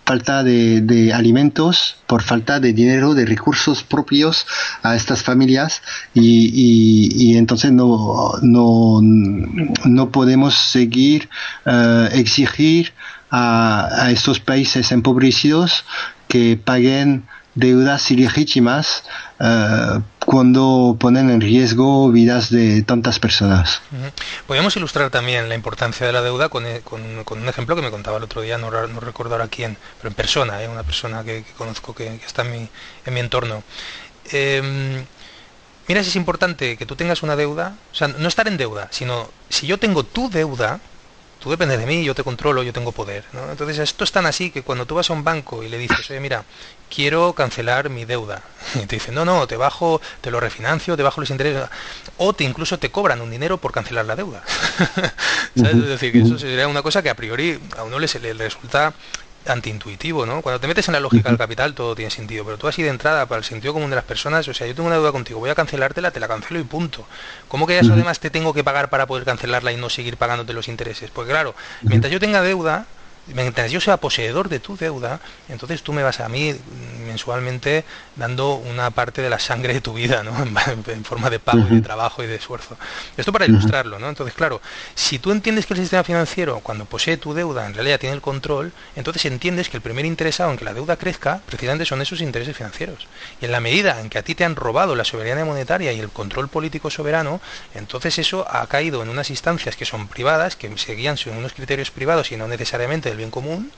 falta 0.05 0.43
de, 0.43 1.13
alimentos, 1.15 1.97
por 2.07 2.23
falta 2.23 2.61
de 2.61 2.73
dinero, 2.73 3.15
de 3.15 3.25
recursos 3.25 3.83
propios 3.83 4.47
a 4.83 4.97
estas 4.97 5.23
familias 5.23 5.83
y, 6.15 7.37
entonces 7.37 7.73
no, 7.73 8.33
no, 8.43 9.01
no 9.03 10.11
podemos 10.11 10.55
seguir 10.55 11.29
uh, 11.67 12.07
exigir 12.13 12.93
a, 13.31 13.89
a 14.05 14.11
estos 14.11 14.41
países 14.41 14.93
empobrecidos 14.93 15.85
que 16.29 16.59
paguen 16.63 17.25
deudas 17.55 18.11
ilegítimas 18.11 19.05
uh, 19.39 20.01
cuando 20.25 20.97
ponen 20.99 21.31
en 21.31 21.41
riesgo 21.41 22.11
vidas 22.11 22.51
de 22.51 22.83
tantas 22.83 23.19
personas. 23.19 23.83
Podemos 24.47 24.75
ilustrar 24.77 25.11
también 25.11 25.49
la 25.49 25.55
importancia 25.55 26.07
de 26.07 26.13
la 26.13 26.23
deuda 26.23 26.49
con, 26.49 26.65
eh, 26.67 26.83
un 26.91 27.49
ejemplo 27.49 27.77
que 27.77 27.83
me 27.83 27.91
contaba 27.91 28.19
el 28.19 28.23
otro 28.23 28.41
día, 28.41 28.57
no, 28.57 28.71
no 28.71 29.01
recuerdo 29.01 29.35
ahora 29.35 29.49
quién, 29.49 29.77
pero 29.99 30.09
en 30.09 30.15
persona, 30.15 30.63
¿eh? 30.63 30.69
una 30.69 30.85
persona 30.85 31.25
que, 31.25 31.45
conozco 31.57 31.95
que, 31.95 32.15
está 32.27 32.43
en 32.43 32.53
mi, 32.53 32.69
en 33.05 33.15
mi 33.15 33.21
entorno. 33.21 33.63
Em, 34.31 35.05
mira 35.89 36.03
si 36.03 36.11
es 36.11 36.17
importante 36.17 36.77
que 36.77 36.87
tú 36.87 36.97
tengas 36.97 37.23
una 37.23 37.37
deuda, 37.37 37.77
o 37.91 37.95
sea, 37.95 38.09
no 38.09 38.29
estar 38.29 38.47
en 38.49 38.57
deuda, 38.57 38.89
sino 38.91 39.29
si 39.49 39.67
yo 39.67 39.79
tengo 39.79 40.05
tu 40.05 40.31
deuda, 40.31 40.81
tú 41.43 41.51
dependes 41.51 41.81
de 41.81 41.87
mí, 41.87 42.05
yo 42.05 42.15
te 42.15 42.23
controlo, 42.23 42.63
yo 42.63 42.73
tengo 42.73 42.93
poder. 42.93 43.25
¿no? 43.33 43.51
Entonces 43.51 43.79
esto 43.81 44.05
es 44.05 44.13
tan 44.13 44.27
así 44.27 44.51
que 44.51 44.63
cuando 44.63 44.87
tú 44.87 44.95
vas 44.95 45.11
a 45.11 45.13
un 45.13 45.25
banco 45.25 45.65
y 45.65 45.69
le 45.69 45.77
dices, 45.77 46.09
oye, 46.09 46.21
mira, 46.21 46.45
quiero 46.95 47.33
cancelar 47.33 47.89
mi 47.91 48.05
deuda, 48.05 48.43
y 48.75 48.87
te 48.87 48.97
dicen, 48.97 49.15
no, 49.15 49.25
no, 49.25 49.47
te 49.47 49.57
bajo, 49.57 50.01
te 50.21 50.31
lo 50.31 50.41
refinancio, 50.41 50.97
te 50.97 51.03
bajo 51.03 51.21
los 51.21 51.31
intereses, 51.31 51.69
o 52.17 52.33
te 52.33 52.45
incluso 52.45 52.79
te 52.79 52.91
cobran 52.91 53.21
un 53.21 53.31
dinero 53.31 53.59
por 53.59 53.73
cancelar 53.73 54.07
la 54.07 54.17
deuda. 54.17 54.43
Es 55.55 55.87
decir, 55.87 56.13
que 56.13 56.23
eso 56.23 56.39
sería 56.39 56.67
una 56.67 56.81
cosa 56.81 57.03
que 57.03 57.11
a 57.11 57.15
priori 57.15 57.61
a 57.77 57.83
uno 57.83 57.99
le, 57.99 58.09
le 58.21 58.33
resulta 58.33 58.95
antiintuitivo, 59.47 60.25
¿no? 60.25 60.41
Cuando 60.41 60.61
te 60.61 60.67
metes 60.67 60.89
en 60.89 60.93
la 60.93 61.01
lógica 61.01 61.29
del 61.29 61.39
capital 61.39 61.75
todo 61.75 61.95
tiene 61.95 62.11
sentido, 62.11 62.45
pero 62.45 62.59
tú 62.59 62.69
así 62.69 62.83
de 62.83 62.91
entrada 62.91 63.27
para 63.27 63.39
el 63.39 63.45
sentido 63.45 63.73
común 63.73 63.91
de 63.91 63.97
las 63.97 64.05
personas, 64.05 64.47
o 64.49 64.55
sea, 64.55 64.67
yo 64.67 64.75
tengo 64.75 64.87
una 64.87 64.97
deuda 64.97 65.13
contigo, 65.13 65.41
voy 65.41 65.51
a 65.51 65.55
cancelártela, 65.55 66.11
te 66.11 66.21
la 66.21 66.29
cancelo 66.29 66.61
y 66.61 66.65
punto. 66.65 67.05
¿Cómo 67.49 67.67
que 67.67 67.79
eso 67.79 67.93
además 67.93 68.21
te 68.21 68.31
tengo 68.31 68.55
que 68.55 68.65
pagar 68.65 68.89
para 68.89 69.07
poder 69.07 69.25
cancelarla 69.25 69.73
y 69.73 69.77
no 69.77 69.91
seguir 69.91 70.17
pagándote 70.17 70.53
los 70.53 70.69
intereses? 70.69 71.11
Porque 71.11 71.33
claro, 71.33 71.55
mientras 71.83 72.13
yo 72.13 72.21
tenga 72.21 72.41
deuda, 72.41 72.87
mientras 73.27 73.71
yo 73.71 73.81
sea 73.81 73.99
poseedor 73.99 74.49
de 74.49 74.61
tu 74.61 74.77
deuda, 74.77 75.21
entonces 75.49 75.83
tú 75.83 75.93
me 75.93 76.03
vas 76.03 76.21
a 76.21 76.29
mí 76.29 76.55
mensualmente 77.07 77.85
dando 78.17 78.55
una 78.55 78.91
parte 78.91 79.23
de 79.23 79.31
la 79.31 79.39
sangre 79.39 79.75
de 79.75 79.81
tu 79.81 79.95
vida, 79.95 80.23
¿no? 80.23 80.33
En, 80.93 81.05
forma 81.05 81.31
de 81.31 81.39
pago 81.39 81.67
y 81.71 81.77
de 81.77 81.81
trabajo 81.81 82.23
y 82.23 82.27
de 82.27 82.37
esfuerzo. 82.37 82.77
Esto 83.17 83.33
para 83.33 83.47
ilustrarlo, 83.47 83.99
¿no? 83.99 84.09
Entonces, 84.09 84.35
claro, 84.35 84.61
si 84.95 85.19
tú 85.19 85.33
entiendes 85.33 85.67
que 85.67 85.75
el 85.75 85.81
sistema 85.81 86.05
financiero, 86.05 86.61
cuando 86.61 86.85
posee 86.85 87.17
tu 87.17 87.35
deuda, 87.35 87.67
en 87.67 87.75
realidad 87.75 87.99
tiene 87.99 88.15
el 88.15 88.23
control, 88.23 88.73
entonces 88.97 89.25
entiendes 89.25 89.69
que 89.69 89.77
el 89.77 89.83
primer 89.83 90.05
interesado 90.05 90.51
en 90.51 90.57
que 90.57 90.65
la 90.65 90.75
deuda 90.75 90.97
crezca, 90.97 91.41
precisamente 91.47 91.85
son 91.85 92.01
esos 92.03 92.21
intereses 92.21 92.57
financieros. 92.57 93.07
Y 93.41 93.47
en 93.47 93.53
la 93.53 93.61
medida 93.61 94.01
en 94.01 94.11
que 94.11 94.19
a 94.19 94.23
ti 94.23 94.35
te 94.35 94.45
han 94.45 94.57
robado 94.57 94.95
la 94.95 95.05
soberanía 95.05 95.45
monetaria 95.45 95.93
y 95.93 96.01
el 96.01 96.11
control 96.11 96.49
político 96.49 96.91
soberano, 96.91 97.41
entonces 97.75 98.19
eso 98.19 98.47
ha 98.49 98.67
caído 98.67 99.03
en 99.03 99.09
unas 99.09 99.31
instancias 99.31 99.77
que 99.77 99.85
son 99.85 100.09
privadas, 100.09 100.57
que 100.57 100.77
seguían 100.79 101.17
según 101.17 101.39
unos 101.39 101.53
criterios 101.53 101.91
privados 101.91 102.33
y 102.33 102.37
no 102.37 102.49
necesariamente 102.49 103.09
del 103.09 103.19
bien 103.19 103.31
común, 103.31 103.71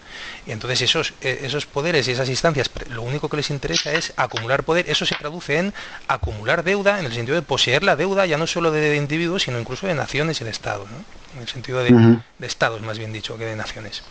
y 0.47 0.53
entonces 0.53 0.82
esos, 0.82 1.14
eh, 1.20 1.41
esos 1.43 1.66
poderes 1.66 2.07
y 2.09 2.12
esas 2.12 2.28
instancias, 2.28 2.70
lo 2.91 3.03
único 3.03 3.28
que 3.28 3.37
les 3.37 3.51
interesa 3.51 3.93
es 3.93 4.12
acumular 4.25 4.64
poder, 4.64 4.91
eso 4.91 5.07
se 5.07 5.14
traduce 5.14 5.59
en 5.59 5.75
acumular 6.09 6.64
deuda, 6.64 6.99
en 6.99 7.07
el 7.07 7.12
sentido 7.12 7.37
de 7.37 7.43
poseer 7.43 7.83
la 7.83 7.97
deuda 7.97 8.27
ya 8.27 8.39
no 8.39 8.47
solo 8.47 8.70
de 8.70 8.97
individuos, 8.97 9.43
sino 9.45 9.59
incluso 9.59 9.87
de 9.87 9.95
naciones 9.95 10.41
y 10.41 10.45
de 10.45 10.51
estados, 10.51 10.89
en 11.35 11.43
el 11.43 11.49
sentido 11.49 11.83
de, 11.83 11.91
de 12.39 12.47
estados 12.47 12.81
más 12.83 12.99
bien 12.99 13.12
dicho 13.12 13.39
que 13.39 13.45
de 13.45 13.57
naciones. 13.57 14.03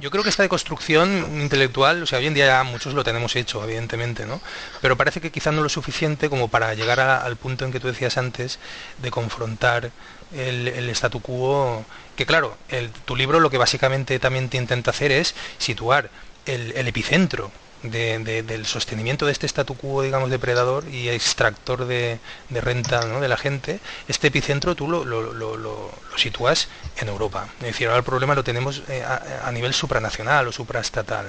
Yo 0.00 0.10
creo 0.10 0.22
que 0.22 0.28
esta 0.28 0.42
deconstrucción 0.42 1.40
intelectual, 1.40 2.02
o 2.02 2.06
sea, 2.06 2.18
hoy 2.18 2.26
en 2.26 2.34
día 2.34 2.46
ya 2.46 2.62
muchos 2.62 2.92
lo 2.92 3.04
tenemos 3.04 3.34
hecho, 3.36 3.64
evidentemente, 3.64 4.26
¿no? 4.26 4.40
Pero 4.82 4.96
parece 4.96 5.20
que 5.20 5.30
quizás 5.30 5.54
no 5.54 5.62
lo 5.62 5.68
suficiente 5.70 6.28
como 6.28 6.48
para 6.48 6.74
llegar 6.74 7.00
al 7.00 7.36
punto 7.36 7.64
en 7.64 7.72
que 7.72 7.80
tú 7.80 7.86
decías 7.88 8.18
antes 8.18 8.58
de 9.00 9.10
confrontar 9.10 9.90
el, 10.34 10.68
el 10.68 10.90
statu 10.90 11.20
quo, 11.20 11.84
que 12.16 12.26
claro, 12.26 12.56
el, 12.68 12.90
tu 12.90 13.16
libro 13.16 13.40
lo 13.40 13.48
que 13.48 13.58
básicamente 13.58 14.18
también 14.18 14.48
te 14.50 14.58
intenta 14.58 14.90
hacer 14.90 15.10
es 15.10 15.34
situar 15.58 16.10
el, 16.44 16.72
el 16.76 16.86
epicentro 16.88 17.50
del 17.82 18.66
sostenimiento 18.66 19.26
de 19.26 19.32
este 19.32 19.46
statu 19.46 19.74
quo, 19.74 20.02
digamos, 20.02 20.30
depredador 20.30 20.84
y 20.90 21.08
extractor 21.08 21.86
de, 21.86 22.18
renta 22.50 23.00
de 23.20 23.28
la 23.28 23.36
gente, 23.36 23.80
este 24.08 24.28
epicentro 24.28 24.74
tú 24.74 24.88
lo, 24.88 25.04
lo, 25.04 25.32
lo, 25.32 25.56
lo, 25.56 25.90
sitúas 26.16 26.68
en 26.98 27.08
Europa. 27.08 27.48
Es 27.60 27.66
decir, 27.66 27.86
ahora 27.88 27.98
el 27.98 28.04
problema 28.04 28.34
lo 28.34 28.44
tenemos 28.44 28.82
eh, 28.88 29.02
a, 29.04 29.50
nivel 29.52 29.74
supranacional 29.74 30.48
o 30.48 30.52
supraestatal. 30.52 31.26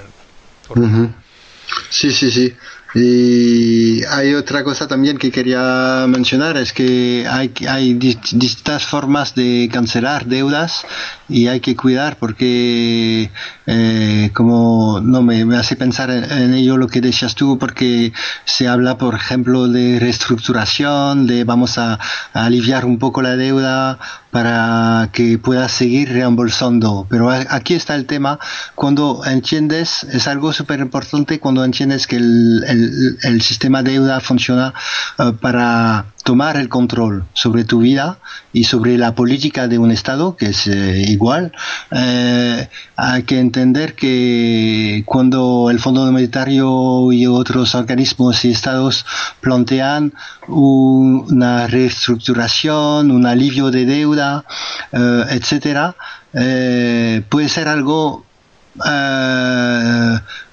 Sí, 1.90 2.12
sí, 2.12 2.30
sí. 2.30 2.56
Y 2.94 4.02
hay 4.06 4.34
otra 4.34 4.64
cosa 4.64 4.88
también 4.88 5.18
que 5.18 5.30
quería 5.30 6.06
mencionar, 6.08 6.56
es 6.56 6.72
que 6.72 7.26
hay, 7.28 7.52
hay 7.68 7.94
distintas 7.94 8.86
formas 8.86 9.34
de 9.34 9.68
cancelar 9.70 10.24
deudas 10.24 10.86
y 11.28 11.48
hay 11.48 11.60
que 11.60 11.76
cuidar 11.76 12.16
porque 12.18 13.30
eh, 13.66 14.30
como 14.32 15.00
no 15.00 15.22
me, 15.22 15.44
me 15.44 15.56
hace 15.56 15.76
pensar 15.76 16.10
en, 16.10 16.54
ello 16.54 16.76
lo 16.76 16.88
que 16.88 17.00
decías 17.00 17.34
tú 17.34 17.58
porque 17.58 18.12
se 18.44 18.66
habla 18.66 18.96
por 18.96 19.14
ejemplo 19.14 19.68
de 19.68 19.98
reestructuración 20.00 21.26
de 21.26 21.44
vamos 21.44 21.78
a, 21.78 21.98
aliviar 22.32 22.84
un 22.84 22.98
poco 22.98 23.22
la 23.22 23.36
deuda 23.36 23.98
para 24.30 25.08
que 25.12 25.38
pueda 25.38 25.68
seguir 25.68 26.10
reembolsando. 26.12 27.06
Pero 27.08 27.30
aquí 27.30 27.74
está 27.74 27.94
el 27.94 28.06
tema. 28.06 28.38
Cuando 28.74 29.22
entiendes 29.24 30.04
es 30.04 30.28
algo 30.28 30.52
súper 30.52 30.80
importante 30.80 31.40
cuando 31.40 31.64
entiendes 31.64 32.06
que 32.06 32.16
el, 32.16 33.18
el, 33.22 33.42
sistema 33.42 33.82
deuda 33.82 34.20
funciona 34.20 34.74
uh, 35.18 35.32
para 35.32 36.06
tomar 36.28 36.58
el 36.58 36.68
control 36.68 37.24
sobre 37.32 37.64
tu 37.64 37.78
vida 37.78 38.18
y 38.52 38.64
sobre 38.64 38.98
la 38.98 39.14
política 39.14 39.66
de 39.66 39.78
un 39.78 39.90
Estado, 39.90 40.36
que 40.36 40.50
es 40.50 40.66
eh, 40.66 41.02
igual, 41.08 41.52
eh, 41.90 42.68
hay 42.96 43.22
que 43.22 43.38
entender 43.38 43.94
que 43.94 45.04
cuando 45.06 45.70
el 45.70 45.78
Fondo 45.78 46.04
Monetario 46.12 47.12
y 47.12 47.26
otros 47.26 47.74
organismos 47.74 48.44
y 48.44 48.50
estados 48.50 49.06
plantean 49.40 50.12
una 50.48 51.66
reestructuración, 51.66 53.10
un 53.10 53.24
alivio 53.24 53.70
de 53.70 53.86
deuda, 53.86 54.44
eh, 54.92 55.24
etcétera, 55.30 55.96
puede 56.30 57.48
ser 57.48 57.68
algo 57.68 58.26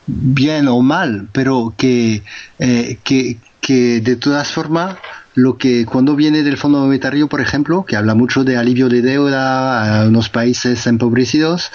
bien 0.08 0.68
o 0.70 0.80
mal, 0.80 1.28
pero 1.34 1.74
que, 1.76 2.24
que, 2.58 3.38
que 3.60 4.00
de 4.00 4.16
todas 4.16 4.54
formas 4.54 4.96
lo 5.36 5.58
que 5.58 5.86
cuando 5.86 6.16
viene 6.16 6.44
del 6.44 6.58
Fondo 6.58 6.80
Monetario, 6.80 7.28
por 7.28 7.42
ejemplo, 7.42 7.86
que 7.86 7.98
habla 7.98 8.16
mucho 8.16 8.44
de 8.44 8.58
alivio 8.58 8.90
de 8.90 9.02
deuda 9.02 10.02
a 10.02 10.08
unos 10.08 10.30
países 10.30 10.88
empobrecidos, 10.88 11.72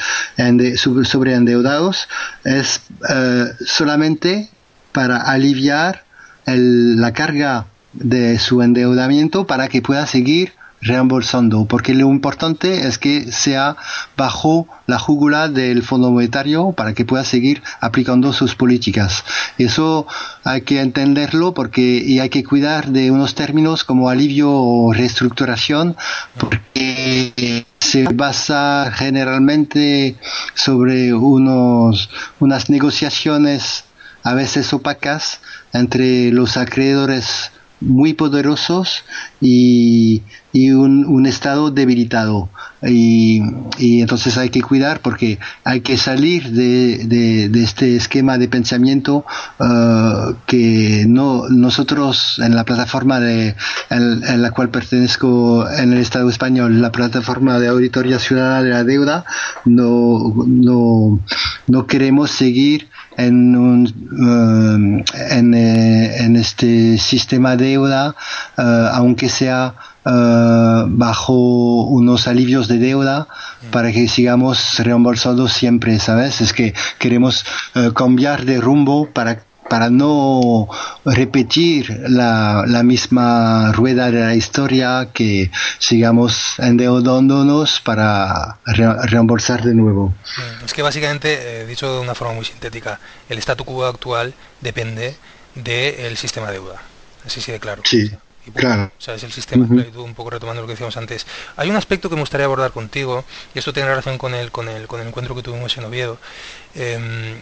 sobre 1.04 1.34
endeudados, 1.34 2.08
es 2.44 2.80
eh, 3.08 3.44
solamente 3.64 4.48
para 4.92 5.18
aliviar 5.18 6.04
la 6.46 7.12
carga 7.12 7.66
de 7.92 8.38
su 8.38 8.62
endeudamiento 8.62 9.46
para 9.46 9.68
que 9.68 9.82
pueda 9.82 10.06
seguir 10.06 10.52
reembolsando, 10.80 11.66
porque 11.66 11.94
lo 11.94 12.08
importante 12.08 12.86
es 12.86 12.98
que 12.98 13.30
sea 13.30 13.76
bajo 14.16 14.66
la 14.86 14.98
jugula 14.98 15.48
del 15.48 15.82
Fondo 15.82 16.10
Monetario 16.10 16.72
para 16.72 16.94
que 16.94 17.04
pueda 17.04 17.24
seguir 17.24 17.62
aplicando 17.80 18.32
sus 18.32 18.54
políticas. 18.54 19.24
Eso 19.58 20.06
hay 20.44 20.62
que 20.62 20.80
entenderlo 20.80 21.52
porque 21.52 22.02
y 22.04 22.20
hay 22.20 22.30
que 22.30 22.44
cuidar 22.44 22.88
de 22.88 23.10
unos 23.10 23.34
términos 23.34 23.84
como 23.84 24.08
alivio 24.08 24.50
o 24.50 24.92
reestructuración, 24.92 25.96
porque 26.38 27.66
se 27.78 28.04
basa 28.04 28.90
generalmente 28.94 30.16
sobre 30.54 31.12
unos, 31.12 32.08
unas 32.38 32.70
negociaciones 32.70 33.84
a 34.22 34.34
veces 34.34 34.72
opacas 34.72 35.40
entre 35.72 36.30
los 36.30 36.56
acreedores 36.56 37.52
muy 37.80 38.12
poderosos 38.12 39.04
y, 39.40 40.22
y 40.52 40.70
un, 40.70 41.04
un, 41.06 41.26
estado 41.26 41.70
debilitado. 41.70 42.48
Y, 42.82 43.42
y, 43.78 44.00
entonces 44.00 44.36
hay 44.38 44.48
que 44.48 44.62
cuidar 44.62 45.00
porque 45.00 45.38
hay 45.64 45.80
que 45.82 45.96
salir 45.96 46.50
de, 46.50 47.04
de, 47.04 47.48
de 47.48 47.62
este 47.62 47.96
esquema 47.96 48.38
de 48.38 48.48
pensamiento 48.48 49.24
uh, 49.58 50.34
que 50.46 51.04
no 51.06 51.48
nosotros 51.48 52.40
en 52.42 52.56
la 52.56 52.64
plataforma 52.64 53.20
de, 53.20 53.54
en, 53.90 54.42
la 54.42 54.50
cual 54.50 54.70
pertenezco 54.70 55.68
en 55.70 55.92
el 55.92 55.98
Estado 55.98 56.28
español, 56.30 56.80
la 56.80 56.90
plataforma 56.90 57.58
de 57.58 57.68
auditoría 57.68 58.18
ciudadana 58.18 58.62
de 58.62 58.70
la 58.70 58.84
deuda, 58.84 59.24
no, 59.64 60.32
no, 60.46 61.20
no 61.66 61.86
queremos 61.86 62.30
seguir 62.30 62.88
en, 63.16 63.56
un, 63.56 63.86
uh, 64.12 65.34
en, 65.34 65.54
eh, 65.54 66.24
en, 66.24 66.36
este 66.36 66.96
sistema 66.98 67.56
de 67.56 67.66
deuda, 67.66 68.14
uh, 68.56 68.62
aunque 68.94 69.28
sea 69.28 69.74
bajo 70.04 71.34
unos 71.82 72.26
alivios 72.26 72.68
de 72.68 72.78
deuda 72.78 73.28
para 73.70 73.92
que 73.92 74.08
sigamos 74.08 74.78
reembolsando 74.78 75.48
siempre, 75.48 75.98
¿sabes? 75.98 76.40
Es 76.40 76.52
que 76.52 76.74
queremos 76.98 77.44
cambiar 77.94 78.44
de 78.44 78.60
rumbo 78.60 79.10
para 79.12 79.42
para 79.70 79.88
no 79.88 80.68
repetir 81.04 82.02
la, 82.08 82.64
misma 82.82 83.70
rueda 83.70 84.10
de 84.10 84.18
la 84.18 84.34
historia, 84.34 85.10
que 85.14 85.52
sigamos 85.78 86.58
endeudándonos 86.58 87.80
para 87.80 88.58
reembolsar 88.66 89.62
de 89.62 89.74
nuevo. 89.74 90.08
Mm, 90.08 90.64
es 90.64 90.74
que 90.74 90.82
básicamente, 90.82 91.60
eh, 91.62 91.66
dicho 91.66 91.94
de 91.94 92.00
una 92.00 92.16
forma 92.16 92.34
muy 92.34 92.44
sintética, 92.44 92.98
el 93.28 93.38
statu 93.38 93.64
quo 93.64 93.86
actual 93.86 94.34
depende 94.60 95.14
del 95.54 96.16
sistema 96.16 96.48
de 96.48 96.54
deuda. 96.54 96.82
Así 97.24 97.40
sí 97.40 97.52
de 97.52 97.60
claro. 97.60 97.82
Sí. 97.84 98.10
Claro. 98.54 98.92
O 98.96 99.00
sea, 99.00 99.14
es 99.14 99.24
el 99.24 99.32
sistema, 99.32 99.66
un 99.66 100.14
poco 100.14 100.30
retomando 100.30 100.62
lo 100.62 100.66
que 100.66 100.74
decíamos 100.74 100.96
antes. 100.96 101.26
Hay 101.56 101.70
un 101.70 101.76
aspecto 101.76 102.08
que 102.08 102.16
me 102.16 102.22
gustaría 102.22 102.46
abordar 102.46 102.72
contigo, 102.72 103.24
y 103.54 103.58
esto 103.58 103.72
tiene 103.72 103.88
relación 103.88 104.18
con 104.18 104.34
el, 104.34 104.50
con 104.50 104.68
el, 104.68 104.86
con 104.86 105.00
el 105.00 105.08
encuentro 105.08 105.34
que 105.34 105.42
tuvimos 105.42 105.76
en 105.78 105.84
Oviedo. 105.84 106.18
Em, 106.74 107.40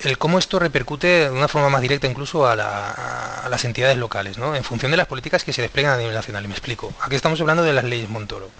el 0.00 0.18
cómo 0.18 0.38
esto 0.38 0.58
repercute 0.58 1.06
de 1.06 1.30
una 1.30 1.48
forma 1.48 1.70
más 1.70 1.80
directa 1.80 2.06
incluso 2.06 2.46
a, 2.46 2.56
las 2.56 3.64
entidades 3.64 3.96
locales, 3.96 4.38
¿no? 4.38 4.54
En 4.54 4.64
función 4.64 4.90
de 4.90 4.96
las 4.96 5.06
políticas 5.06 5.44
que 5.44 5.52
se 5.52 5.62
despliegan 5.62 5.94
a 5.94 5.96
nivel 5.96 6.14
nacional. 6.14 6.44
Y 6.44 6.48
me 6.48 6.54
explico. 6.54 6.92
Aquí 7.00 7.16
estamos 7.16 7.40
hablando 7.40 7.62
de 7.62 7.72
las 7.72 7.84
leyes 7.84 8.08
Montoro. 8.08 8.50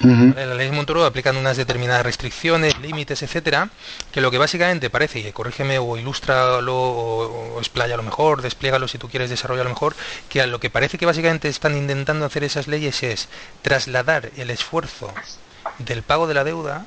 Las 0.00 0.56
leyes 0.56 0.72
Montoro 0.72 1.04
aplican 1.04 1.36
unas 1.36 1.58
determinadas 1.58 2.04
restricciones, 2.06 2.78
límites, 2.78 3.22
etcétera, 3.22 3.68
que 4.10 4.22
lo 4.22 4.30
que 4.30 4.38
básicamente 4.38 4.88
parece, 4.88 5.20
y 5.20 5.32
corrígeme 5.32 5.78
o 5.78 5.96
ilústralo 5.98 6.74
o, 6.74 7.54
o 7.54 7.58
explaya 7.58 7.98
lo 7.98 8.02
mejor, 8.02 8.40
despliégalo 8.40 8.88
si 8.88 8.96
tú 8.96 9.10
quieres 9.10 9.28
desarrollar 9.28 9.64
lo 9.64 9.70
mejor, 9.70 9.94
que 10.30 10.40
a 10.40 10.46
lo 10.46 10.58
que 10.58 10.70
parece 10.70 10.96
que 10.96 11.04
básicamente 11.04 11.48
están 11.48 11.76
intentando 11.76 12.24
hacer 12.24 12.44
esas 12.44 12.66
leyes 12.66 13.02
es 13.02 13.28
trasladar 13.60 14.30
el 14.38 14.50
esfuerzo 14.50 15.12
del 15.78 16.02
pago 16.02 16.26
de 16.26 16.34
la 16.34 16.44
deuda 16.44 16.86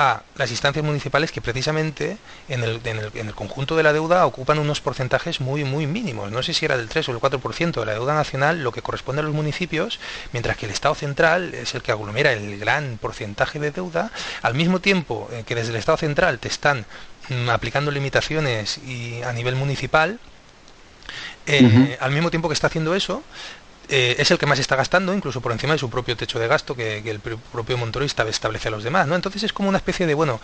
a 0.00 0.22
las 0.36 0.50
instancias 0.50 0.82
municipales 0.82 1.30
que 1.30 1.42
precisamente 1.42 2.16
en 2.48 2.64
el, 2.64 2.80
en, 2.84 2.98
el, 2.98 3.10
en 3.14 3.26
el, 3.28 3.34
conjunto 3.34 3.76
de 3.76 3.82
la 3.82 3.92
deuda 3.92 4.24
ocupan 4.24 4.58
unos 4.58 4.80
porcentajes 4.80 5.42
muy 5.42 5.62
muy 5.62 5.86
mínimos. 5.86 6.32
No 6.32 6.42
sé 6.42 6.54
si 6.54 6.64
era 6.64 6.78
del 6.78 6.88
3 6.88 7.10
o 7.10 7.12
el 7.12 7.18
4% 7.18 7.80
de 7.80 7.84
la 7.84 7.92
deuda 7.92 8.14
nacional 8.14 8.64
lo 8.64 8.72
que 8.72 8.80
corresponde 8.80 9.20
a 9.20 9.24
los 9.24 9.34
municipios, 9.34 10.00
mientras 10.32 10.56
que 10.56 10.64
el 10.64 10.72
Estado 10.72 10.94
central 10.94 11.52
es 11.52 11.74
el 11.74 11.82
que 11.82 11.92
aglomera 11.92 12.32
el 12.32 12.58
gran 12.58 12.96
porcentaje 12.98 13.58
de 13.58 13.72
deuda, 13.72 14.10
al 14.40 14.54
mismo 14.54 14.80
tiempo 14.80 15.28
eh, 15.32 15.44
que 15.46 15.54
desde 15.54 15.70
el 15.72 15.76
Estado 15.76 15.98
central 15.98 16.38
te 16.38 16.48
están 16.48 16.86
mm, 17.28 17.50
aplicando 17.50 17.90
limitaciones 17.90 18.78
y 18.78 19.22
a 19.22 19.34
nivel 19.34 19.54
municipal, 19.54 20.18
eh, 21.46 21.98
al 22.00 22.12
mismo 22.12 22.30
tiempo 22.30 22.48
que 22.48 22.54
está 22.54 22.68
haciendo 22.68 22.94
eso, 22.94 23.22
eh, 23.92 24.14
es 24.18 24.30
el 24.30 24.38
que 24.38 24.46
más 24.46 24.60
está 24.60 24.76
gastando, 24.76 25.12
incluso 25.12 25.40
por 25.40 25.50
encima 25.50 25.72
de 25.72 25.78
su 25.80 25.90
propio 25.90 26.16
techo 26.16 26.38
de 26.38 26.46
gasto 26.46 26.76
que, 26.76 26.98
el 26.98 27.18
propio 27.18 27.76
montorista 27.76 28.22
establece 28.28 28.68
a 28.68 28.70
los 28.70 28.84
demás, 28.84 29.08
¿no? 29.08 29.16
Entonces 29.16 29.42
es 29.42 29.52
como 29.52 29.68
una 29.68 29.78
especie 29.78 30.06
de, 30.06 30.14
bueno, 30.14 30.40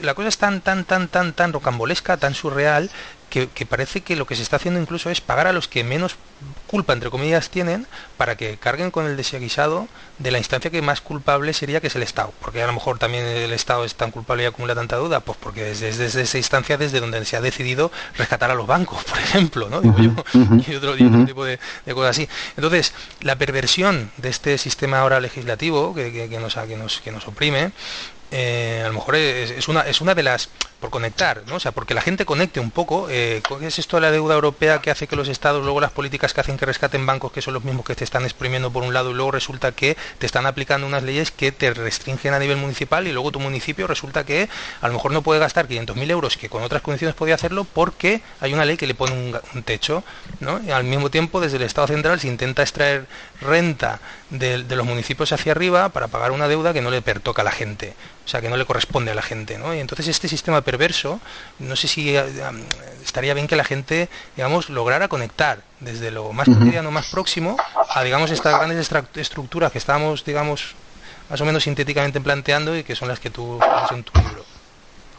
la 0.00 0.14
cosa 0.14 0.28
es 0.28 0.38
tan, 0.38 0.62
tan, 0.62 0.84
tan, 0.84 1.08
tan, 1.08 1.34
tan 1.34 1.52
rocambolesca, 1.52 2.16
tan 2.16 2.34
surreal, 2.34 2.90
que, 3.42 3.66
parece 3.66 4.02
que 4.02 4.14
lo 4.14 4.26
que 4.26 4.36
se 4.36 4.42
está 4.42 4.56
haciendo 4.56 4.80
incluso 4.80 5.10
es 5.10 5.20
pagar 5.20 5.48
a 5.48 5.52
los 5.52 5.66
que 5.66 5.82
menos 5.82 6.14
culpa, 6.68 6.92
entre 6.92 7.10
comillas, 7.10 7.50
tienen 7.50 7.86
para 8.16 8.36
que 8.36 8.56
carguen 8.58 8.92
con 8.92 9.06
el 9.06 9.16
desaguisado 9.16 9.88
de 10.18 10.30
la 10.30 10.38
instancia 10.38 10.70
que 10.70 10.82
más 10.82 11.00
culpable 11.00 11.52
sería 11.52 11.80
que 11.80 11.88
es 11.88 11.96
el 11.96 12.04
Estado. 12.04 12.32
Porque 12.40 12.62
a 12.62 12.66
lo 12.66 12.72
mejor 12.72 12.98
también 12.98 13.24
el 13.24 13.52
Estado 13.52 13.84
es 13.84 13.96
tan 13.96 14.12
culpable 14.12 14.44
y 14.44 14.46
acumula 14.46 14.74
tanta 14.76 14.96
duda, 14.96 15.20
pues 15.20 15.36
porque 15.40 15.64
desde, 15.64 15.92
desde 15.92 16.22
esa 16.22 16.38
instancia 16.38 16.76
desde 16.76 17.00
donde 17.00 17.24
se 17.24 17.36
ha 17.36 17.40
decidido 17.40 17.90
rescatar 18.16 18.50
a 18.50 18.54
los 18.54 18.66
bancos, 18.66 19.02
por 19.04 19.18
ejemplo, 19.18 19.68
¿no? 19.68 19.82
y, 20.68 20.74
otro, 20.74 20.94
tipo 21.26 21.44
de, 21.44 21.58
cosas 21.92 22.10
así. 22.10 22.28
Entonces, 22.56 22.94
la 23.20 23.36
perversión 23.36 24.12
de 24.16 24.28
este 24.28 24.58
sistema 24.58 25.00
ahora 25.00 25.18
legislativo 25.18 25.92
que, 25.94 26.12
que, 26.12 26.38
nos, 26.38 26.54
que, 26.54 26.76
nos, 26.76 27.00
que 27.00 27.10
nos 27.10 27.26
oprime, 27.26 27.72
eh, 28.36 28.82
a 28.84 28.88
lo 28.88 28.94
mejor 28.94 29.14
es, 29.14 29.68
una, 29.68 29.82
es 29.82 30.00
una 30.00 30.14
de 30.14 30.24
las 30.24 30.48
por 30.84 30.90
conectar, 30.90 31.44
¿no? 31.46 31.54
O 31.54 31.60
sea, 31.60 31.72
porque 31.72 31.94
la 31.94 32.02
gente 32.02 32.26
conecte 32.26 32.60
un 32.60 32.70
poco, 32.70 33.06
eh, 33.08 33.40
¿qué 33.58 33.66
es 33.66 33.78
esto 33.78 33.96
de 33.96 34.02
la 34.02 34.10
deuda 34.10 34.34
europea 34.34 34.82
que 34.82 34.90
hace 34.90 35.06
que 35.06 35.16
los 35.16 35.28
estados, 35.28 35.64
luego 35.64 35.80
las 35.80 35.92
políticas 35.92 36.34
que 36.34 36.42
hacen 36.42 36.58
que 36.58 36.66
rescaten 36.66 37.06
bancos 37.06 37.32
que 37.32 37.40
son 37.40 37.54
los 37.54 37.64
mismos 37.64 37.86
que 37.86 37.94
te 37.94 38.04
están 38.04 38.24
exprimiendo 38.24 38.70
por 38.70 38.82
un 38.82 38.92
lado 38.92 39.10
y 39.10 39.14
luego 39.14 39.30
resulta 39.30 39.72
que 39.72 39.96
te 40.18 40.26
están 40.26 40.44
aplicando 40.44 40.86
unas 40.86 41.02
leyes 41.02 41.30
que 41.30 41.52
te 41.52 41.72
restringen 41.72 42.34
a 42.34 42.38
nivel 42.38 42.58
municipal 42.58 43.06
y 43.06 43.12
luego 43.12 43.32
tu 43.32 43.40
municipio 43.40 43.86
resulta 43.86 44.26
que 44.26 44.50
a 44.82 44.88
lo 44.88 44.92
mejor 44.92 45.12
no 45.12 45.22
puede 45.22 45.40
gastar 45.40 45.68
500.000 45.68 46.10
euros 46.10 46.36
que 46.36 46.50
con 46.50 46.62
otras 46.62 46.82
condiciones 46.82 47.14
podía 47.14 47.36
hacerlo 47.36 47.64
porque 47.64 48.20
hay 48.42 48.52
una 48.52 48.66
ley 48.66 48.76
que 48.76 48.86
le 48.86 48.94
pone 48.94 49.14
un, 49.14 49.62
techo, 49.62 50.04
¿no? 50.40 50.60
Y 50.66 50.70
al 50.70 50.84
mismo 50.84 51.10
tiempo 51.10 51.40
desde 51.40 51.56
el 51.56 51.62
Estado 51.62 51.86
central 51.86 52.20
se 52.20 52.28
intenta 52.28 52.60
extraer 52.60 53.06
renta 53.40 54.00
de, 54.28 54.62
de, 54.64 54.76
los 54.76 54.84
municipios 54.84 55.32
hacia 55.32 55.52
arriba 55.52 55.88
para 55.88 56.08
pagar 56.08 56.32
una 56.32 56.46
deuda 56.46 56.74
que 56.74 56.82
no 56.82 56.90
le 56.90 57.00
pertoca 57.00 57.40
a 57.40 57.44
la 57.44 57.52
gente, 57.52 57.94
o 58.24 58.28
sea, 58.28 58.42
que 58.42 58.50
no 58.50 58.56
le 58.56 58.66
corresponde 58.66 59.12
a 59.12 59.14
la 59.14 59.22
gente, 59.22 59.58
¿no? 59.58 59.74
Y 59.74 59.80
entonces 59.80 60.08
este 60.08 60.28
sistema 60.28 60.60
perverso, 60.74 61.20
no 61.60 61.76
sé 61.76 61.86
si 61.86 62.16
eh, 62.16 62.24
estaría 63.04 63.32
bien 63.32 63.46
que 63.46 63.54
la 63.54 63.62
gente, 63.62 64.08
digamos, 64.34 64.70
lograra 64.70 65.06
conectar 65.06 65.58
desde 65.78 66.10
lo 66.10 66.32
más 66.32 66.48
cotidiano, 66.48 66.90
más 66.90 67.06
próximo, 67.06 67.56
a, 67.90 68.02
digamos, 68.02 68.32
estas 68.32 68.58
grandes 68.58 68.90
estructuras 69.14 69.70
que 69.70 69.78
estamos, 69.78 70.24
digamos, 70.24 70.74
más 71.30 71.40
o 71.40 71.44
menos 71.44 71.62
sintéticamente 71.62 72.20
planteando 72.20 72.76
y 72.76 72.82
que 72.82 72.96
son 72.96 73.08
las 73.08 73.20
que 73.20 73.30
tú 73.30 73.62
haces 73.62 73.98
en 73.98 74.02
tu 74.02 74.18
libro. 74.18 74.53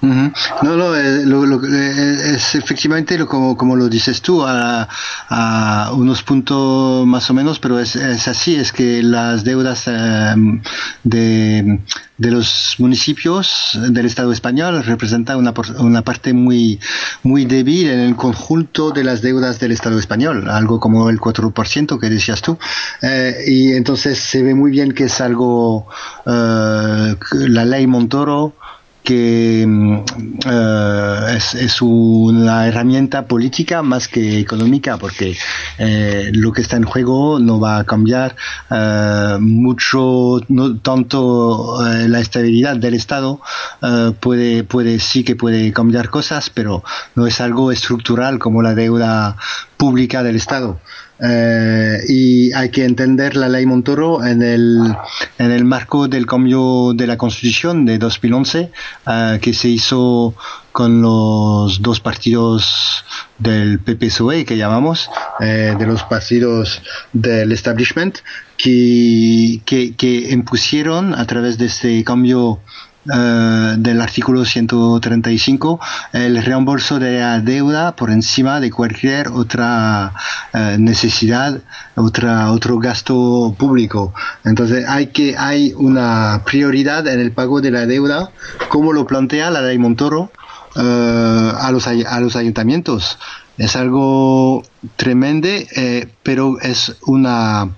No, 0.01 0.75
no, 0.77 0.95
eh, 0.95 1.23
eh, 1.23 2.35
es 2.35 2.55
efectivamente 2.55 3.17
lo, 3.17 3.27
como, 3.27 3.57
como, 3.57 3.75
lo 3.75 3.89
dices 3.89 4.21
tú, 4.21 4.43
a, 4.45 4.87
unos 5.93 6.23
puntos 6.23 7.05
más 7.07 7.29
o 7.29 7.33
menos, 7.33 7.59
pero 7.59 7.79
es, 7.79 7.95
así, 7.95 8.55
es 8.55 8.71
que 8.71 9.01
las 9.01 9.43
deudas 9.43 9.87
em, 9.87 10.61
de, 11.03 11.79
de, 12.17 12.31
los 12.31 12.75
municipios 12.77 13.77
del 13.89 14.05
Estado 14.05 14.31
español 14.31 14.83
representan 14.83 15.37
una, 15.37 15.53
una 15.79 16.01
parte 16.03 16.33
muy, 16.33 16.79
muy 17.23 17.45
débil 17.45 17.89
en 17.89 17.99
el 17.99 18.15
conjunto 18.15 18.91
de 18.91 19.03
las 19.03 19.21
deudas 19.21 19.59
del 19.59 19.71
Estado 19.71 19.97
español, 19.97 20.49
algo 20.49 20.79
como 20.79 21.09
el 21.09 21.19
4% 21.19 21.99
que 21.99 22.09
decías 22.09 22.41
tú. 22.41 22.57
Eh, 23.01 23.35
y 23.47 23.71
entonces 23.73 24.19
se 24.19 24.43
ve 24.43 24.53
muy 24.53 24.71
bien 24.71 24.91
que 24.91 25.05
es 25.05 25.21
algo, 25.21 25.87
la 26.25 27.65
ley 27.65 27.87
Montoro, 27.87 28.55
que 29.05 29.63
mm, 29.65 29.99
eh, 30.45 31.37
es, 31.37 31.81
una 31.81 32.67
herramienta 32.67 33.25
política 33.25 33.81
más 33.81 34.09
que 34.09 34.39
económica, 34.39 34.97
porque 34.97 35.37
eh, 35.77 36.31
lo 36.33 36.51
que 36.51 36.61
está 36.61 36.75
en 36.75 36.83
juego 36.83 37.39
no 37.39 37.59
va 37.59 37.77
a 37.77 37.83
cambiar 37.85 38.35
eh, 38.69 39.37
mucho, 39.39 40.41
no 40.49 40.77
tanto 40.79 41.77
la 41.85 42.19
estabilidad 42.19 42.75
del 42.77 42.95
Estado, 42.95 43.39
puede, 44.19 44.63
puede, 44.63 44.99
sí 44.99 45.23
que 45.23 45.35
puede 45.35 45.71
cambiar 45.71 46.09
cosas, 46.09 46.49
pero 46.49 46.83
no 47.15 47.27
es 47.27 47.39
algo 47.39 47.71
estructural 47.71 48.39
como 48.39 48.61
la 48.61 48.73
deuda 48.73 49.37
pública 49.77 50.23
del 50.23 50.35
Estado. 50.35 50.79
Eh, 51.17 51.99
y 52.09 52.51
hay 52.51 52.69
que 52.69 52.83
entender 52.83 53.37
la 53.37 53.47
ley 53.47 53.65
Montoro 53.65 54.25
en 54.25 54.41
el, 54.41 54.93
en 55.37 55.51
el 55.51 55.63
marco 55.63 56.09
del 56.09 56.25
cambio 56.25 56.91
de 56.93 57.07
la 57.07 57.17
Constitución 57.17 57.85
de 57.85 57.97
2011 57.97 58.69
eh, 59.07 59.39
que 59.41 59.53
se 59.53 59.69
hizo 59.69 60.33
con 60.73 61.01
los 61.01 61.81
dos 61.81 62.01
partidos 62.01 63.05
del 63.37 63.79
PPSOE 63.79 64.43
que 64.43 64.57
llamamos, 64.57 65.09
eh, 65.39 65.73
de 65.79 65.87
los 65.87 66.03
partidos 66.03 66.81
del 67.13 67.53
establishment, 67.53 68.17
que, 68.57 69.61
que, 69.65 69.95
que 69.95 70.31
impusieron 70.31 71.13
a 71.13 71.25
través 71.25 71.57
de 71.57 71.67
este 71.67 72.03
cambio 72.03 72.59
eh, 73.13 73.75
del 73.77 74.01
artículo 74.01 74.45
135 74.45 75.79
el 76.13 76.43
reembolso 76.43 76.97
de 76.97 77.19
la 77.19 77.39
deuda 77.39 77.95
por 77.95 78.09
encima 78.09 78.59
de 78.59 78.71
cualquier 78.71 79.27
otra 79.27 80.11
eh, 80.53 80.77
necesidad, 80.79 81.61
otra, 81.93 82.51
otro 82.51 82.79
gasto 82.79 83.55
público. 83.59 84.13
Entonces 84.43 84.85
hay 84.87 85.07
que 85.07 85.37
hay 85.37 85.73
una 85.77 86.41
prioridad 86.45 87.07
en 87.07 87.19
el 87.19 87.31
pago 87.31 87.61
de 87.61 87.69
la 87.69 87.85
deuda, 87.85 88.31
como 88.69 88.91
lo 88.91 89.05
plantea 89.05 89.51
la 89.51 89.61
ley 89.61 89.77
Montoro 89.77 90.31
eh, 90.75 91.51
a, 91.59 91.71
los, 91.71 91.87
a 91.87 92.19
los 92.19 92.35
ayuntamientos. 92.35 93.19
Es 93.59 93.75
algo 93.75 94.63
tremendo, 94.97 95.47
pero 96.23 96.59
es 96.59 96.97
una 97.05 97.69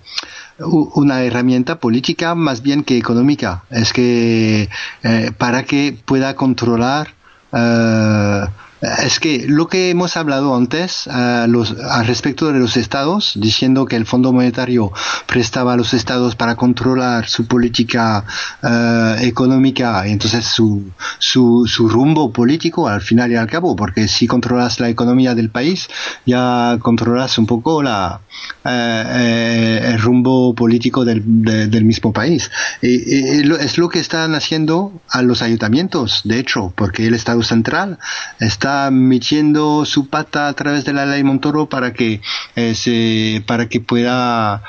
una 0.60 1.24
herramienta 1.24 1.80
política 1.80 2.36
más 2.36 2.62
bien 2.62 2.84
que 2.84 2.98
económica. 2.98 3.64
Es 3.70 3.94
que 3.94 4.70
eh, 5.04 5.32
para 5.38 5.64
que 5.64 5.98
pueda 6.06 6.36
controlar 6.36 7.14
eh, 7.54 8.46
Es 8.80 9.20
que 9.20 9.46
lo 9.48 9.68
que 9.68 9.90
hemos 9.90 10.18
hablado 10.18 10.56
antes 10.56 11.08
al 11.08 12.06
respecto 12.06 12.52
de 12.52 12.60
los 12.60 12.78
estados, 12.78 13.34
diciendo 13.36 13.86
que 13.86 13.96
el 13.96 14.06
Fondo 14.06 14.32
Monetario 14.32 14.92
prestaba 15.26 15.74
a 15.74 15.76
los 15.76 15.96
estados 15.96 16.36
para 16.36 16.56
controlar 16.56 17.28
su 17.28 17.48
política 17.48 18.24
uh, 18.62 19.20
económica 19.20 20.08
y 20.08 20.12
entonces 20.12 20.46
su, 20.46 20.92
su, 21.18 21.66
su, 21.68 21.90
rumbo 21.90 22.32
político 22.32 22.88
al 22.88 23.02
final 23.02 23.32
y 23.32 23.36
al 23.36 23.48
cabo, 23.48 23.76
porque 23.76 24.08
si 24.08 24.28
controlas 24.28 24.80
la 24.80 24.90
economía 24.90 25.34
del 25.34 25.50
país, 25.50 25.90
ya 26.28 26.78
controlas 26.80 27.40
un 27.40 27.48
poco 27.48 27.82
la, 27.82 28.22
uh, 28.64 28.70
el 28.70 30.00
rumbo 30.00 30.54
político 30.54 31.04
del, 31.04 31.24
de, 31.26 31.68
del 31.68 31.84
mismo 31.84 32.14
país. 32.14 32.52
Es 32.82 33.78
lo 33.80 33.90
que 33.90 34.00
están 34.00 34.36
haciendo 34.36 35.02
a 35.10 35.24
los 35.24 35.42
ayuntamientos, 35.42 36.22
de 36.26 36.38
hecho, 36.38 36.72
porque 36.76 37.08
el 37.08 37.16
Estado 37.16 37.42
central 37.42 37.98
está 38.40 38.67
está 38.68 38.92
metiendo 38.92 39.86
su 39.86 40.10
pata 40.10 40.50
a 40.50 40.54
través 40.54 40.84
de 40.84 40.92
la 40.92 41.06
ley 41.06 41.24
Montoro 41.24 41.70
para 41.70 41.94
que 41.94 42.20
eh, 42.58 42.76
se, 42.76 43.42
para 43.48 43.70
que 43.70 43.80
pueda 43.80 44.62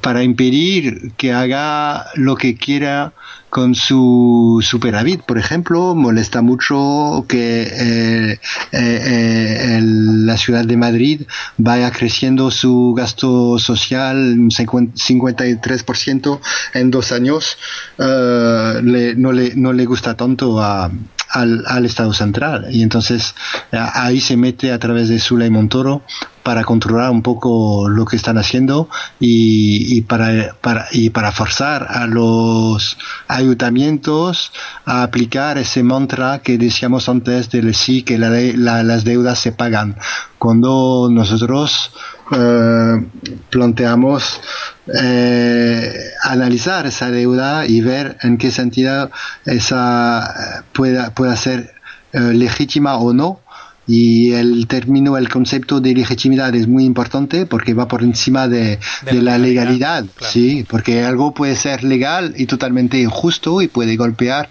para 0.00 0.22
impedir 0.22 1.10
que 1.16 1.32
haga 1.32 2.06
lo 2.14 2.36
que 2.36 2.54
quiera 2.54 3.14
con 3.50 3.74
su 3.74 4.60
superávit, 4.62 5.22
por 5.22 5.38
ejemplo, 5.38 5.96
molesta 5.96 6.40
mucho 6.40 7.26
que 7.28 7.62
eh, 7.64 8.38
eh, 8.70 9.80
la 9.82 10.36
ciudad 10.36 10.64
de 10.64 10.76
Madrid 10.76 11.22
vaya 11.58 11.90
creciendo 11.90 12.52
su 12.52 12.94
gasto 12.96 13.58
social 13.58 14.36
53% 14.36 16.40
en 16.74 16.90
dos 16.92 17.10
años. 17.10 17.58
Le, 17.98 19.16
no, 19.16 19.32
le, 19.32 19.56
no 19.56 19.72
le 19.72 19.84
gusta 19.84 20.16
tanto 20.16 20.62
a, 20.62 20.92
al, 21.32 21.64
al, 21.66 21.84
Estado 21.84 22.12
central 22.12 22.66
y 22.70 22.82
entonces 22.82 23.34
ahí 23.72 24.20
se 24.20 24.36
mete 24.36 24.72
a 24.72 24.78
través 24.78 25.08
de 25.08 25.18
su 25.18 25.36
ley 25.36 25.50
Montoro 25.50 26.02
para 26.42 26.64
controlar 26.64 27.10
un 27.10 27.22
poco 27.22 27.88
lo 27.88 28.04
que 28.04 28.16
están 28.16 28.38
haciendo 28.38 28.88
y, 29.20 29.96
y, 29.96 30.00
para, 30.02 30.56
para, 30.60 30.86
y 30.90 31.10
para 31.10 31.32
forzar 31.32 31.86
a 31.88 32.06
los 32.06 32.98
ayuntamientos 33.28 34.52
a 34.84 35.02
aplicar 35.04 35.58
ese 35.58 35.82
mantra 35.82 36.40
que 36.40 36.58
decíamos 36.58 37.08
antes 37.08 37.50
del 37.50 37.74
sí 37.74 38.02
que 38.02 38.18
la, 38.18 38.30
la, 38.30 38.82
las 38.82 39.04
deudas 39.04 39.38
se 39.38 39.52
pagan. 39.52 39.96
Cuando 40.38 41.08
nosotros 41.10 41.92
eh, 42.34 43.06
planteamos 43.50 44.40
eh, 44.86 46.10
analizar 46.22 46.86
esa 46.86 47.10
deuda 47.10 47.66
y 47.66 47.80
ver 47.80 48.16
en 48.22 48.38
qué 48.38 48.50
sentido 48.50 49.10
esa 49.44 50.64
pueda, 50.72 51.10
pueda 51.10 51.36
ser 51.36 51.74
eh, 52.12 52.20
legítima 52.20 52.96
o 52.96 53.12
no, 53.12 53.40
y 53.86 54.32
el 54.32 54.66
término, 54.68 55.16
el 55.16 55.28
concepto 55.28 55.80
de 55.80 55.94
legitimidad 55.94 56.54
es 56.54 56.68
muy 56.68 56.84
importante 56.84 57.46
porque 57.46 57.74
va 57.74 57.88
por 57.88 58.02
encima 58.02 58.46
de, 58.46 58.78
de, 59.02 59.12
de 59.12 59.22
la 59.22 59.38
legalidad, 59.38 60.04
claro. 60.14 60.32
sí, 60.32 60.64
porque 60.68 61.02
algo 61.02 61.34
puede 61.34 61.56
ser 61.56 61.82
legal 61.82 62.32
y 62.36 62.46
totalmente 62.46 63.00
injusto 63.00 63.60
y 63.60 63.66
puede 63.66 63.96
golpear 63.96 64.48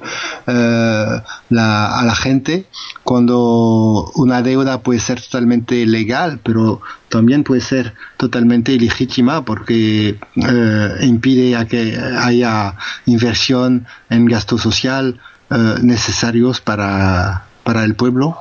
uh, 0.48 1.22
la, 1.50 2.00
a 2.00 2.04
la 2.04 2.16
gente 2.16 2.66
cuando 3.04 4.12
una 4.16 4.42
deuda 4.42 4.82
puede 4.82 5.00
ser 5.00 5.22
totalmente 5.22 5.86
legal, 5.86 6.40
pero 6.44 6.82
también 7.08 7.44
puede 7.44 7.62
ser 7.62 7.94
totalmente 8.18 8.74
ilegítima 8.74 9.46
porque 9.46 10.20
uh, 10.36 11.04
impide 11.04 11.56
a 11.56 11.66
que 11.66 11.98
haya 11.98 12.76
inversión 13.06 13.86
en 14.10 14.26
gasto 14.26 14.58
social 14.58 15.20
uh, 15.50 15.56
necesarios 15.82 16.60
para, 16.60 17.46
para 17.64 17.86
el 17.86 17.96
pueblo 17.96 18.38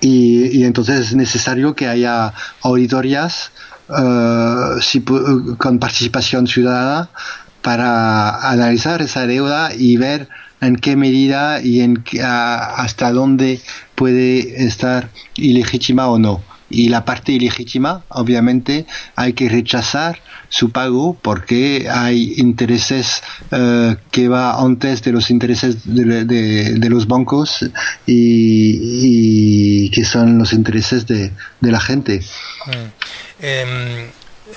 y, 0.00 0.58
y, 0.58 0.64
entonces 0.64 1.00
es 1.00 1.14
necesario 1.14 1.74
que 1.74 1.88
haya 1.88 2.32
auditorías 2.62 3.50
uh, 3.88 4.80
si, 4.80 5.00
con 5.00 5.78
participación 5.78 6.46
ciudadana 6.46 7.10
para 7.62 8.50
analizar 8.50 9.02
esa 9.02 9.26
deuda 9.26 9.74
y 9.74 9.96
ver 9.96 10.28
en 10.60 10.76
qué 10.76 10.96
medida 10.96 11.60
y 11.60 11.80
en 11.80 11.96
qué, 11.96 12.22
hasta 12.22 13.12
dónde 13.12 13.60
puede 13.94 14.64
estar 14.64 15.10
ilegítima 15.36 16.08
o 16.08 16.18
no 16.18 16.42
y 16.70 16.88
la 16.88 17.04
parte 17.04 17.32
ilegítima, 17.32 18.04
obviamente, 18.08 18.86
hay 19.16 19.32
que 19.32 19.48
rechazar 19.48 20.20
su 20.48 20.70
pago 20.70 21.16
porque 21.20 21.88
hay 21.90 22.34
intereses 22.36 23.22
uh, 23.52 23.94
que 24.10 24.28
va 24.28 24.60
antes 24.60 25.02
de 25.02 25.12
los 25.12 25.30
intereses 25.30 25.82
de, 25.84 26.24
de, 26.24 26.74
de 26.74 26.90
los 26.90 27.06
bancos 27.06 27.64
y, 28.06 29.86
y, 29.86 29.90
que 29.90 30.04
son 30.04 30.38
los 30.38 30.52
intereses 30.52 31.06
de, 31.06 31.32
la 31.60 31.80
gente. 31.80 32.20
Mm. 32.66 32.70
Eh, 33.40 34.10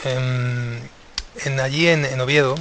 eh, 0.06 0.80
en, 1.46 1.60
allí 1.60 1.88
en, 1.88 2.06
en 2.06 2.22
Oviedo, 2.22 2.56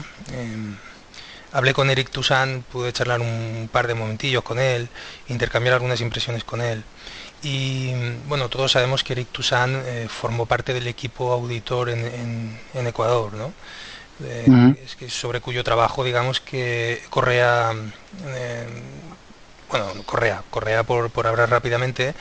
hablé 1.52 1.72
con 1.72 1.90
Eric 1.90 2.10
Toussaint, 2.10 2.64
pude 2.66 2.92
charlar 2.92 3.20
un 3.20 3.68
par 3.70 3.86
de 3.86 3.94
momentillos 3.94 4.42
con 4.42 4.58
él, 4.58 4.88
intercambiar 5.28 5.74
algunas 5.74 6.00
impresiones 6.00 6.44
con 6.44 6.60
él. 6.60 6.82
Y 7.42 7.92
bueno, 8.28 8.48
todos 8.48 8.72
sabemos 8.72 9.02
que 9.02 9.14
Eric 9.14 9.28
Toussaint 9.32 9.82
eh, 9.86 10.08
formó 10.08 10.44
parte 10.46 10.74
del 10.74 10.86
equipo 10.86 11.32
auditor 11.32 11.88
en, 11.88 12.04
en, 12.04 12.60
en 12.74 12.86
Ecuador, 12.86 13.32
¿no? 13.32 13.52
Eh, 14.22 14.44
uh 14.46 14.52
-huh. 14.52 14.78
es 14.84 14.96
que 14.96 15.08
sobre 15.08 15.40
cuyo 15.40 15.64
trabajo, 15.64 16.04
digamos, 16.04 16.40
que 16.40 17.02
Correa, 17.08 17.72
eh, 18.26 18.66
bueno, 19.70 19.86
Correa, 20.04 20.42
Correa 20.50 20.82
por, 20.82 21.10
por 21.10 21.26
hablar 21.26 21.48
rápidamente, 21.48 22.14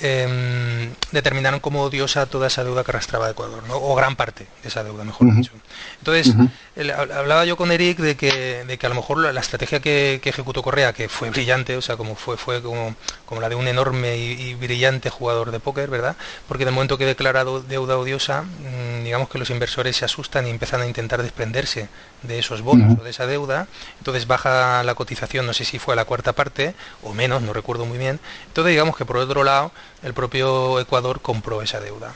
eh, 0.00 0.90
determinaron 1.12 1.60
como 1.60 1.82
odiosa 1.82 2.26
toda 2.26 2.48
esa 2.48 2.64
deuda 2.64 2.84
que 2.84 2.90
arrastraba 2.90 3.30
Ecuador, 3.30 3.62
¿no? 3.68 3.76
o 3.76 3.94
gran 3.94 4.16
parte 4.16 4.46
de 4.62 4.68
esa 4.68 4.84
deuda, 4.84 5.04
mejor 5.04 5.26
uh 5.26 5.30
-huh. 5.30 5.36
dicho. 5.36 5.52
Entonces, 5.98 6.28
uh 6.28 6.38
-huh. 6.38 6.50
el, 6.76 6.90
hablaba 6.90 7.44
yo 7.44 7.56
con 7.56 7.72
Eric 7.72 7.98
de 7.98 8.16
que, 8.16 8.64
de 8.64 8.78
que 8.78 8.86
a 8.86 8.88
lo 8.88 8.94
mejor 8.94 9.18
la, 9.18 9.32
la 9.32 9.40
estrategia 9.40 9.80
que, 9.80 10.20
que, 10.22 10.28
ejecutó 10.28 10.62
Correa, 10.62 10.92
que 10.92 11.08
fue 11.08 11.30
brillante, 11.30 11.76
o 11.76 11.82
sea, 11.82 11.96
como 11.96 12.14
fue, 12.14 12.36
fue 12.36 12.62
como, 12.62 12.94
como 13.24 13.40
la 13.40 13.48
de 13.48 13.54
un 13.54 13.68
enorme 13.68 14.16
y, 14.16 14.32
y, 14.32 14.54
brillante 14.54 15.10
jugador 15.10 15.50
de 15.50 15.60
póker, 15.60 15.88
¿verdad? 15.88 16.16
Porque 16.48 16.64
de 16.64 16.70
momento 16.70 16.98
que 16.98 17.06
declara 17.06 17.44
deuda 17.44 17.96
odiosa, 17.96 18.42
mmm, 18.42 19.04
digamos 19.04 19.28
que 19.28 19.38
los 19.38 19.50
inversores 19.50 19.96
se 19.96 20.04
asustan 20.04 20.46
y 20.46 20.50
empiezan 20.50 20.82
a 20.82 20.86
intentar 20.86 21.22
desprenderse 21.22 21.88
de 22.22 22.38
esos 22.38 22.62
bonos 22.62 22.92
uh 22.92 22.96
-huh. 22.96 23.00
o 23.00 23.04
de 23.04 23.10
esa 23.10 23.26
deuda, 23.26 23.68
entonces 23.98 24.26
baja 24.26 24.82
la 24.82 24.94
cotización, 24.94 25.46
no 25.46 25.52
sé 25.52 25.64
si 25.64 25.78
fue 25.78 25.94
a 25.94 25.96
la 25.96 26.04
cuarta 26.04 26.32
parte 26.32 26.74
o 27.02 27.14
menos, 27.14 27.42
no 27.42 27.52
recuerdo 27.52 27.86
muy 27.86 27.98
bien. 27.98 28.20
Entonces, 28.48 28.70
digamos 28.70 28.96
que 28.96 29.04
por 29.04 29.16
otro 29.16 29.44
lado, 29.44 29.72
el 30.02 30.14
propio 30.14 30.80
Ecuador 30.80 31.20
compró 31.20 31.62
esa 31.62 31.80
deuda. 31.80 32.14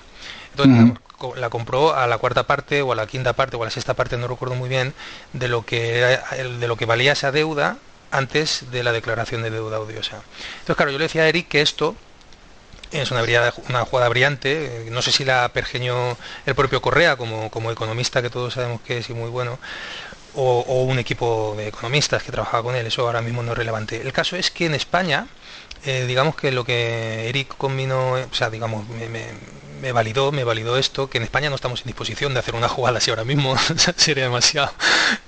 Entonces, 0.51 0.99
la 1.37 1.51
compró 1.51 1.95
a 1.95 2.07
la 2.07 2.18
cuarta 2.18 2.47
parte 2.47 2.83
o 2.83 2.93
a 2.93 2.95
la 2.95 3.07
quinta 3.07 3.35
parte 3.35 3.57
o 3.57 3.62
a 3.62 3.66
la 3.66 3.70
sexta 3.70 3.95
parte, 3.95 4.16
no 4.16 4.26
recuerdo 4.28 4.55
muy 4.55 4.68
bien, 4.68 4.95
de 5.33 5.49
lo 5.49 5.64
que 5.64 5.99
era, 5.99 6.24
de 6.35 6.68
lo 6.68 6.76
que 6.76 6.87
valía 6.87 7.12
esa 7.12 7.33
deuda 7.33 7.76
antes 8.11 8.64
de 8.70 8.83
la 8.83 8.93
declaración 8.93 9.43
de 9.43 9.51
deuda 9.51 9.81
odiosa. 9.81 10.22
Entonces, 10.61 10.76
claro, 10.76 10.91
yo 10.91 10.99
le 10.99 11.05
decía 11.05 11.22
a 11.22 11.28
Eric 11.28 11.49
que 11.49 11.61
esto 11.61 11.95
es 12.91 13.11
una, 13.11 13.22
una 13.68 13.85
jugada 13.85 14.09
brillante, 14.09 14.87
no 14.91 15.03
sé 15.03 15.12
si 15.12 15.24
la 15.24 15.49
pergeñó 15.51 16.16
el 16.47 16.55
propio 16.55 16.83
Correa 16.83 17.16
como, 17.16 17.51
como 17.51 17.70
economista, 17.70 18.22
que 18.22 18.31
todos 18.31 18.55
sabemos 18.55 18.81
que 18.81 18.99
es 18.99 19.11
y 19.11 19.14
muy 19.14 19.31
bueno, 19.31 19.59
o, 20.35 20.64
o, 20.66 20.83
un 20.85 20.99
equipo 20.99 21.55
de 21.57 21.68
economistas 21.68 22.22
que 22.22 22.33
trabajaba 22.33 22.62
con 22.62 22.74
él, 22.74 22.87
eso 22.87 23.07
ahora 23.07 23.22
mismo 23.22 23.43
no 23.43 23.53
es 23.53 23.59
relevante. 23.59 24.01
El 24.01 24.12
caso 24.12 24.37
es 24.37 24.51
que 24.51 24.66
en 24.66 24.74
España, 24.74 25.26
eh, 25.85 26.05
digamos 26.07 26.35
que 26.37 26.51
lo 26.53 26.64
que 26.64 27.28
Eric 27.28 27.55
combinó, 27.57 28.12
o 28.12 28.35
sea, 28.35 28.51
digamos, 28.51 28.89
me, 28.89 29.09
me, 29.09 29.24
me 29.81 29.93
validó, 29.93 30.31
me 30.31 30.45
validó 30.45 30.76
esto, 30.76 31.09
que 31.09 31.18
en 31.18 31.24
España 31.24 31.49
no 31.49 31.57
estamos 31.57 31.81
en 31.81 31.87
disposición 31.87 32.35
de 32.35 32.41
hacer 32.41 32.55
una 32.55 32.68
jugada 32.68 32.99
así 32.99 33.11
ahora 33.11 33.24
mismo, 33.24 33.57
sería 33.97 34.24
demasiado, 34.24 34.72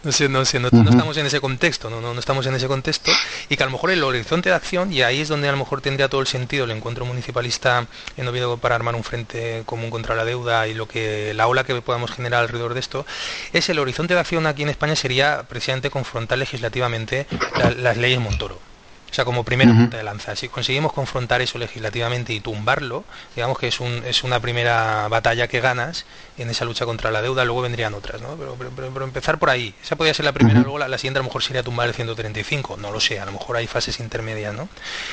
no 0.03 0.13
sé, 0.13 0.29
no 0.29 0.45
sé, 0.45 0.61
no, 0.61 0.69
uh 0.69 0.71
-huh. 0.71 0.85
no, 0.85 0.91
estamos 0.91 1.17
en 1.17 1.27
ese 1.27 1.41
contexto, 1.41 1.91
no, 1.91 2.01
no, 2.01 2.15
no 2.15 2.21
estamos 2.21 2.47
en 2.47 2.55
ese 2.55 2.69
contexto, 2.69 3.11
y 3.49 3.57
que 3.57 3.63
a 3.63 3.67
lo 3.67 3.73
mejor 3.73 3.91
el 3.91 4.05
horizonte 4.05 4.51
de 4.51 4.55
acción, 4.55 4.93
y 4.93 5.03
ahí 5.03 5.21
es 5.21 5.29
donde 5.29 5.49
a 5.49 5.53
lo 5.53 5.59
mejor 5.59 5.81
tendría 5.81 6.09
todo 6.09 6.21
el 6.21 6.27
sentido 6.27 6.65
el 6.65 6.71
encuentro 6.71 7.05
municipalista 7.05 7.87
en 8.17 8.29
Oviedo 8.29 8.59
para 8.59 8.75
armar 8.75 8.95
un 8.95 9.05
frente 9.05 9.63
común 9.67 9.91
contra 9.91 10.15
la 10.15 10.25
deuda 10.25 10.69
y 10.69 10.75
lo 10.75 10.87
que 10.87 11.33
la 11.35 11.47
ola 11.47 11.65
que 11.65 11.81
podamos 11.81 12.11
generar 12.11 12.43
alrededor 12.43 12.75
de 12.75 12.81
esto, 12.81 13.07
es 13.53 13.69
el 13.69 13.79
horizonte 13.79 14.15
de 14.15 14.21
acción 14.21 14.47
aquí 14.47 14.63
en 14.63 14.69
España 14.69 14.97
sería 14.97 15.45
precisamente 15.49 15.91
confrontar 15.91 16.39
legislativamente 16.39 17.27
la, 17.57 17.71
las 17.71 17.97
leyes 17.97 18.21
Montoro. 18.21 18.72
O 19.13 19.15
sea, 19.15 19.27
como 19.27 19.45
primera 19.45 19.71
uh 19.71 19.75
-huh. 19.75 19.81
punta 19.83 19.99
de 19.99 20.05
lanza. 20.05 20.35
Si 20.35 20.49
conseguimos 20.49 20.95
confrontar 20.95 21.43
eso 21.43 21.59
legislativamente 21.59 22.33
y 22.33 22.41
tumbarlo, 22.41 23.05
digamos 23.37 23.59
que 23.59 23.69
es, 23.69 23.79
un, 23.79 24.03
es 24.07 24.25
una 24.25 24.41
primera 24.41 25.07
batalla 25.09 25.49
que 25.49 25.61
ganas 25.61 26.07
en 26.39 26.49
esa 26.49 26.65
lucha 26.65 26.87
contra 26.87 27.11
la 27.11 27.21
deuda, 27.21 27.45
luego 27.45 27.61
vendrían 27.61 27.93
otras, 27.93 28.23
¿no? 28.23 28.37
Pero, 28.37 28.57
pero, 28.59 28.71
pero, 28.75 28.91
pero 28.91 29.05
empezar 29.05 29.39
por 29.39 29.51
ahí. 29.51 29.75
Esa 29.83 29.97
podría 29.97 30.15
ser 30.15 30.25
la 30.25 30.33
primera, 30.33 30.61
uh 30.61 30.63
-huh. 30.63 30.65
luego 30.65 30.79
la, 30.79 30.89
la, 30.89 30.97
siguiente 30.97 31.19
a 31.19 31.23
lo 31.23 31.27
mejor 31.27 31.43
sería 31.43 31.63
tumbar 31.63 31.89
el 31.89 31.95
135, 31.95 32.79
no 32.79 32.91
lo 32.91 33.01
sé, 33.01 33.21
a 33.21 33.27
lo 33.27 33.33
mejor 33.33 33.59
hay 33.59 33.67
fases 33.67 34.01
intermedias, 34.01 34.55
¿no? 34.55 34.71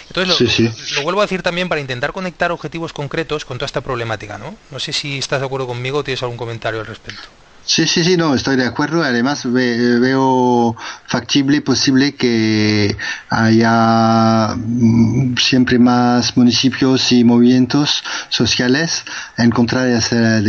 Entonces, 0.08 0.50
sí, 0.50 0.96
lo 0.96 1.02
vuelvo 1.02 1.20
a 1.20 1.26
decir 1.26 1.42
también 1.44 1.68
para 1.68 1.82
intentar 1.82 2.14
conectar 2.14 2.54
objetivos 2.54 2.94
concretos 2.94 3.44
con 3.44 3.58
toda 3.58 3.66
esta 3.66 3.82
problemática, 3.82 4.38
¿no? 4.38 4.56
No 4.72 4.80
sé 4.80 4.94
si 4.94 5.18
estás 5.18 5.42
de 5.42 5.46
acuerdo 5.46 5.68
conmigo 5.68 5.98
o 5.98 6.04
tienes 6.06 6.24
algún 6.24 6.38
comentario 6.38 6.80
al 6.80 6.86
respecto. 6.86 7.28
Sí, 7.70 7.86
sí, 7.86 8.04
sí, 8.04 8.18
no, 8.18 8.34
estoy 8.34 8.56
de 8.56 8.66
acuerdo. 8.66 9.04
Además, 9.04 9.44
veo 9.46 10.76
factible, 11.06 11.62
posible 11.62 12.16
que 12.16 12.98
haya 13.30 14.56
mm, 14.56 15.36
siempre 15.38 15.78
más 15.78 16.36
municipios 16.36 17.12
y 17.12 17.24
movimientos 17.24 18.04
sociales 18.30 19.04
en 19.38 19.52
contra 19.52 19.84
de 19.84 19.98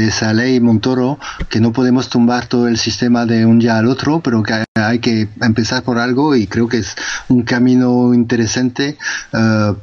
esa, 0.08 0.32
ley 0.32 0.60
Montoro, 0.60 1.18
que 1.50 1.60
no 1.60 1.74
podemos 1.74 2.08
tumbar 2.08 2.46
todo 2.46 2.68
el 2.68 2.78
sistema 2.78 3.26
de 3.26 3.44
un 3.44 3.58
día 3.58 3.76
al 3.76 3.86
otro, 3.86 4.20
pero 4.20 4.42
que 4.42 4.64
hay 4.74 4.98
que 5.00 5.28
empezar 5.42 5.82
por 5.82 5.98
algo 5.98 6.34
y 6.34 6.46
creo 6.46 6.68
que 6.68 6.78
es 6.78 6.96
un 7.28 7.42
camino 7.42 8.14
interesante. 8.14 8.96
Uh, 9.34 9.76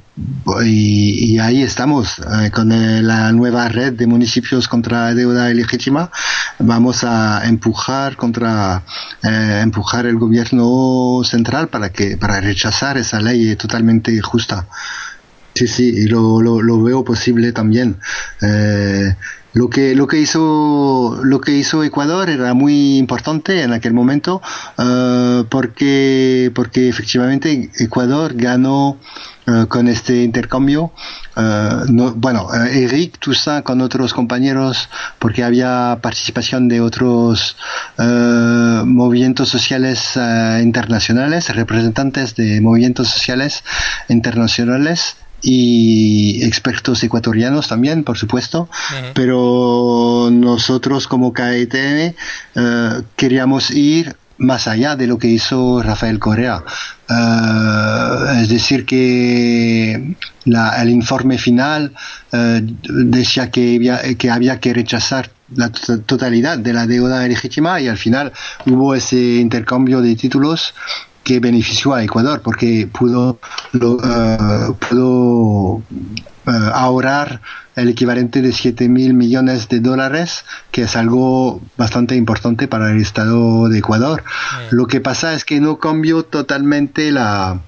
y, 0.66 1.38
ahí 1.40 1.62
estamos, 1.62 2.20
eh, 2.20 2.50
con 2.52 2.70
la 2.70 3.32
nueva 3.32 3.68
red 3.68 3.94
de 3.94 4.08
municipios 4.08 4.68
contra 4.68 5.14
deuda 5.14 5.52
ilegítima. 5.52 6.10
Vamos 6.60 7.04
a 7.04 7.46
empujar 7.46 8.16
contra, 8.16 8.84
eh, 9.24 9.60
empujar 9.62 10.06
el 10.06 10.18
gobierno 10.18 11.22
central 11.24 11.68
para 11.68 11.92
que, 11.92 12.18
para 12.18 12.42
rechazar 12.42 12.98
esa 12.98 13.20
ley 13.20 13.56
totalmente 13.56 14.20
justa. 14.22 14.68
Sí, 15.58 15.66
sí, 15.66 15.92
y 16.04 16.06
lo, 16.06 16.40
lo, 16.40 16.84
veo 16.84 17.04
posible 17.04 17.52
también. 17.52 17.98
Eh, 18.44 19.16
lo 19.54 19.72
que 19.72 19.96
lo 19.96 20.06
que 20.06 20.20
hizo 20.20 21.20
lo 21.24 21.42
que 21.42 21.54
hizo 21.54 21.84
Ecuador 21.84 22.30
era 22.30 22.54
muy 22.54 22.98
importante 23.00 23.64
en 23.64 23.74
aquel 23.74 23.94
momento 23.94 24.40
porque 25.50 26.52
porque 26.54 26.90
efectivamente 26.90 27.72
Ecuador 27.80 28.36
ganó 28.36 29.00
eh, 29.48 29.66
con 29.68 29.88
este 29.88 30.22
intercambio. 30.22 30.92
Eh, 31.36 31.70
no, 31.90 32.14
bueno, 32.14 32.54
Eric 32.54 33.18
Toussaint 33.18 33.64
con 33.64 33.82
otros 33.82 34.14
compañeros, 34.14 34.90
porque 35.18 35.44
había 35.44 35.98
participación 36.04 36.68
de 36.68 36.82
otros 36.82 37.58
movimientos 37.98 39.50
sociales 39.50 40.20
internacionales, 40.62 41.50
representantes 41.56 42.36
de 42.36 42.62
movimientos 42.62 43.08
sociales 43.08 43.64
internacionales 44.08 45.16
y 45.42 46.44
expertos 46.44 47.04
ecuatorianos 47.04 47.68
también, 47.68 48.04
por 48.04 48.18
supuesto, 48.18 48.70
pero 49.14 50.30
nosotros 50.32 51.08
como 51.08 51.34
KETM 51.34 52.14
queríamos 53.16 53.72
ir 53.72 54.16
más 54.38 54.68
allá 54.68 54.96
de 54.96 55.08
lo 55.08 55.18
que 55.18 55.28
hizo 55.28 55.82
Rafael 55.82 56.20
Correa. 56.20 56.64
Eh, 57.10 58.42
es 58.42 58.50
decir, 58.50 58.86
que 58.86 60.16
el 60.46 60.90
informe 60.90 61.38
final 61.38 61.94
eh, 62.32 62.62
decía 62.64 63.50
que 63.50 63.76
había, 63.76 64.16
que 64.16 64.30
había 64.30 64.60
que 64.60 64.74
rechazar 64.74 65.32
la 65.56 65.70
totalidad 65.70 66.58
de 66.58 66.74
la 66.74 66.86
deuda 66.88 67.26
legítima 67.28 67.80
y 67.80 67.88
al 67.88 67.98
final 67.98 68.34
hubo 68.66 68.94
ese 68.96 69.36
intercambio 69.36 70.02
de 70.02 70.16
títulos 70.16 70.74
que 71.28 71.42
benefició 71.42 71.94
a 71.94 72.06
Ecuador 72.06 72.42
porque 72.42 72.88
pudo, 72.88 73.38
eh, 73.74 74.72
pudo 74.90 75.84
ahorrar 76.46 77.42
el 77.76 77.90
equivalente 77.90 78.42
de 78.42 78.54
7 78.54 78.88
mil 78.88 79.14
millones 79.14 79.68
de 79.68 79.82
dólares, 79.82 80.46
que 80.72 80.84
es 80.84 80.96
algo 80.96 81.62
bastante 81.76 82.16
importante 82.16 82.70
para 82.70 82.90
el 82.92 83.02
Estado 83.02 83.68
de 83.68 83.80
Ecuador. 83.80 84.24
Lo 84.72 84.88
que 84.88 85.02
pasa 85.02 85.34
es 85.34 85.44
que 85.44 85.60
no 85.60 85.80
cambió 85.80 86.24
totalmente 86.24 87.12
la... 87.12 87.60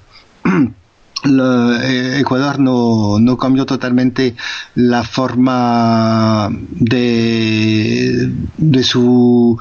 Eh, 1.26 2.17
Ecuador 2.20 2.59
no, 2.59 3.20
no, 3.20 3.38
cambió 3.38 3.65
totalmente 3.65 4.36
la 4.76 5.03
forma 5.03 6.49
de, 6.70 8.32
de 8.57 8.84
su 8.84 9.59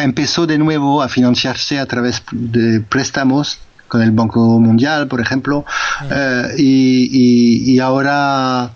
empezó 0.00 0.46
de 0.46 0.58
nuevo 0.58 1.02
a 1.02 1.08
financiarse 1.08 1.80
a 1.80 1.86
través 1.86 2.22
de 2.30 2.80
préstamos 2.80 3.58
con 3.88 4.02
el 4.02 4.12
Banco 4.12 4.60
Mundial, 4.60 5.08
por 5.08 5.20
ejemplo, 5.20 5.64
eh, 6.10 6.54
y, 6.58 7.72
y, 7.72 7.80
ahora 7.80 8.70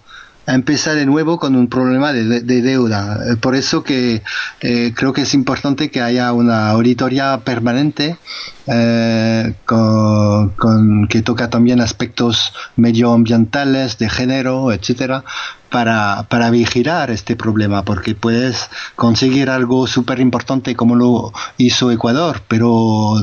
empezar 0.47 0.97
de 0.97 1.07
nuevo 1.07 1.39
con 1.39 1.57
un 1.57 1.69
problema 1.69 2.13
de, 2.13 2.41
deuda. 2.43 3.19
Eh, 3.31 3.37
por 3.37 3.55
eso 3.55 3.83
que 3.83 4.23
eh, 4.61 4.93
creo 4.95 5.13
que 5.13 5.23
es 5.23 5.35
importante 5.35 5.91
que 5.91 6.01
haya 6.01 6.33
una 6.33 6.71
auditoría 6.71 7.39
permanente 7.45 8.17
eh, 8.67 9.55
con, 9.65 11.07
que 11.09 11.23
toca 11.23 11.51
también 11.51 11.81
aspectos 11.81 12.53
medioambientales, 12.77 13.99
de 13.99 14.09
género, 14.09 14.73
etcétera, 14.73 15.25
para, 15.71 16.27
para 16.29 16.51
vigilar 16.51 17.11
este 17.11 17.35
problema, 17.35 17.83
porque 17.85 18.15
puedes 18.15 18.69
conseguir 18.95 19.49
algo 19.49 19.87
súper 19.87 20.21
importante 20.21 20.77
como 20.77 20.97
lo 20.97 21.33
hizo 21.57 21.91
Ecuador, 21.91 22.43
pero 22.47 23.17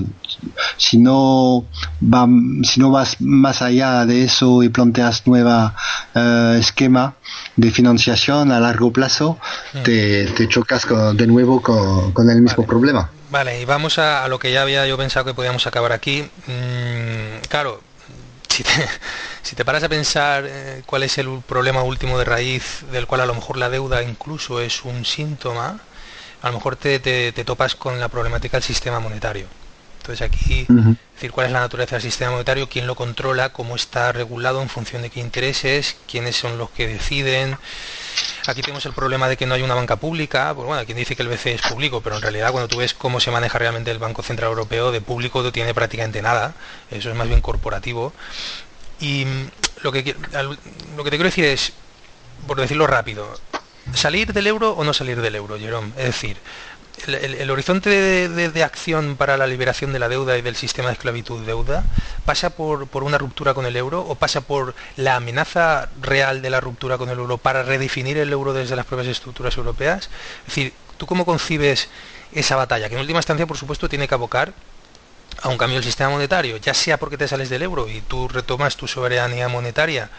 si 0.77 0.97
no, 0.97 1.65
va, 2.01 2.27
si 2.63 2.80
no 2.80 2.91
vas 2.91 3.19
más 3.19 3.61
allá 3.61 4.05
de 4.05 4.23
eso 4.23 4.63
y 4.63 4.69
planteas 4.69 5.27
nueva 5.27 5.75
eh, 6.15 6.57
esquema 6.59 7.15
de 7.55 7.71
financiación 7.71 8.51
a 8.51 8.59
largo 8.59 8.91
plazo, 8.91 9.38
mm. 9.73 9.84
te, 9.84 10.25
te 10.27 10.47
chocas 10.47 10.88
de 11.13 11.27
nuevo 11.27 11.61
con, 11.61 12.30
el 12.30 12.41
mismo 12.41 12.65
problema. 12.65 13.09
Vale, 13.30 13.61
y 13.61 13.65
vamos 13.65 13.99
a, 13.99 14.27
lo 14.27 14.39
que 14.39 14.51
ya 14.51 14.63
había 14.63 14.88
yo 14.88 14.97
pensado 14.97 15.25
que 15.25 15.34
podíamos 15.34 15.67
acabar 15.67 15.91
aquí. 15.91 16.21
Mm, 16.47 17.45
claro, 17.47 17.82
si 18.49 18.63
te, 18.63 18.71
si 19.41 19.55
te 19.55 19.65
paras 19.65 19.84
a 19.84 19.89
pensar 19.89 20.45
eh, 20.47 20.84
cuál 20.86 21.03
es 21.03 21.17
el 21.17 21.41
problema 21.47 21.84
último 21.84 22.17
de 22.17 22.25
raíz 22.25 22.86
del 22.91 23.07
cual 23.07 23.21
a 23.21 23.25
lo 23.25 23.36
mejor 23.36 23.57
la 23.57 23.69
deuda 23.69 24.03
incluso 24.03 24.59
es 24.59 24.84
un 24.84 25.05
síntoma, 25.05 25.80
a 26.41 26.47
lo 26.47 26.53
mejor 26.53 26.75
te, 26.75 26.99
te, 26.99 27.32
topas 27.43 27.75
con 27.75 27.99
la 27.99 28.07
problemática 28.07 28.57
del 28.57 28.63
sistema 28.63 28.99
monetario. 28.99 29.47
Entonces 30.10 30.28
aquí, 30.28 30.66
decir, 31.14 31.32
cuál 31.32 31.45
es 31.45 31.53
la 31.53 31.60
naturaleza 31.60 31.97
del 31.97 32.01
sistema 32.01 32.32
monetario, 32.32 32.68
quién 32.68 32.88
lo 32.88 32.95
controla, 32.95 33.53
cómo 33.53 33.76
está 33.76 34.12
regulado 34.12 34.60
en 34.60 34.68
función 34.68 35.03
de 35.03 35.12
qué 35.12 35.20
intereses, 35.20 35.97
quiénes 36.10 36.36
son 36.36 36.57
los 36.57 36.72
que 36.72 36.88
deciden. 36.88 37.55
Aquí 38.47 38.64
tenemos 38.64 38.84
el 38.88 38.93
problema 38.93 39.30
de 39.30 39.38
que 39.38 39.45
no 39.45 39.53
hay 39.53 39.62
una 39.62 39.76
banca 39.76 39.97
pública. 39.97 40.51
Pues 40.55 40.66
bueno, 40.66 40.84
quien 40.84 40.97
dice 40.97 41.16
que 41.16 41.22
el 41.22 41.28
BCE 41.28 41.53
es 41.53 41.62
público, 41.62 42.01
pero 42.01 42.16
en 42.16 42.24
realidad 42.24 42.51
cuando 42.51 42.68
tú 42.68 42.78
ves 42.78 42.95
cómo 42.95 43.20
se 43.20 43.30
maneja 43.30 43.60
realmente 43.60 43.91
el 43.91 43.99
Banco 43.99 44.24
Central 44.24 44.49
Europeo, 44.49 44.91
de 44.91 44.99
público 44.99 45.43
no 45.43 45.51
tiene 45.51 45.76
prácticamente 45.76 46.24
nada. 46.24 46.55
Eso 46.89 47.12
es 47.12 47.16
más 47.16 47.28
bien 47.28 47.41
corporativo. 47.41 48.12
Y 48.99 49.28
lo 49.84 49.91
que, 49.91 50.16
lo 50.97 51.03
que 51.03 51.12
te 51.12 51.18
quiero 51.18 51.26
decir 51.26 51.45
es, 51.45 51.74
por 52.47 52.60
decirlo 52.60 52.88
rápido, 52.88 53.39
¿salir 53.93 54.34
del 54.34 54.47
euro 54.47 54.72
o 54.72 54.84
no 54.84 54.91
salir 54.95 55.22
del 55.22 55.36
euro, 55.36 55.60
Jerome? 55.60 55.89
Es 55.97 56.05
decir, 56.05 56.38
el, 57.08 57.50
horizonte 57.50 57.89
de, 58.30 58.64
acción 58.64 59.16
para 59.16 59.38
la 59.38 59.47
liberación 59.47 59.93
de 59.93 60.00
la 60.00 60.10
deuda 60.10 60.38
y 60.38 60.41
del 60.41 60.56
sistema 60.56 60.89
de 60.89 60.93
esclavitud 60.93 61.45
deuda 61.45 61.84
pasa 62.26 62.52
por, 62.52 62.88
por, 62.88 63.04
una 63.04 63.18
ruptura 63.18 63.54
con 63.54 63.66
el 63.66 63.76
euro 63.76 64.02
o 64.02 64.16
pasa 64.16 64.41
por 64.41 64.76
la 64.97 65.16
amenaza 65.16 65.89
real 66.02 66.41
de 66.41 66.50
la 66.50 66.60
ruptura 66.60 66.97
con 66.97 67.10
el 67.10 67.18
euro 67.18 67.38
para 67.38 67.64
redefinir 67.64 68.18
el 68.18 68.32
euro 68.32 68.54
desde 68.54 68.76
las 68.76 68.86
propias 68.86 69.08
estructuras 69.08 69.58
europeas? 69.58 70.10
Es 70.41 70.47
decir, 70.47 70.74
¿tú 70.97 71.06
cómo 71.06 71.26
concibes 71.26 71.89
esa 72.34 72.56
batalla? 72.56 72.89
Que 72.89 72.95
en 72.95 73.02
última 73.02 73.20
instancia, 73.20 73.47
por 73.47 73.58
supuesto, 73.58 73.89
tiene 73.89 74.08
que 74.08 74.16
abocar 74.16 74.54
a 75.41 75.50
un 75.50 75.58
cambio 75.58 75.78
del 75.78 75.86
sistema 75.86 76.10
monetario, 76.10 76.58
ya 76.58 76.74
sea 76.74 76.97
porque 76.97 77.18
te 77.18 77.28
sales 77.28 77.50
del 77.50 77.62
euro 77.62 77.88
y 77.88 78.02
tú 78.02 78.28
retomas 78.28 78.76
tu 78.76 78.88
soberanía 78.88 79.47
monetaria 79.47 80.10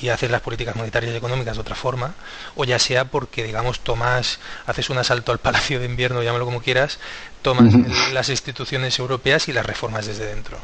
y 0.00 0.10
haces 0.10 0.30
las 0.30 0.42
políticas 0.42 0.76
monetarias 0.76 1.12
y 1.12 1.16
económicas 1.16 1.56
de 1.56 1.60
otra 1.60 1.74
forma, 1.74 2.14
o 2.54 2.64
ya 2.64 2.78
sea 2.78 3.06
porque, 3.06 3.44
digamos, 3.44 3.80
tomas, 3.80 4.38
haces 4.66 4.90
un 4.90 4.98
asalto 4.98 5.32
al 5.32 5.38
Palacio 5.38 5.80
de 5.80 5.86
Invierno, 5.86 6.22
llámalo 6.22 6.44
como 6.44 6.62
quieras, 6.62 6.98
tomas 7.42 7.74
las 8.12 8.28
instituciones 8.28 8.98
europeas 8.98 9.48
y 9.48 9.52
las 9.52 9.66
reformas 9.66 10.06
desde 10.06 10.26
dentro. 10.26 10.58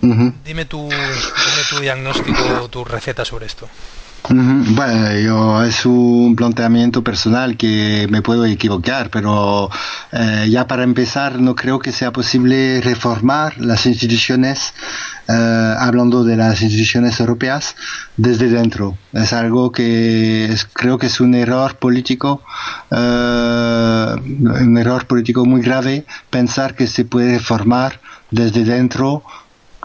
dime, 0.00 0.64
tu, 0.64 0.88
dime 0.88 1.64
tu 1.70 1.80
diagnóstico, 1.80 2.68
tu 2.70 2.84
receta 2.84 3.24
sobre 3.24 3.46
esto. 3.46 3.68
Bueno, 4.30 5.18
yo, 5.18 5.62
es 5.62 5.86
un 5.86 6.34
planteamiento 6.36 7.02
personal 7.02 7.56
que 7.56 8.06
me 8.10 8.20
puedo 8.20 8.44
equivocar, 8.44 9.10
pero 9.10 9.70
eh, 10.12 10.48
ya 10.50 10.66
para 10.66 10.82
empezar 10.82 11.40
no 11.40 11.54
creo 11.54 11.78
que 11.78 11.92
sea 11.92 12.12
posible 12.12 12.80
reformar 12.82 13.56
las 13.58 13.86
instituciones, 13.86 14.74
eh, 15.28 15.74
hablando 15.78 16.24
de 16.24 16.36
las 16.36 16.60
instituciones 16.60 17.18
europeas, 17.20 17.74
desde 18.18 18.50
dentro. 18.50 18.98
Es 19.12 19.32
algo 19.32 19.72
que 19.72 20.54
creo 20.74 20.98
que 20.98 21.06
es 21.06 21.20
un 21.20 21.34
error 21.34 21.76
político, 21.76 22.42
eh, 22.90 24.14
un 24.20 24.76
error 24.76 25.06
político 25.06 25.46
muy 25.46 25.62
grave 25.62 26.04
pensar 26.28 26.74
que 26.74 26.86
se 26.86 27.06
puede 27.06 27.38
reformar 27.38 28.00
desde 28.30 28.64
dentro 28.64 29.22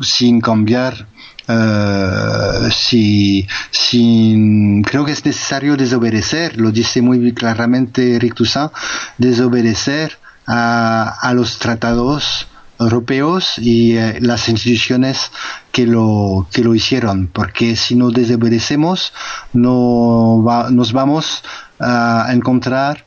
sin 0.02 0.42
cambiar 0.42 1.08
Uh, 1.46 2.72
si, 2.72 3.46
si, 3.70 4.82
creo 4.86 5.04
que 5.04 5.12
es 5.12 5.26
necesario 5.26 5.76
desobedecer, 5.76 6.58
lo 6.58 6.72
dice 6.72 7.02
muy 7.02 7.34
claramente 7.34 8.18
Rick 8.18 8.36
Toussaint, 8.36 8.72
desobedecer 9.18 10.18
a, 10.48 11.18
a 11.22 11.34
los 11.34 11.60
tratados 11.60 12.48
europeos 12.80 13.58
y 13.58 13.98
eh, 13.98 14.20
las 14.22 14.50
instituciones 14.50 15.32
que 15.72 15.86
lo, 15.86 16.48
que 16.52 16.64
lo 16.64 16.76
hicieron, 16.76 17.28
porque 17.28 17.76
si 17.76 17.96
no 17.96 18.10
desobedecemos 18.10 19.14
no 19.54 20.44
nos 20.72 20.94
vamos 20.94 21.44
a 21.80 22.28
encontrar 22.32 23.06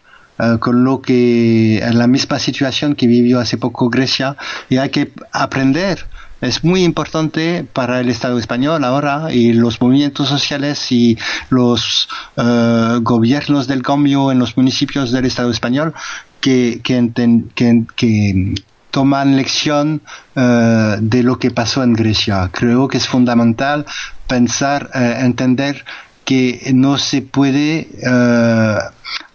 con 0.61 0.85
lo 0.85 1.01
que 1.01 1.79
en 1.79 1.99
la 1.99 2.07
misma 2.07 2.39
situación 2.39 2.95
que 2.95 3.07
vivió 3.07 3.41
hace 3.41 3.57
poco 3.57 3.89
Grecia 3.89 4.37
y 4.69 4.77
hay 4.77 4.91
que 4.91 5.13
aprender 5.33 6.05
es 6.41 6.65
muy 6.65 6.85
importante 6.85 7.67
para 7.73 8.01
el 8.01 8.09
Estado 8.09 8.39
español 8.39 8.85
ahora 8.85 9.33
y 9.33 9.53
los 9.53 9.81
movimientos 9.81 10.29
sociales 10.29 10.93
y 10.93 11.17
los 11.49 12.09
eh, 12.37 12.99
gobiernos 13.01 13.67
del 13.67 13.83
cambio 13.83 14.31
en 14.31 14.39
los 14.39 14.57
municipios 14.57 15.13
del 15.13 15.25
Estado 15.25 15.51
español 15.51 15.95
que, 16.41 16.81
que, 16.83 18.55
toman 18.91 19.37
lección 19.37 20.01
eh, 20.35 20.97
de 21.01 21.23
lo 21.23 21.39
que 21.39 21.51
pasó 21.51 21.83
en 21.83 21.93
Grecia. 21.93 22.49
Creo 22.51 22.89
que 22.89 22.97
es 22.97 23.07
fundamental 23.07 23.85
pensar, 24.27 24.91
eh, 24.95 25.19
entender 25.21 25.85
que 26.25 26.71
no 26.75 26.99
se 26.99 27.23
puede 27.23 27.89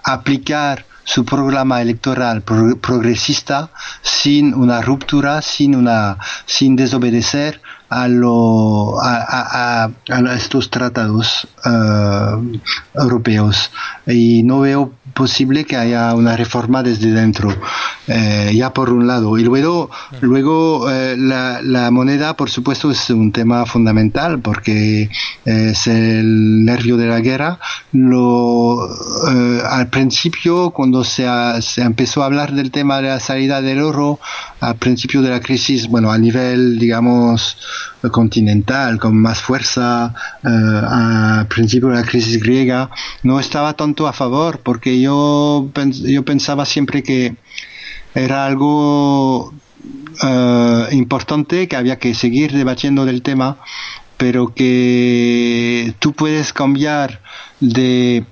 aplicar 0.04 0.86
su 1.04 1.26
programa 1.26 1.82
electoral 1.82 2.42
progresista 2.42 3.70
sin 4.02 4.54
una 4.54 4.82
ruptura, 4.82 5.42
sin 5.42 5.76
una, 5.76 6.18
sin 6.46 6.76
desobedecer 6.76 7.62
a, 7.90 8.08
lo, 8.08 8.98
a, 9.02 9.90
estos 10.36 10.70
tratados 10.70 11.48
uh, 11.66 12.42
europeos. 12.94 13.72
Y 14.08 14.44
no 14.44 14.62
veo 14.62 14.94
posible 15.14 15.66
que 15.66 15.76
haya 15.76 16.14
una 16.16 16.36
reforma 16.36 16.84
desde 16.84 17.12
dentro, 17.12 17.54
eh, 18.08 18.52
ya 18.56 18.74
por 18.74 18.92
un 18.92 19.08
lado. 19.08 19.38
Y 19.38 19.44
luego, 19.44 19.90
luego 20.22 20.90
eh, 20.90 21.16
la, 21.18 21.62
la, 21.62 21.92
moneda, 21.92 22.36
por 22.36 22.50
supuesto, 22.50 22.92
es 22.92 23.10
un 23.10 23.32
tema 23.32 23.66
fundamental 23.66 24.40
porque 24.40 25.10
es 25.46 25.88
el 25.88 26.66
nervio 26.66 26.98
de 26.98 27.08
la 27.08 27.20
guerra. 27.20 27.60
Lo, 27.92 28.88
eh, 29.30 29.62
al 29.70 29.90
principio, 29.90 30.72
cuando 30.72 31.04
se, 31.04 31.28
se 31.62 31.82
empezó 31.82 32.24
a 32.24 32.28
hablar 32.28 32.54
del 32.54 32.72
tema 32.72 32.98
de 33.02 33.10
la 33.10 33.20
salida 33.20 33.62
del 33.62 33.82
oro, 33.82 34.20
al 34.60 34.76
principio 34.76 35.22
de 35.22 35.30
la 35.30 35.40
crisis, 35.40 35.88
bueno, 35.88 36.12
a 36.12 36.18
nivel, 36.18 36.80
digamos, 36.80 37.58
continental, 38.12 39.00
con 39.00 39.16
más 39.16 39.42
fuerza, 39.42 40.14
al 40.44 41.48
principio 41.48 41.90
de 41.90 41.96
la 41.96 42.04
crisis 42.04 42.42
griega, 42.42 42.90
no 43.24 43.40
estaba 43.40 43.74
tanto 43.74 44.08
a 44.08 44.14
favor 44.14 44.60
porque 44.60 45.00
yo, 45.02 45.70
yo 46.04 46.26
pensaba 46.26 46.66
siempre 46.66 47.04
que 47.04 47.36
era 48.14 48.46
algo 48.46 49.54
eh, 50.24 50.88
importante, 50.92 51.68
que 51.68 51.76
había 51.76 51.98
que 51.98 52.14
seguir 52.14 52.52
debatiendo 52.52 53.06
del 53.06 53.22
tema, 53.22 53.58
pero 54.18 54.54
que 54.54 55.94
tú 56.00 56.14
puedes 56.14 56.54
cambiar 56.54 57.22
de, 57.60 58.26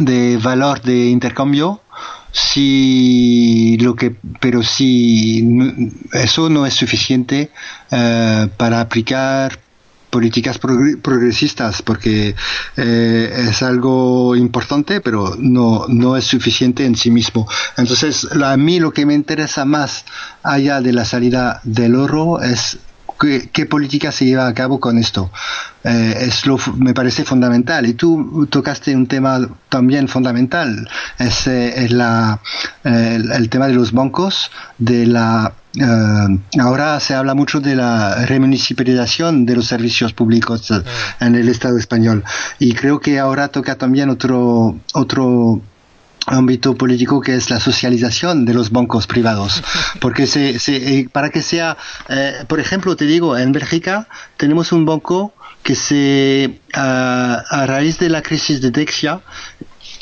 de 0.00 0.36
valor 0.38 0.82
de 0.82 1.06
intercambio 1.06 1.80
si 2.32 3.76
lo 3.80 3.96
que 3.96 4.14
pero 4.40 4.62
si 4.62 5.44
eso 6.12 6.48
no 6.48 6.64
es 6.64 6.74
suficiente 6.74 7.50
eh, 7.90 8.48
para 8.56 8.80
aplicar 8.80 9.58
políticas 10.10 10.58
progresistas 10.58 11.82
porque 11.82 12.34
eh, 12.76 13.46
es 13.48 13.62
algo 13.62 14.36
importante 14.36 15.00
pero 15.00 15.36
no, 15.38 15.86
no 15.88 16.16
es 16.16 16.24
suficiente 16.24 16.84
en 16.84 16.96
sí 16.96 17.10
mismo. 17.10 17.48
Entonces 17.76 18.28
a 18.42 18.56
mí 18.56 18.80
lo 18.80 18.92
que 18.92 19.06
me 19.06 19.14
interesa 19.14 19.64
más 19.64 20.04
allá 20.42 20.80
de 20.80 20.92
la 20.92 21.04
salida 21.04 21.60
del 21.64 21.94
oro 21.94 22.42
es 22.42 22.78
¿Qué, 23.20 23.66
política 23.66 24.12
se 24.12 24.24
lleva 24.24 24.46
a 24.46 24.54
cabo 24.54 24.80
con 24.80 24.96
esto? 24.96 25.30
Eh, 25.84 26.14
es 26.20 26.46
lo, 26.46 26.58
me 26.76 26.94
parece 26.94 27.22
fundamental. 27.24 27.86
Y 27.86 27.92
tú 27.92 28.48
tocaste 28.50 28.96
un 28.96 29.06
tema 29.06 29.46
también 29.68 30.08
fundamental, 30.08 30.88
es, 31.18 31.46
eh, 31.46 31.88
la, 31.90 32.40
el, 32.82 33.48
tema 33.50 33.66
de 33.66 33.74
los 33.74 33.92
bancos, 33.92 34.50
de 34.78 35.06
la 35.06 35.52
eh, 35.76 36.60
ahora 36.60 36.98
se 36.98 37.14
habla 37.14 37.34
mucho 37.34 37.60
de 37.60 37.76
la 37.76 38.26
remunicipalización 38.26 39.44
de 39.44 39.56
los 39.56 39.66
servicios 39.66 40.12
públicos 40.14 40.72
en 41.20 41.34
el 41.36 41.48
Estado 41.48 41.78
español 41.78 42.24
y 42.58 42.74
creo 42.74 42.98
que 42.98 43.20
ahora 43.20 43.48
toca 43.48 43.76
también 43.76 44.10
otro 44.10 44.80
otro 44.94 45.60
ámbito 46.26 46.74
político 46.74 47.20
que 47.20 47.34
es 47.34 47.50
la 47.50 47.60
socialización 47.60 48.44
de 48.44 48.54
los 48.54 48.70
bancos 48.70 49.06
privados. 49.06 49.62
Porque 50.00 50.26
se, 50.26 50.58
se, 50.58 50.76
eh, 50.76 51.08
para 51.10 51.30
que 51.30 51.42
sea, 51.42 51.76
eh, 52.08 52.44
por 52.46 52.60
ejemplo, 52.60 52.96
te 52.96 53.06
digo, 53.06 53.36
en 53.36 53.52
Bélgica 53.52 54.08
tenemos 54.36 54.72
un 54.72 54.84
banco 54.84 55.34
que 55.62 55.74
se, 55.74 56.60
a, 56.72 57.42
a 57.48 57.66
raíz 57.66 57.98
de 57.98 58.08
la 58.08 58.22
crisis 58.22 58.60
de 58.60 58.70
Dexia, 58.70 59.20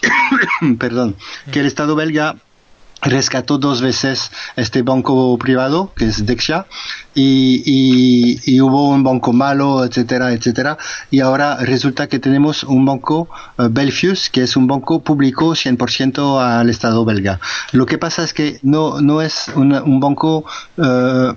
perdón, 0.79 1.17
que 1.51 1.61
el 1.61 1.67
Estado 1.67 1.97
belga 1.97 2.37
rescató 3.03 3.59
dos 3.59 3.81
veces 3.81 4.31
este 4.57 4.83
banco 4.83 5.37
privado, 5.39 5.93
que 5.97 6.07
es 6.07 6.27
Dexia, 6.27 6.67
y, 7.15 7.63
y, 8.45 8.61
hubo 8.61 8.89
un 8.89 9.03
banco 9.03 9.33
malo, 9.33 9.85
etcétera, 9.85 10.33
etcétera. 10.33 10.79
Y 11.11 11.21
ahora 11.21 11.57
resulta 11.57 12.07
que 12.07 12.19
tenemos 12.19 12.63
un 12.63 12.85
banco 12.85 13.29
uh, 13.59 13.69
Belfius, 13.69 14.31
que 14.31 14.43
es 14.43 14.57
un 14.57 14.69
banco 14.69 15.01
público 15.01 15.51
100% 15.51 16.41
al 16.41 16.71
Estado 16.71 17.05
belga. 17.05 17.41
Lo 17.73 17.87
que 17.87 17.99
pasa 17.99 18.23
es 18.23 18.33
que 18.33 18.59
no, 18.63 19.01
no 19.01 19.21
es 19.21 19.49
un, 19.57 19.73
un 19.73 20.01
banco 20.01 20.45
uh, 20.77 20.83
uh, 20.83 21.35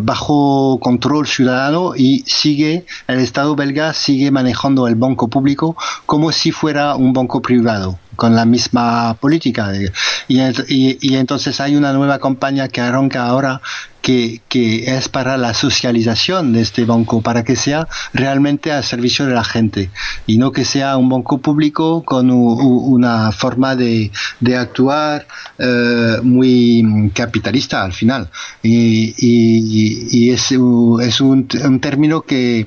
bajo 0.00 0.78
control 0.80 1.26
ciudadano 1.26 1.94
y 1.96 2.22
sigue, 2.26 2.86
el 3.08 3.18
Estado 3.18 3.56
belga 3.56 3.94
sigue 3.94 4.30
manejando 4.30 4.86
el 4.86 4.94
banco 4.94 5.28
público 5.28 5.76
como 6.06 6.30
si 6.30 6.52
fuera 6.52 6.94
un 6.94 7.12
banco 7.12 7.42
privado 7.42 7.98
con 8.16 8.34
la 8.34 8.44
misma 8.44 9.14
política. 9.14 9.72
Y, 10.28 10.40
y, 10.68 10.98
y, 11.00 11.16
entonces 11.16 11.60
hay 11.60 11.76
una 11.76 11.92
nueva 11.92 12.18
campaña 12.18 12.68
que 12.68 12.80
arranca 12.80 13.26
ahora 13.26 13.60
que, 14.00 14.40
que, 14.48 14.96
es 14.96 15.08
para 15.08 15.36
la 15.36 15.52
socialización 15.52 16.52
de 16.52 16.62
este 16.62 16.84
banco, 16.84 17.22
para 17.22 17.44
que 17.44 17.56
sea 17.56 17.88
realmente 18.12 18.72
al 18.72 18.84
servicio 18.84 19.26
de 19.26 19.34
la 19.34 19.44
gente 19.44 19.90
y 20.26 20.38
no 20.38 20.52
que 20.52 20.64
sea 20.64 20.96
un 20.96 21.08
banco 21.08 21.38
público 21.38 22.04
con 22.04 22.30
una 22.30 23.32
forma 23.32 23.74
de, 23.74 24.10
de 24.40 24.56
actuar 24.56 25.26
eh, 25.58 26.18
muy 26.22 27.10
capitalista 27.14 27.82
al 27.82 27.92
final. 27.92 28.30
Y, 28.62 29.14
y, 29.18 30.08
y 30.10 30.30
es, 30.30 30.52
es 30.52 31.20
un, 31.20 31.48
un 31.64 31.80
término 31.80 32.22
que 32.22 32.66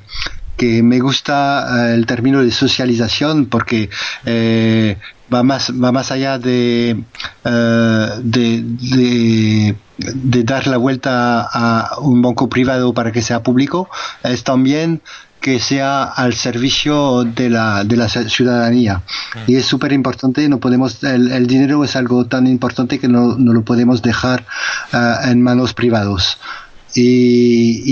que 0.59 0.83
me 0.83 0.99
gusta 0.99 1.87
eh, 1.87 1.93
el 1.95 2.05
término 2.05 2.43
de 2.43 2.51
socialización 2.51 3.45
porque 3.45 3.89
eh, 4.25 4.97
va 5.33 5.41
más 5.41 5.71
va 5.71 5.93
más 5.93 6.11
allá 6.11 6.37
de, 6.37 7.01
eh, 7.45 8.09
de, 8.21 8.63
de, 8.65 9.75
de, 9.97 10.43
dar 10.43 10.67
la 10.67 10.75
vuelta 10.75 11.47
a 11.49 11.99
un 12.01 12.21
banco 12.21 12.49
privado 12.49 12.93
para 12.93 13.13
que 13.13 13.21
sea 13.21 13.41
público 13.41 13.89
es 14.21 14.43
también 14.43 15.01
que 15.39 15.61
sea 15.61 16.03
al 16.03 16.33
servicio 16.33 17.23
de 17.23 17.49
la, 17.49 17.85
de 17.85 17.95
la 17.95 18.09
ciudadanía. 18.09 19.03
Y 19.47 19.55
es 19.55 19.65
súper 19.65 19.93
importante, 19.93 20.49
no 20.49 20.59
podemos, 20.59 21.01
el, 21.01 21.31
el, 21.31 21.47
dinero 21.47 21.85
es 21.85 21.95
algo 21.95 22.25
tan 22.25 22.45
importante 22.45 22.99
que 22.99 23.07
no, 23.07 23.37
no 23.37 23.53
lo 23.53 23.63
podemos 23.63 24.01
dejar 24.01 24.45
uh, 24.91 25.29
en 25.29 25.41
manos 25.41 25.73
privados. 25.73 26.37
Y, 26.95 27.83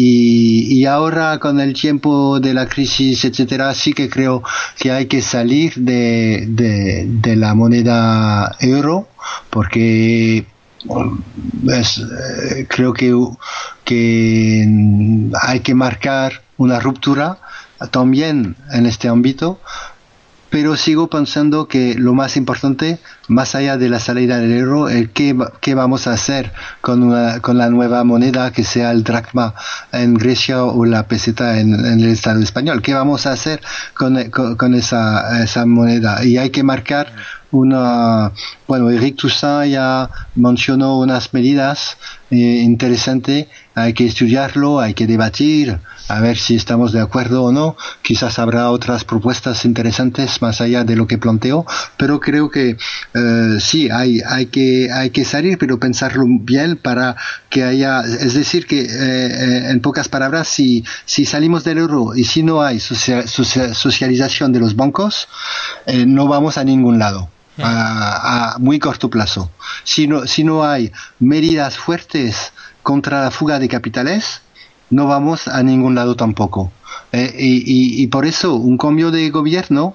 y, 0.79 0.85
ahora 0.85 1.37
con 1.37 1.59
el 1.59 1.73
tiempo 1.73 2.39
de 2.39 2.53
la 2.53 2.67
crisis, 2.67 3.25
etcétera, 3.25 3.73
sí 3.75 3.93
que 3.93 4.09
creo 4.09 4.41
que 4.77 4.91
hay 4.91 5.05
que 5.05 5.21
salir 5.21 5.75
de, 5.75 6.45
de, 6.47 7.35
la 7.35 7.53
moneda 7.53 8.55
euro 8.59 9.07
porque 9.51 10.47
es, 11.69 11.97
eh, 11.99 12.65
creo 12.67 12.93
que, 12.93 13.13
que 13.83 14.65
hay 15.41 15.59
que 15.59 15.75
marcar 15.75 16.41
una 16.57 16.79
ruptura 16.79 17.37
también 17.91 18.55
en 18.71 18.85
este 18.87 19.07
ámbito 19.07 19.59
pero 20.49 20.75
sigo 20.77 21.07
pensando 21.07 21.67
que 21.67 21.95
lo 21.95 22.13
más 22.13 22.37
importante, 22.37 22.99
más 23.27 23.55
allá 23.55 23.77
de 23.77 23.89
la 23.89 23.99
salida 23.99 24.37
del 24.39 24.53
euro, 24.53 24.89
es 24.89 25.09
qué, 25.09 25.35
qué 25.61 25.75
vamos 25.75 26.07
a 26.07 26.13
hacer 26.13 26.53
con, 26.81 27.11
con 27.41 27.57
la 27.57 27.69
nueva 27.69 28.03
moneda 28.03 28.51
que 28.51 28.63
sea 28.63 28.91
el 28.91 29.03
dracma 29.03 29.53
en 29.91 30.13
Grecia 30.13 30.63
o 30.63 30.85
la 30.85 31.07
peseta 31.07 31.59
en, 31.59 31.73
el 31.73 32.05
Estado 32.07 32.41
español. 32.41 32.81
¿Qué 32.81 32.93
vamos 32.93 33.25
a 33.25 33.31
hacer 33.31 33.61
con, 33.93 34.29
con, 34.29 34.55
con 34.55 34.73
esa, 34.75 35.43
esa 35.43 35.65
moneda? 35.65 36.23
Y 36.23 36.37
hay 36.37 36.49
que 36.49 36.63
marcar 36.63 37.13
una, 37.51 38.31
bueno, 38.67 38.89
Eric 38.89 39.17
Toussaint 39.17 39.71
ya 39.71 40.09
mencionó 40.35 40.99
unas 40.99 41.33
medidas 41.33 41.97
eh, 42.29 42.35
interesantes, 42.35 43.47
hay 43.77 43.93
que 43.93 44.07
estudiarlo, 44.07 44.79
hay 44.79 44.95
que 44.95 45.05
debatir, 45.05 45.79
a 46.07 46.19
ver 46.19 46.37
si 46.37 46.55
estamos 46.55 46.91
de 46.93 46.99
acuerdo 46.99 47.43
o 47.43 47.51
no, 47.51 47.77
quizás 48.01 48.39
habrá 48.39 48.71
otras 48.71 49.03
propuestas 49.03 49.65
interesantes 49.65 50.41
más 50.41 50.61
allá 50.61 50.83
de 50.83 50.95
lo 50.95 51.05
que 51.05 51.19
planteo, 51.19 51.63
pero 51.95 52.19
creo 52.19 52.49
que 52.49 52.75
eh, 53.13 53.57
sí, 53.59 53.91
hay, 53.91 54.21
hay, 54.27 54.47
que, 54.47 54.91
hay 54.91 55.11
que 55.11 55.25
salir, 55.25 55.59
pero 55.59 55.79
pensarlo 55.79 56.25
bien 56.27 56.77
para 56.77 57.17
que 57.51 57.63
haya, 57.63 58.01
es 58.01 58.33
decir, 58.33 58.65
que 58.65 58.81
eh, 58.81 58.87
eh 58.89 59.69
en 59.69 59.79
pocas 59.79 60.09
palabras, 60.09 60.47
si, 60.47 60.83
si 61.05 61.25
salimos 61.25 61.63
del 61.63 61.77
euro 61.77 62.15
y 62.15 62.23
si 62.23 62.41
no 62.41 62.63
hay 62.63 62.79
socialización 62.79 64.53
de 64.53 64.59
los 64.59 64.75
bancos, 64.75 65.27
eh, 65.85 66.05
no 66.07 66.27
vamos 66.27 66.57
a 66.57 66.63
ningún 66.63 66.97
lado 66.97 67.29
a, 67.63 68.55
muy 68.59 68.79
corto 68.79 69.09
plazo. 69.09 69.51
Si 69.83 70.07
no, 70.07 70.25
si 70.27 70.43
no 70.43 70.63
hay 70.63 70.91
medidas 71.19 71.77
fuertes 71.77 72.53
contra 72.87 73.21
la 73.21 73.31
fuga 73.31 73.59
de 73.59 73.67
capitales, 73.67 74.39
no 74.91 75.07
vamos 75.07 75.49
a 75.49 75.61
ningún 75.61 75.93
lado 75.93 76.15
tampoco. 76.15 76.71
Eh, 77.11 77.35
y, 77.37 78.07
por 78.07 78.25
eso 78.25 78.55
un 78.55 78.77
cambio 78.77 79.11
de 79.11 79.29
gobierno 79.29 79.93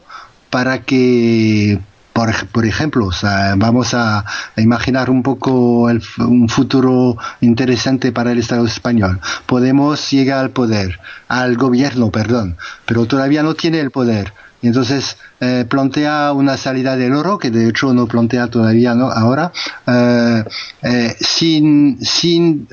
para 0.51 0.82
que 0.82 1.80
por, 2.12 2.49
por 2.49 2.66
ejemplo, 2.66 3.09
vamos 3.57 3.95
a, 3.95 4.26
imaginar 4.59 5.09
un 5.09 5.22
poco 5.22 5.88
un 6.18 6.49
futuro 6.51 7.16
interesante 7.40 8.12
para 8.12 8.32
el 8.32 8.38
Estado 8.38 8.66
español. 8.66 9.20
Podemos 9.47 10.11
llegar 10.11 10.40
al 10.40 10.51
poder, 10.51 11.01
al 11.28 11.57
gobierno, 11.57 12.11
perdón, 12.11 12.59
pero 12.84 13.07
todavía 13.07 13.43
no 13.43 13.55
tiene 13.55 13.80
el 13.80 13.90
poder. 13.90 14.34
Y 14.62 14.68
entonces 14.68 15.16
eh, 15.40 15.66
plantea 15.68 16.32
una 16.32 16.56
salida 16.56 16.96
del 16.96 17.14
oro, 17.14 17.38
que 17.38 17.50
de 17.50 17.68
hecho 17.68 17.92
no 17.92 18.06
plantea 18.06 18.46
todavía 18.46 18.94
¿no? 18.94 19.10
ahora, 19.10 19.52
eh, 19.86 20.44
eh, 20.82 21.16
sin, 21.20 21.98
sin 22.00 22.68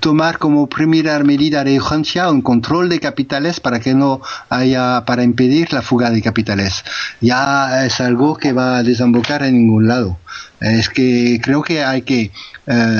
tomar 0.00 0.38
como 0.38 0.68
primera 0.68 1.18
medida 1.22 1.64
de 1.64 1.78
urgencia 1.78 2.30
un 2.30 2.42
control 2.42 2.88
de 2.88 3.00
capitales 3.00 3.60
para 3.60 3.80
que 3.80 3.94
no 3.94 4.20
haya, 4.48 5.04
para 5.04 5.22
impedir 5.22 5.72
la 5.72 5.82
fuga 5.82 6.10
de 6.10 6.22
capitales. 6.22 6.84
Ya 7.20 7.84
es 7.86 8.00
algo 8.00 8.36
que 8.36 8.52
va 8.52 8.78
a 8.78 8.82
desembocar 8.82 9.42
en 9.42 9.54
ningún 9.54 9.88
lado. 9.88 10.18
Es 10.60 10.88
que 10.88 11.40
creo 11.42 11.62
que 11.62 11.82
hay 11.82 12.02
que 12.02 12.30
eh, 12.66 12.98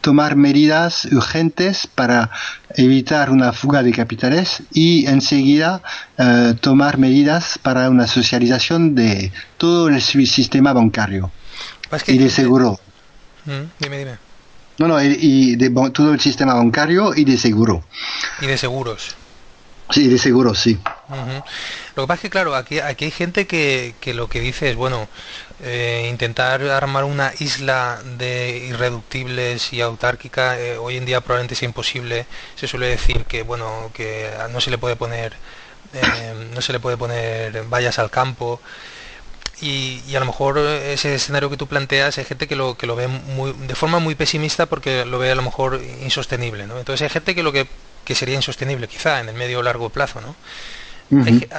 tomar 0.00 0.36
medidas 0.36 1.06
urgentes 1.06 1.88
para 1.88 2.30
evitar 2.76 3.30
una 3.30 3.52
fuga 3.52 3.82
de 3.82 3.92
capitales 3.92 4.62
y 4.72 5.06
enseguida 5.06 5.82
eh, 6.18 6.54
tomar 6.60 6.98
medidas 6.98 7.58
para 7.58 7.90
una 7.90 8.06
socialización 8.06 8.94
de 8.94 9.32
todo 9.56 9.88
el 9.88 10.00
sistema 10.00 10.72
bancario 10.72 11.32
y 12.06 12.18
de 12.18 12.30
seguro. 12.30 12.78
Mm, 13.44 13.66
dime, 13.80 13.98
dime. 13.98 14.31
No, 14.82 14.88
no, 14.88 15.00
y, 15.00 15.54
de 15.54 15.70
todo 15.92 16.12
el 16.12 16.18
sistema 16.18 16.54
bancario 16.54 17.14
y 17.14 17.24
de 17.24 17.36
seguro. 17.36 17.84
Y 18.40 18.46
de 18.46 18.58
seguros. 18.58 19.14
Sí, 19.90 20.08
de 20.08 20.18
seguros, 20.18 20.58
sí. 20.58 20.76
Lo 21.94 22.02
que 22.02 22.08
pasa 22.08 22.14
es 22.14 22.20
que, 22.22 22.30
claro, 22.30 22.56
aquí, 22.56 22.80
aquí 22.80 23.04
hay 23.04 23.10
gente 23.12 23.46
que, 23.46 23.94
que 24.00 24.12
lo 24.12 24.28
que 24.28 24.40
dice 24.40 24.70
es, 24.70 24.74
bueno, 24.74 25.06
eh, 25.62 26.08
intentar 26.10 26.60
armar 26.64 27.04
una 27.04 27.32
isla 27.38 28.00
de 28.18 28.66
irreductibles 28.70 29.72
y 29.72 29.82
autárquica 29.82 30.58
eh, 30.58 30.78
hoy 30.78 30.96
en 30.96 31.04
día 31.04 31.20
probablemente 31.20 31.54
sea 31.54 31.66
imposible. 31.68 32.26
Se 32.56 32.66
suele 32.66 32.88
decir 32.88 33.24
que, 33.26 33.44
bueno, 33.44 33.92
que 33.94 34.32
no 34.50 34.60
se 34.60 34.72
le 34.72 34.78
puede 34.78 34.96
poner, 34.96 35.34
eh, 35.94 36.50
no 36.52 36.60
se 36.60 36.72
le 36.72 36.80
puede 36.80 36.96
poner 36.96 37.62
vallas 37.68 38.00
al 38.00 38.10
campo. 38.10 38.60
Y, 39.62 40.02
a 40.16 40.20
lo 40.20 40.26
mejor 40.26 40.58
ese 40.58 41.14
escenario 41.14 41.48
que 41.48 41.56
tú 41.56 41.68
planteas 41.68 42.18
hay 42.18 42.24
gente 42.24 42.48
que 42.48 42.56
lo, 42.56 42.76
que 42.76 42.86
lo 42.86 42.96
ve 42.96 43.06
muy, 43.06 43.52
de 43.52 43.74
forma 43.76 44.00
muy 44.00 44.16
pesimista 44.16 44.66
porque 44.66 45.04
lo 45.04 45.18
ve 45.20 45.30
a 45.30 45.34
lo 45.36 45.42
mejor 45.42 45.80
insostenible. 46.02 46.66
¿no? 46.66 46.78
Entonces 46.78 47.02
hay 47.02 47.08
gente 47.10 47.34
que 47.34 47.44
lo 47.44 47.52
que, 47.52 47.68
que 48.04 48.14
sería 48.16 48.34
insostenible 48.34 48.88
quizá 48.88 49.20
en 49.20 49.28
el 49.28 49.36
medio 49.36 49.60
o 49.60 49.62
largo 49.62 49.88
plazo. 49.88 50.20
¿no? 50.20 50.34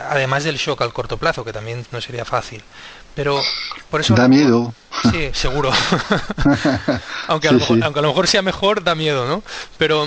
además 0.10 0.44
del 0.44 0.58
shock 0.58 0.82
al 0.82 0.94
corto 0.94 1.18
plazo, 1.18 1.46
que 1.46 1.54
también 1.54 1.86
no 1.92 2.02
sería 2.02 2.26
fácil. 2.26 2.64
Pero 3.16 3.42
por 3.90 4.02
eso... 4.02 4.16
Da 4.16 4.28
miedo. 4.28 4.74
Sí, 5.12 5.30
seguro. 5.34 5.72
aunque, 7.28 7.48
a 7.48 7.52
lo 7.52 7.60
mejor, 7.60 7.84
aunque 7.84 8.00
a 8.00 8.02
lo 8.02 8.08
mejor 8.10 8.28
sea 8.28 8.42
mejor, 8.42 8.84
da 8.84 8.96
miedo, 8.96 9.28
¿no? 9.28 9.44
Pero 9.78 10.06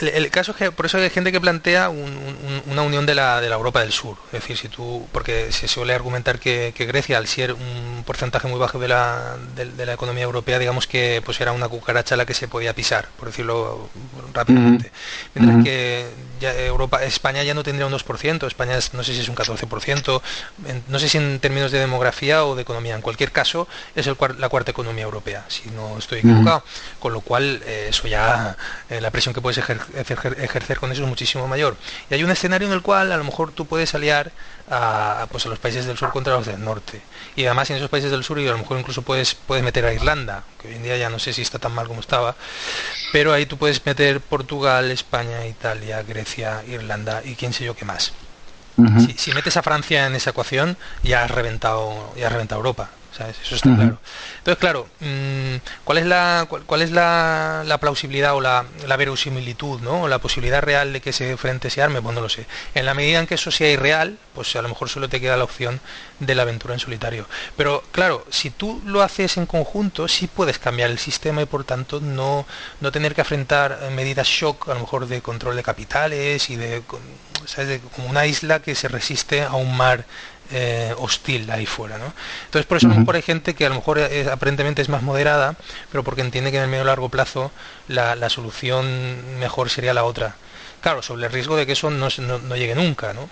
el, 0.00 0.30
caso 0.30 0.52
es 0.52 0.56
que 0.56 0.72
por 0.72 0.86
eso 0.86 0.98
hay 0.98 1.10
gente 1.10 1.30
que 1.30 1.40
plantea 1.40 1.88
una 1.88 2.82
unión 2.82 3.06
de 3.06 3.14
la, 3.14 3.40
de 3.40 3.48
la 3.48 3.54
Europa 3.54 3.80
del 3.80 3.92
Sur. 3.92 4.16
Es 4.26 4.40
decir, 4.40 4.56
si 4.56 4.68
tú, 4.68 5.06
porque 5.12 5.52
se 5.52 5.68
suele 5.68 5.94
argumentar 5.94 6.38
que, 6.38 6.72
Grecia, 6.76 7.18
al 7.18 7.26
ser 7.26 7.52
un 7.52 8.02
porcentaje 8.04 8.48
muy 8.48 8.58
bajo 8.58 8.78
de 8.78 8.88
la, 8.88 9.36
de, 9.54 9.86
la 9.86 9.92
economía 9.92 10.24
europea, 10.24 10.58
digamos 10.58 10.86
que 10.86 11.22
pues 11.24 11.40
era 11.40 11.52
una 11.52 11.68
cucaracha 11.68 12.16
la 12.16 12.26
que 12.26 12.34
se 12.34 12.48
podía 12.48 12.74
pisar, 12.74 13.08
por 13.18 13.28
decirlo 13.28 13.88
rápidamente. 14.32 14.90
Mientras 15.34 15.64
que 15.64 16.06
Europa, 16.40 17.04
España 17.04 17.42
ya 17.42 17.54
no 17.54 17.62
tendría 17.62 17.86
un 17.86 17.92
2%, 17.92 18.46
España 18.46 18.78
no 18.92 19.04
sé 19.04 19.14
si 19.14 19.20
es 19.20 19.28
un 19.28 19.36
14%, 19.36 20.22
no 20.88 20.98
sé 20.98 21.08
si 21.08 21.18
en 21.18 21.38
términos 21.38 21.70
de 21.70 21.78
demografía 21.78 22.44
o 22.44 22.56
de 22.56 22.62
economía. 22.62 22.94
En 22.94 23.00
cualquier 23.00 23.30
caso, 23.30 23.68
es 23.94 24.06
el, 24.06 24.16
la 24.38 24.48
cuarta 24.48 24.72
economía 24.72 25.04
europea, 25.04 25.44
si 25.48 25.70
no 25.70 25.98
estoy 25.98 26.18
equivocado. 26.18 26.64
Con 26.98 27.12
lo 27.12 27.20
cual, 27.20 27.62
eh, 27.64 27.86
eso 27.90 28.08
ya, 28.08 28.56
eh, 28.90 29.00
la 29.00 29.10
presión 29.10 29.34
que 29.34 29.40
puedes 29.40 29.58
ejercer 29.58 29.83
ejercer 29.94 30.78
con 30.78 30.92
eso 30.92 31.02
es 31.02 31.08
muchísimo 31.08 31.46
mayor. 31.48 31.76
Y 32.10 32.14
hay 32.14 32.24
un 32.24 32.30
escenario 32.30 32.66
en 32.68 32.74
el 32.74 32.82
cual 32.82 33.12
a 33.12 33.16
lo 33.16 33.24
mejor 33.24 33.52
tú 33.52 33.66
puedes 33.66 33.94
aliar 33.94 34.32
a, 34.70 35.26
pues 35.30 35.46
a 35.46 35.48
los 35.48 35.58
países 35.58 35.86
del 35.86 35.96
sur 35.96 36.10
contra 36.10 36.34
los 36.34 36.46
del 36.46 36.62
norte. 36.64 37.00
Y 37.36 37.44
además 37.46 37.70
en 37.70 37.76
esos 37.76 37.90
países 37.90 38.10
del 38.10 38.24
sur 38.24 38.38
y 38.38 38.48
a 38.48 38.52
lo 38.52 38.58
mejor 38.58 38.78
incluso 38.78 39.02
puedes, 39.02 39.34
puedes 39.34 39.64
meter 39.64 39.84
a 39.84 39.92
Irlanda, 39.92 40.44
que 40.60 40.68
hoy 40.68 40.74
en 40.74 40.82
día 40.82 40.96
ya 40.96 41.10
no 41.10 41.18
sé 41.18 41.32
si 41.32 41.42
está 41.42 41.58
tan 41.58 41.72
mal 41.72 41.88
como 41.88 42.00
estaba, 42.00 42.36
pero 43.12 43.32
ahí 43.32 43.46
tú 43.46 43.56
puedes 43.56 43.84
meter 43.84 44.20
Portugal, 44.20 44.90
España, 44.90 45.46
Italia, 45.46 46.02
Grecia, 46.02 46.62
Irlanda 46.66 47.22
y 47.24 47.34
quién 47.34 47.52
sé 47.52 47.64
yo 47.64 47.74
qué 47.74 47.84
más. 47.84 48.12
si, 49.16 49.32
metes 49.32 49.56
a 49.56 49.62
Francia 49.62 50.06
en 50.06 50.14
esa 50.14 50.30
ecuación, 50.30 50.76
ya 51.02 51.24
has 51.24 51.30
reventado, 51.30 52.12
ya 52.16 52.26
has 52.26 52.32
reventado 52.32 52.60
Europa. 52.60 52.90
Eso 53.20 53.54
está 53.54 53.74
claro. 53.74 53.98
Entonces, 54.38 54.58
claro, 54.58 54.88
mm, 55.00 55.56
¿cuál 55.84 55.98
es 55.98 56.06
la 56.06 56.46
cuál, 56.48 56.82
es 56.82 56.90
la, 56.90 57.78
plausibilidad 57.80 58.34
o 58.34 58.40
la, 58.40 58.64
la, 58.86 58.96
verosimilitud, 58.96 59.80
¿no? 59.80 60.02
O 60.02 60.08
la 60.08 60.18
posibilidad 60.18 60.62
real 60.62 60.92
de 60.92 61.00
que 61.00 61.10
ese 61.10 61.36
frente 61.36 61.70
se 61.70 61.82
arme? 61.82 62.02
Pues 62.02 62.14
no 62.14 62.20
lo 62.20 62.28
sé. 62.28 62.46
En 62.74 62.86
la 62.86 62.94
medida 62.94 63.20
en 63.20 63.26
que 63.26 63.36
eso 63.36 63.50
sea 63.50 63.70
irreal, 63.70 64.18
pues 64.34 64.54
a 64.56 64.62
lo 64.62 64.68
mejor 64.68 64.88
solo 64.88 65.08
te 65.08 65.20
queda 65.20 65.36
la 65.36 65.44
opción 65.44 65.80
de 66.18 66.34
la 66.34 66.42
aventura 66.42 66.74
en 66.74 66.80
solitario. 66.80 67.26
Pero 67.56 67.82
claro, 67.92 68.26
si 68.30 68.50
tú 68.50 68.82
lo 68.84 69.02
haces 69.02 69.36
en 69.36 69.46
conjunto, 69.46 70.08
sí 70.08 70.26
puedes 70.26 70.58
cambiar 70.58 70.90
el 70.90 70.98
sistema 70.98 71.42
y 71.42 71.46
por 71.46 71.64
tanto 71.64 72.00
no, 72.00 72.46
no 72.80 72.92
tener 72.92 73.14
que 73.14 73.20
afrontar 73.20 73.78
medidas 73.92 74.26
shock, 74.26 74.68
a 74.68 74.74
lo 74.74 74.80
mejor 74.80 75.06
de 75.06 75.22
control 75.22 75.56
de 75.56 75.62
capitales 75.62 76.50
y 76.50 76.56
de, 76.56 76.82
¿sabes? 77.46 77.80
como 77.94 78.08
una 78.08 78.26
isla 78.26 78.60
que 78.60 78.74
se 78.74 78.88
resiste 78.88 79.42
a 79.42 79.54
un 79.54 79.76
mar 79.76 80.04
eh, 80.50 80.94
hostil 80.98 81.50
ahí 81.50 81.66
fuera. 81.66 81.98
¿no? 81.98 82.12
Entonces, 82.46 82.66
por 82.66 82.78
eso 82.78 82.86
a 82.86 82.90
lo 82.90 83.00
mejor 83.00 83.16
hay 83.16 83.22
gente 83.22 83.54
que 83.54 83.66
a 83.66 83.68
lo 83.68 83.76
mejor 83.76 84.00
aparentemente 84.30 84.82
es 84.82 84.88
más 84.88 85.02
moderada, 85.02 85.56
pero 85.90 86.04
porque 86.04 86.20
entiende 86.20 86.50
que 86.50 86.58
en 86.58 86.64
el 86.64 86.70
medio 86.70 86.84
largo 86.84 87.08
plazo 87.08 87.50
la, 87.88 88.14
la 88.14 88.28
solución 88.28 89.38
mejor 89.38 89.70
sería 89.70 89.94
la 89.94 90.04
otra. 90.04 90.36
Claro, 90.80 91.00
sobre 91.02 91.24
el 91.24 91.32
riesgo 91.32 91.56
de 91.56 91.64
que 91.64 91.72
eso 91.72 91.90
no, 91.90 92.08
no, 92.18 92.56
llegue 92.56 92.74
nunca. 92.74 93.14
¿no? 93.14 93.28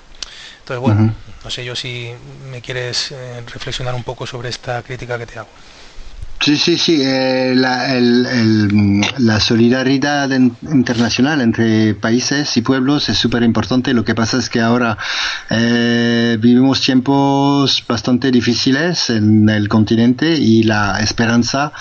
Entonces, 0.61 0.81
bueno, 0.81 1.15
no 1.45 1.51
sé 1.51 1.65
yo 1.65 1.77
si 1.77 2.15
me 2.51 2.63
quieres 2.63 3.13
eh, 3.13 3.43
reflexionar 3.53 3.95
un 3.95 4.05
poco 4.05 4.27
sobre 4.27 4.49
esta 4.49 4.83
crítica 4.83 5.19
que 5.19 5.27
te 5.27 5.39
hago. 5.39 5.49
Sí, 6.45 6.57
sí, 6.57 6.77
sí. 6.77 6.99
Eh, 7.01 7.55
la, 7.55 7.95
el, 7.95 9.01
la, 9.19 9.39
solidaridad 9.39 10.29
internacional 10.31 11.41
entre 11.41 11.95
países 11.95 12.57
y 12.57 12.63
pueblos 12.63 13.09
es 13.09 13.17
súper 13.17 13.45
importante. 13.45 13.95
Lo 13.95 14.05
que 14.05 14.17
pasa 14.17 14.39
es 14.39 14.51
que 14.51 14.61
ahora 14.61 14.99
eh, 15.51 16.37
vivimos 16.41 16.81
tiempos 16.81 17.85
bastante 17.87 18.33
difíciles 18.33 19.09
en 19.11 19.49
el 19.49 19.69
continente 19.69 20.37
y 20.37 20.65
la 20.65 20.99
esperanza 21.01 21.73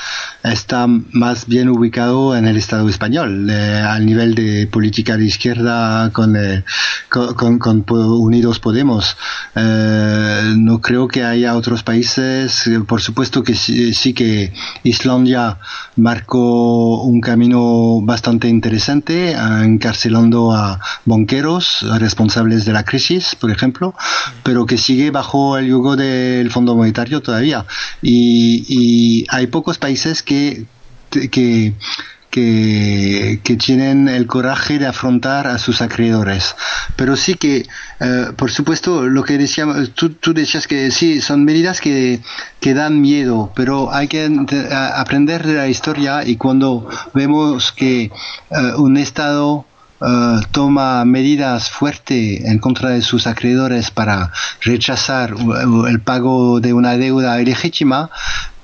está 0.44 0.86
más 0.88 1.48
bien 1.48 1.68
ubicado 1.70 2.36
en 2.36 2.46
el 2.46 2.56
Estado 2.56 2.88
español, 2.88 3.50
eh, 3.50 3.84
al 3.84 4.06
nivel 4.06 4.36
de 4.36 4.68
política 4.68 5.18
de 5.18 5.26
izquierda 5.26 6.12
con, 6.12 6.36
eh, 6.36 6.64
con, 7.10 7.58
con, 7.58 7.84
Unidos 7.90 8.60
Podemos. 8.60 9.18
Eh, 9.56 10.54
no 10.56 10.82
creo 10.82 11.08
que 11.08 11.24
haya 11.24 11.56
otros 11.56 11.82
países. 11.82 12.70
Por 12.88 13.02
supuesto 13.02 13.42
que 13.42 13.56
sí, 13.56 13.94
sí 13.96 14.14
que 14.14 14.51
Islandia 14.84 15.58
marcó 15.96 17.04
un 17.04 17.22
camino 17.22 18.02
bastante 18.02 18.48
interesante, 18.48 19.34
encarcelando 19.34 20.54
a 20.54 20.80
banqueros 21.06 21.86
responsables 22.00 22.66
de 22.66 22.74
la 22.74 22.84
crisis, 22.84 23.36
por 23.36 23.52
ejemplo, 23.52 23.94
pero 24.44 24.66
que 24.66 24.78
sigue 24.78 25.12
bajo 25.12 25.58
el 25.58 25.68
yugo 25.68 25.96
del 25.96 26.50
Fondo 26.52 26.76
Monetario 26.76 27.22
todavía. 27.22 27.66
Y, 28.02 28.66
y 28.68 29.26
hay 29.30 29.48
pocos 29.48 29.78
países 29.78 30.24
que, 30.24 30.66
que 31.10 31.74
que, 32.32 33.40
tienen 33.60 34.08
el 34.08 34.26
coraje 34.26 34.80
de 34.80 34.88
afrontar 34.88 35.46
a 35.46 35.60
sus 35.60 35.82
acreedores. 35.82 36.56
Pero 36.96 37.16
sí 37.16 37.36
que, 37.36 37.68
eh, 38.00 38.28
por 38.36 38.50
supuesto, 38.50 39.08
lo 39.08 39.24
que 39.24 39.38
decíamos, 39.38 39.92
tú, 39.94 40.10
tú, 40.10 40.34
decías 40.34 40.68
que 40.68 40.90
sí, 40.90 41.22
son 41.22 41.44
medidas 41.44 41.82
que, 41.82 42.22
que 42.60 42.74
dan 42.74 43.02
miedo, 43.02 43.52
pero 43.56 43.94
hay 43.94 44.08
que 44.08 44.30
aprender 44.96 45.46
de 45.46 45.54
la 45.56 45.68
historia 45.68 46.26
y 46.26 46.38
cuando 46.38 46.90
vemos 47.14 47.72
que 47.74 48.04
eh, 48.04 48.12
un 48.78 48.98
Estado 48.98 49.66
eh, 50.02 50.42
toma 50.52 51.06
medidas 51.06 51.70
fuertes 51.70 52.46
en 52.46 52.58
contra 52.60 52.90
de 52.90 53.02
sus 53.02 53.28
acreedores 53.28 53.92
para 53.92 54.32
rechazar 54.62 55.36
el 55.88 56.00
pago 56.00 56.60
de 56.62 56.74
una 56.74 56.98
deuda 56.98 57.40
ilegítima, 57.42 58.10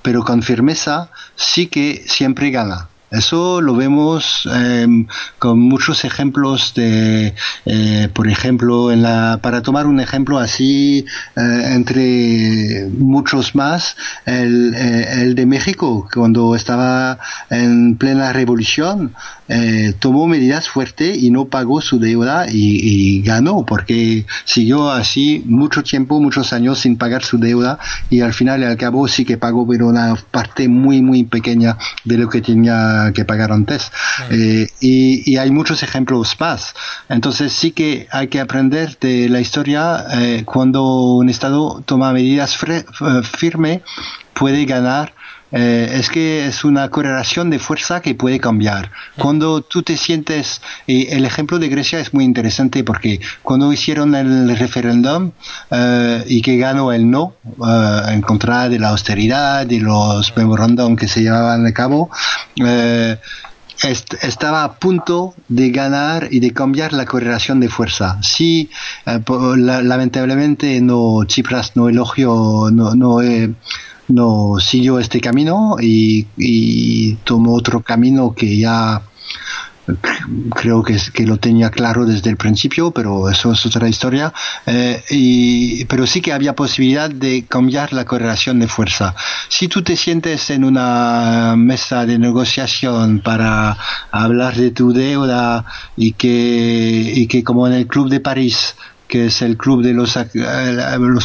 pero 0.01 0.23
con 0.23 0.41
firmeza, 0.41 1.09
sí 1.35 1.67
que 1.67 2.05
siempre 2.07 2.49
gana 2.51 2.87
Eso 3.09 3.61
lo 3.61 3.73
vemos 3.73 4.49
em, 4.53 5.07
con 5.39 5.59
muchos 5.59 6.03
ejemplos 6.03 6.73
de, 6.75 7.33
eh, 7.65 8.09
por 8.13 8.27
ejemplo, 8.27 8.91
en 8.91 9.01
la, 9.01 9.39
para 9.41 9.61
tomar 9.61 9.87
un 9.87 10.01
ejemplo 10.01 10.39
así, 10.39 11.05
eh, 11.37 11.63
entre 11.71 12.89
muchos 12.97 13.55
más, 13.55 13.95
el, 14.25 14.73
eh, 14.75 15.21
el, 15.21 15.35
de 15.35 15.45
México, 15.45 16.09
cuando 16.13 16.53
estaba 16.53 17.17
en 17.49 17.95
plena 17.95 18.33
revolución, 18.33 19.13
tomó 19.99 20.27
medidas 20.27 20.67
fuertes 20.67 21.17
y 21.23 21.31
no 21.31 21.45
pagó 21.45 21.79
su 21.79 21.99
deuda 21.99 22.47
y, 22.51 22.81
y, 22.81 23.21
ganó, 23.21 23.65
porque 23.65 24.25
siguió 24.43 24.91
así 24.91 25.41
mucho 25.45 25.83
tiempo, 25.83 26.19
muchos 26.19 26.51
años 26.51 26.79
sin 26.79 26.97
pagar 26.97 27.23
su 27.23 27.37
deuda 27.37 27.79
y 28.09 28.19
al 28.19 28.33
final 28.33 28.59
y 28.59 28.65
al 28.65 28.75
cabo 28.75 29.07
sí 29.07 29.23
que 29.23 29.37
pagó, 29.37 29.65
pero 29.65 29.87
una 29.87 30.15
parte 30.31 30.67
muy, 30.67 31.01
muy 31.01 31.23
pequeña 31.23 31.77
de 32.03 32.17
lo 32.17 32.27
que 32.27 32.41
tenía 32.41 32.96
que 33.13 33.25
pagar 33.25 33.51
antes. 33.51 33.91
Eh, 34.29 34.67
y, 34.79 35.37
hay 35.37 35.51
muchos 35.51 35.83
ejemplos 35.83 36.35
más. 36.39 36.73
Entonces 37.09 37.53
sí 37.53 37.71
que 37.71 38.07
hay 38.11 38.27
que 38.27 38.39
aprender 38.39 38.97
de 38.99 39.29
la 39.29 39.39
historia 39.39 40.05
eh, 40.13 40.43
cuando 40.45 40.83
un 41.13 41.29
Estado 41.29 41.81
toma 41.85 42.11
medidas 42.13 42.57
eh, 42.67 42.83
firmes 43.23 43.81
puede 44.33 44.65
ganar 44.65 45.13
es 45.49 46.09
que 46.09 46.47
es 46.47 46.65
una 46.65 46.89
correlación 46.89 47.49
de 47.49 47.57
fuerza 47.57 48.01
que 48.01 48.15
puede 48.15 48.37
cambiar. 48.37 48.91
Cuando 49.17 49.61
tú 49.61 49.81
te 49.81 49.95
sientes, 49.95 50.61
y 50.85 51.07
el 51.07 51.23
ejemplo 51.23 51.57
de 51.57 51.69
Grecia 51.69 52.01
es 52.01 52.13
muy 52.13 52.25
interesante 52.25 52.83
porque 52.83 53.21
cuando 53.43 53.71
hicieron 53.71 54.13
el 54.13 54.57
referéndum 54.57 55.31
y 56.25 56.41
que 56.41 56.57
ganó 56.57 56.91
el 56.91 57.09
no 57.09 57.35
en 58.09 58.21
contra 58.21 58.67
de 58.67 58.77
la 58.77 58.89
austeridad 58.89 59.69
y 59.69 59.79
los 59.79 60.35
memorándum 60.35 60.97
que 60.97 61.07
se 61.07 61.21
llevaban 61.21 61.65
a 61.65 61.71
cabo, 61.71 62.09
eh, 62.57 63.17
estaba 63.83 64.63
a 64.63 64.73
punto 64.73 65.35
de 65.47 65.69
ganar 65.69 66.29
y 66.31 66.39
de 66.39 66.51
cambiar 66.51 66.93
la 66.93 67.05
correlación 67.05 67.59
de 67.59 67.69
fuerza. 67.69 68.17
Si 68.21 68.69
eh, 69.05 69.19
lamentablemente 69.27 70.81
no 70.81 71.23
Chipras 71.25 71.75
no 71.75 71.87
elogió, 71.89 72.69
no, 72.71 72.95
no, 72.95 73.21
eh, 73.21 73.53
no 74.07 74.55
siguió 74.59 74.99
este 74.99 75.19
camino 75.19 75.77
y, 75.79 76.27
y 76.37 77.15
tomó 77.23 77.53
otro 77.53 77.81
camino 77.81 78.33
que 78.33 78.57
ya 78.57 79.01
creo 80.55 80.83
que, 80.83 80.97
que 81.13 81.25
lo 81.25 81.37
tenía 81.37 81.69
claro 81.69 82.05
desde 82.05 82.29
el 82.29 82.37
principio, 82.37 82.91
pero 82.91 83.29
eso 83.29 83.51
es 83.51 83.65
otra 83.65 83.87
historia. 83.87 84.33
Eh, 84.65 85.85
pero 85.87 86.05
sí 86.05 86.21
que 86.21 86.33
había 86.33 86.55
posibilidad 86.55 87.09
de 87.09 87.45
cambiar 87.47 87.93
la 87.93 88.05
correlación 88.05 88.59
de 88.59 88.67
fuerza. 88.67 89.15
Si 89.47 89.67
tú 89.67 89.83
te 89.83 89.95
sientes 89.95 90.49
en 90.49 90.63
una 90.63 91.55
mesa 91.57 92.05
de 92.05 92.19
negociación 92.19 93.19
para 93.19 93.77
hablar 94.11 94.55
de 94.55 94.71
tu 94.71 94.91
deuda 94.93 95.65
y 95.95 96.13
que, 96.13 97.11
y 97.15 97.27
que 97.27 97.43
como 97.43 97.67
en 97.67 97.73
el 97.73 97.87
Club 97.87 98.09
de 98.09 98.19
París, 98.19 98.75
que 99.07 99.27
es 99.27 99.41
el 99.41 99.57
club 99.57 99.83
de 99.83 99.93
los, 99.93 100.17
eh, 100.17 100.27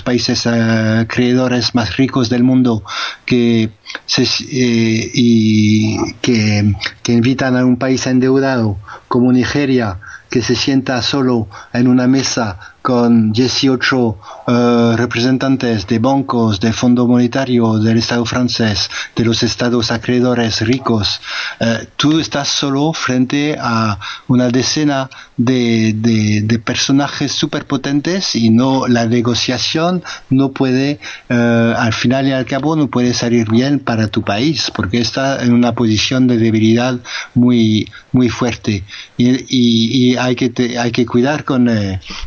países 0.04 0.46
uh, 0.46 1.06
creadores 1.09 1.74
más 1.74 1.96
ricos 1.96 2.28
del 2.28 2.44
mundo, 2.44 2.84
que, 3.24 3.64
eh, 3.64 5.10
y 5.14 6.12
que 6.20 6.74
invitan 7.09 7.56
a 7.56 7.64
un 7.64 7.76
país 7.76 8.06
endeudado 8.06 8.78
como 9.09 9.32
Nigeria, 9.32 9.98
que 10.30 10.42
se 10.42 10.54
sienta 10.54 11.02
solo 11.02 11.48
en 11.72 11.88
una 11.88 12.06
mesa 12.06 12.71
con 12.82 13.32
18 13.32 14.16
eh, 14.48 14.94
representantes 14.96 15.86
de 15.86 16.00
bancos, 16.00 16.59
de 16.59 16.72
Fondo 16.72 17.06
Monetario, 17.06 17.78
del 17.78 17.98
Estado 17.98 18.24
francés, 18.26 18.90
de 19.14 19.24
los 19.24 19.44
estados 19.44 19.92
acreedores 19.92 20.60
ricos, 20.62 21.20
eh, 21.60 21.86
tú 21.96 22.18
estás 22.18 22.48
solo 22.48 22.92
frente 22.92 23.56
a 23.59 23.98
una 24.26 24.48
decena 24.48 25.09
de, 25.36 25.94
de, 25.94 26.59
personajes 26.59 27.32
superpotentes 27.32 28.34
y 28.36 28.50
no 28.50 28.86
la 28.86 29.06
negociación 29.06 30.02
no 30.30 30.52
puede, 30.52 31.00
eh, 31.28 31.74
al 31.76 31.92
final 31.92 32.28
y 32.28 32.32
al 32.32 32.46
cabo, 32.46 32.76
no 32.76 32.88
puede 32.88 33.14
salir 33.14 33.48
bien 33.48 33.78
para 33.78 34.09
tu 34.09 34.22
país 34.22 34.70
porque 34.74 35.00
está 35.00 35.42
en 35.42 35.52
una 35.52 35.72
posición 35.72 36.26
de 36.26 36.36
debilidad 36.36 36.98
muy, 37.34 37.90
muy 38.12 38.28
fuerte. 38.28 38.84
Y, 39.16 40.16
hay, 40.16 40.34
que 40.34 40.78
hay 40.78 40.90
que 40.90 41.06
cuidar 41.06 41.44
con, 41.44 41.70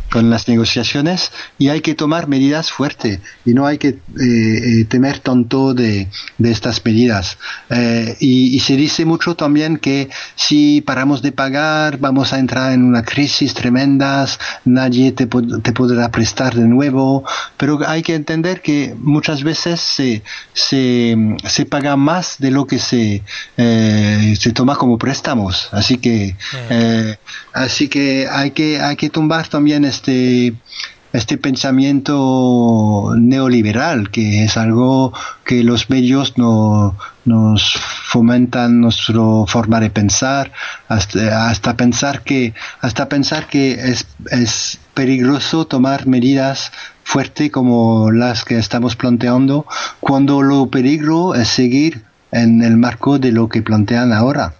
con 0.10 0.30
las 0.30 0.44
negociaciones 0.47 1.31
y 1.57 1.69
hay 1.69 1.81
que 1.81 1.95
tomar 1.95 2.27
medidas 2.27 2.72
fuertes 2.72 3.19
y 3.45 3.53
no 3.53 3.65
hay 3.65 3.77
que 3.77 3.89
eh, 3.89 3.99
eh, 4.19 4.85
temer 4.85 5.19
tanto 5.19 5.73
de, 5.73 6.07
de 6.38 6.51
estas 6.51 6.84
medidas. 6.84 7.38
Eh, 7.69 8.15
y, 8.19 8.59
se 8.65 8.76
dice 8.76 9.05
mucho 9.05 9.35
también 9.35 9.77
que 9.77 10.09
si 10.35 10.81
paramos 10.81 11.22
de 11.22 11.31
pagar 11.31 11.99
vamos 11.99 12.34
a 12.34 12.39
entrar 12.39 12.72
en 12.73 12.84
una 12.84 13.03
crisis 13.03 13.53
tremenda, 13.53 14.26
nadie 14.65 15.11
te, 15.11 15.27
te 15.27 15.72
podrá 15.72 16.09
prestar 16.09 16.55
de 16.55 16.67
nuevo, 16.67 17.23
pero 17.57 17.80
hay 17.88 18.01
que 18.01 18.15
entender 18.15 18.61
que 18.61 18.95
muchas 18.97 19.43
veces 19.43 19.80
se, 19.80 20.23
se, 20.53 21.15
se 21.47 21.65
paga 21.65 21.95
más 21.95 22.38
de 22.39 22.49
lo 22.49 22.65
que 22.65 22.80
se, 22.80 23.22
se 23.55 24.51
toma 24.53 24.77
como 24.77 24.97
préstamos. 24.97 25.69
Así 25.72 25.97
que, 25.97 26.35
así 27.53 27.88
que 27.88 28.27
hay 28.31 28.51
que 28.51 28.80
hay 28.80 28.95
que 28.95 29.09
tumbar 29.11 29.47
también 29.47 29.85
este 29.85 30.35
este 31.14 31.38
pensamiento 31.38 33.14
neoliberal, 33.18 34.10
que 34.10 34.44
es 34.44 34.57
algo 34.57 35.14
que 35.45 35.64
los 35.64 35.90
medios 35.90 36.38
no, 36.38 36.98
nos 37.24 37.74
fomentan 38.07 38.82
nuestra 38.82 39.45
forma 39.48 39.80
de 39.80 39.90
pensar, 39.90 40.52
hasta, 40.88 41.78
pensar 41.78 42.24
que, 42.24 42.53
hasta 42.82 43.07
pensar 43.07 43.48
que 43.48 43.72
es, 43.72 44.07
es 44.30 44.80
peligroso 44.94 45.66
tomar 45.66 46.06
medidas 46.06 46.72
fuertes 47.03 47.52
como 47.52 48.12
las 48.12 48.44
que 48.44 48.57
estamos 48.57 48.95
planteando, 48.95 49.66
cuando 49.99 50.41
lo 50.41 50.68
peligro 50.70 51.36
es 51.36 51.48
seguir 51.48 52.03
en 52.31 52.64
el 52.64 52.77
marco 52.77 53.19
de 53.19 53.31
lo 53.31 53.49
que 53.49 53.61
plantean 53.61 54.14
ahora 54.14 54.56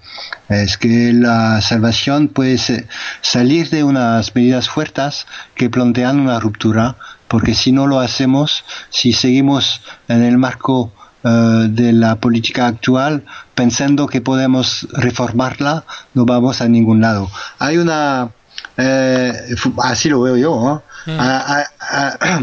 es 0.50 0.78
que 0.78 1.12
la 1.14 1.62
salvación 1.62 2.28
puede 2.28 2.58
salir 3.22 3.70
de 3.70 3.84
unas 3.84 4.36
medidas 4.36 4.70
fuertes 4.70 5.26
que 5.56 5.70
plantean 5.70 6.20
una 6.20 6.40
ruptura, 6.40 6.96
porque 7.28 7.56
si 7.56 7.72
no 7.72 7.88
lo 7.88 8.00
hacemos, 8.00 8.64
si 8.90 9.14
seguimos 9.14 9.82
en 10.08 10.24
el 10.24 10.38
marco 10.38 10.94
eh, 11.24 11.68
de 11.70 11.94
la 11.94 12.18
política 12.18 12.68
actual, 12.68 13.24
pensando 13.56 14.08
que 14.08 14.22
podemos 14.22 14.88
reformarla, 14.94 15.86
no 16.14 16.26
vamos 16.26 16.62
a 16.62 16.68
ningún 16.68 17.02
lado. 17.02 17.30
Hay 17.58 17.78
una, 17.78 18.30
eh, 18.78 19.34
así 19.82 20.10
lo 20.10 20.22
veo 20.22 20.38
yo, 20.38 20.84
mm. 21.08 21.20
ah, 21.20 21.66
ah, 21.80 22.18
ah, 22.22 22.42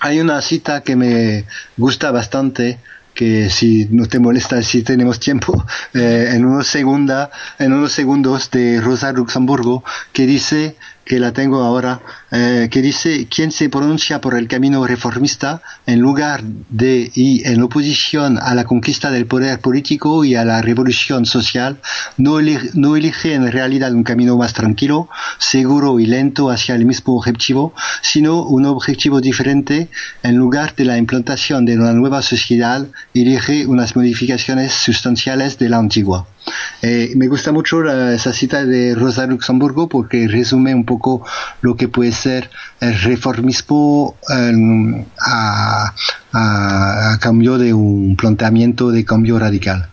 hay 0.00 0.20
una 0.20 0.40
cita 0.42 0.82
que 0.82 0.96
me 0.96 1.46
gusta 1.76 2.10
bastante 2.10 2.78
que 3.20 3.50
si 3.50 3.86
no 3.90 4.06
te 4.06 4.18
molesta, 4.18 4.62
si 4.62 4.82
tenemos 4.82 5.20
tiempo, 5.20 5.62
eh, 5.92 6.30
en, 6.32 6.46
unos 6.46 6.66
segunda, 6.66 7.30
en 7.58 7.74
unos 7.74 7.92
segundos 7.92 8.50
de 8.50 8.80
Rosa 8.80 9.12
Luxemburgo, 9.12 9.84
que 10.14 10.24
dice 10.24 10.76
que 11.04 11.18
la 11.18 11.34
tengo 11.34 11.60
ahora, 11.60 12.00
eh, 12.32 12.68
que 12.70 12.80
dice, 12.80 13.26
quien 13.28 13.50
se 13.50 13.68
pronuncia 13.68 14.20
por 14.20 14.36
el 14.36 14.46
camino 14.46 14.86
reformista 14.86 15.62
en 15.86 15.98
lugar 15.98 16.42
de 16.44 17.10
y 17.14 17.46
en 17.46 17.60
oposición 17.62 18.38
a 18.38 18.54
la 18.54 18.64
conquista 18.64 19.10
del 19.10 19.26
poder 19.26 19.58
político 19.58 20.24
y 20.24 20.36
a 20.36 20.44
la 20.44 20.62
revolución 20.62 21.26
social, 21.26 21.80
no 22.16 22.38
elige, 22.38 22.70
no 22.74 22.94
elige 22.94 23.34
en 23.34 23.50
realidad 23.50 23.92
un 23.92 24.04
camino 24.04 24.36
más 24.36 24.52
tranquilo, 24.52 25.08
seguro 25.38 25.98
y 25.98 26.06
lento 26.06 26.50
hacia 26.50 26.74
el 26.76 26.84
mismo 26.84 27.16
objetivo, 27.16 27.74
sino 28.00 28.44
un 28.44 28.64
objetivo 28.66 29.20
diferente 29.20 29.88
en 30.22 30.36
lugar 30.36 30.74
de 30.76 30.84
la 30.84 30.98
implantación 30.98 31.64
de 31.64 31.78
una 31.78 31.92
nueva 31.92 32.22
sociedad, 32.22 32.86
elige 33.12 33.66
unas 33.66 33.96
modificaciones 33.96 34.72
sustanciales 34.72 35.58
de 35.58 35.68
la 35.68 35.78
antigua. 35.78 36.26
Eh, 36.82 37.12
me 37.16 37.28
gusta 37.28 37.52
mucho 37.52 37.84
esa 38.10 38.32
cita 38.32 38.64
de 38.64 38.94
Rosa 38.94 39.26
Luxemburgo 39.26 39.88
porque 39.88 40.26
resume 40.26 40.74
un 40.74 40.84
poco 40.84 41.24
lo 41.60 41.76
que 41.76 41.88
puede 41.88 42.12
ser 42.20 42.50
el 42.80 42.94
reformismo 43.02 44.16
em, 44.28 45.04
a, 45.20 45.92
cambio 47.20 47.58
de 47.58 47.74
un 47.74 48.16
planteamiento 48.16 48.90
de 48.90 49.04
cambio 49.04 49.38
radical. 49.38 49.88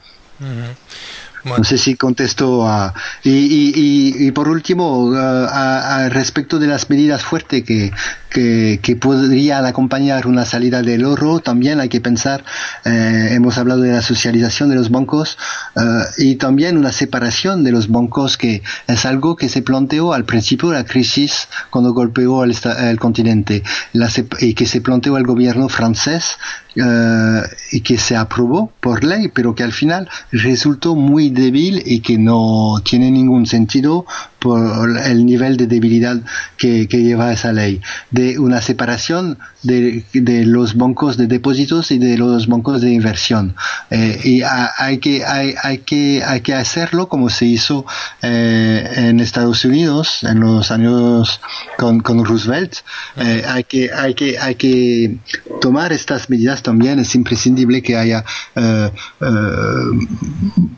No 1.56 1.64
sé 1.64 1.78
si 1.78 1.95
contesto 1.95 2.68
a... 2.68 2.94
Y, 3.24 3.30
y, 3.30 4.28
y, 4.28 4.32
por 4.32 4.49
último, 4.49 5.14
a, 5.15 6.10
respecto 6.10 6.60
de 6.60 6.68
las 6.68 6.90
medidas 6.90 7.24
fuertes 7.24 7.64
que, 7.64 7.91
que, 8.30 8.80
que, 8.82 8.95
podrían 8.95 9.65
acompañar 9.65 10.28
una 10.28 10.45
salida 10.45 10.82
del 10.82 11.06
oro, 11.06 11.40
también 11.40 11.80
hay 11.80 11.90
que 11.90 12.02
pensar, 12.02 12.44
eh, 12.86 13.30
hemos 13.32 13.57
hablado 13.57 13.82
de 13.82 13.91
la 13.91 14.02
socialización 14.02 14.69
de 14.69 14.76
los 14.76 14.90
bancos 14.90 15.38
eh, 15.76 15.82
y 16.18 16.36
también 16.36 16.78
una 16.78 16.91
separación 16.91 17.64
de 17.64 17.72
los 17.72 17.90
bancos 17.90 18.38
que 18.38 18.64
es 18.88 19.06
algo 19.06 19.36
que 19.36 19.49
se 19.49 19.61
planteó 19.61 20.14
al 20.14 20.26
principio 20.26 20.69
de 20.69 20.78
la 20.78 20.86
crisis 20.86 21.48
cuando 21.69 21.94
golpeó 21.94 22.44
el, 22.44 22.56
el 22.82 22.99
continente 22.99 23.64
la, 23.94 24.10
y 24.40 24.53
que 24.53 24.65
se 24.65 24.82
planteó 24.82 25.18
el 25.18 25.26
gobierno 25.26 25.69
francés 25.69 26.38
eh, 26.80 27.41
y 27.72 27.82
que 27.82 27.98
se 27.98 28.16
aprobó 28.16 28.72
por 28.80 29.04
ley, 29.04 29.30
pero 29.30 29.56
que 29.56 29.64
al 29.64 29.74
final 29.74 30.08
resultó 30.32 30.95
muy 30.95 31.30
débil 31.30 31.82
y 31.86 32.02
que 32.02 32.18
no 32.18 32.76
tiene 32.84 33.10
ningún 33.10 33.48
sentido 33.48 34.06
por 34.39 34.97
el 34.99 35.26
nivel 35.26 35.57
de 35.57 35.68
debilidad 35.68 36.22
que, 36.57 36.88
lleva 36.88 37.31
esa 37.31 37.51
ley, 37.51 37.81
de 38.11 38.39
una 38.39 38.61
separación 38.61 39.38
de, 39.64 40.03
los 40.45 40.76
bancos 40.76 41.18
de 41.18 41.27
depósitos 41.27 41.91
y 41.91 41.97
de 41.97 42.18
los 42.18 42.47
bancos 42.47 42.81
de 42.81 42.91
inversión. 42.91 43.55
Eh, 43.89 44.19
y 44.23 44.41
hay, 44.43 44.99
que, 44.99 45.26
hay, 45.26 45.55
hay, 45.61 45.80
que, 45.80 46.23
hay 46.23 46.41
que 46.41 46.53
hacerlo 46.53 47.07
como 47.07 47.30
se 47.30 47.45
hizo 47.45 47.85
eh, 48.22 48.89
en 48.95 49.19
Estados 49.19 49.65
Unidos 49.65 50.23
en 50.23 50.39
los 50.39 50.72
años 50.72 51.41
con, 51.77 52.01
con 52.01 52.23
Roosevelt. 52.23 52.77
Eh, 53.15 53.43
hay, 53.47 53.64
que, 53.64 53.91
hay, 53.93 54.14
que, 54.14 54.38
hay 54.39 54.55
que 54.55 55.18
tomar 55.61 55.93
estas 55.93 56.30
medidas 56.30 56.61
también. 56.61 56.99
Es 56.99 57.15
imprescindible 57.15 57.81
que 57.81 57.97
haya 57.97 58.23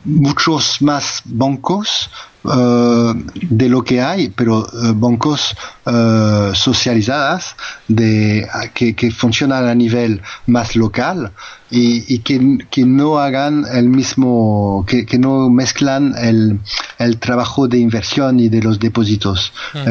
muchos 0.04 0.82
más 0.82 1.22
bancos 1.24 2.10
eh, 2.42 3.12
de 3.34 3.68
lo 3.68 3.84
que 3.84 4.00
hay, 4.00 4.30
pero 4.30 4.60
uh, 4.60 4.94
bancos 4.94 5.54
uh, 5.84 6.54
socializadas 6.54 7.54
de, 7.86 8.48
que, 8.72 8.96
que, 8.96 9.10
funcionan 9.10 9.68
a 9.68 9.74
nivel 9.74 10.22
más 10.46 10.74
local 10.74 11.32
y, 11.70 12.14
y 12.14 12.20
que, 12.20 12.40
que, 12.70 12.86
no 12.86 13.18
hagan 13.18 13.66
el 13.70 13.90
mismo, 13.90 14.86
que, 14.88 15.04
que 15.04 15.18
no 15.18 15.50
mezclan 15.50 16.14
el, 16.16 16.60
el, 16.98 17.18
trabajo 17.18 17.68
de 17.68 17.76
inversión 17.76 18.40
y 18.40 18.48
de 18.48 18.62
los 18.62 18.78
depósitos. 18.78 19.52
Mm. 19.74 19.88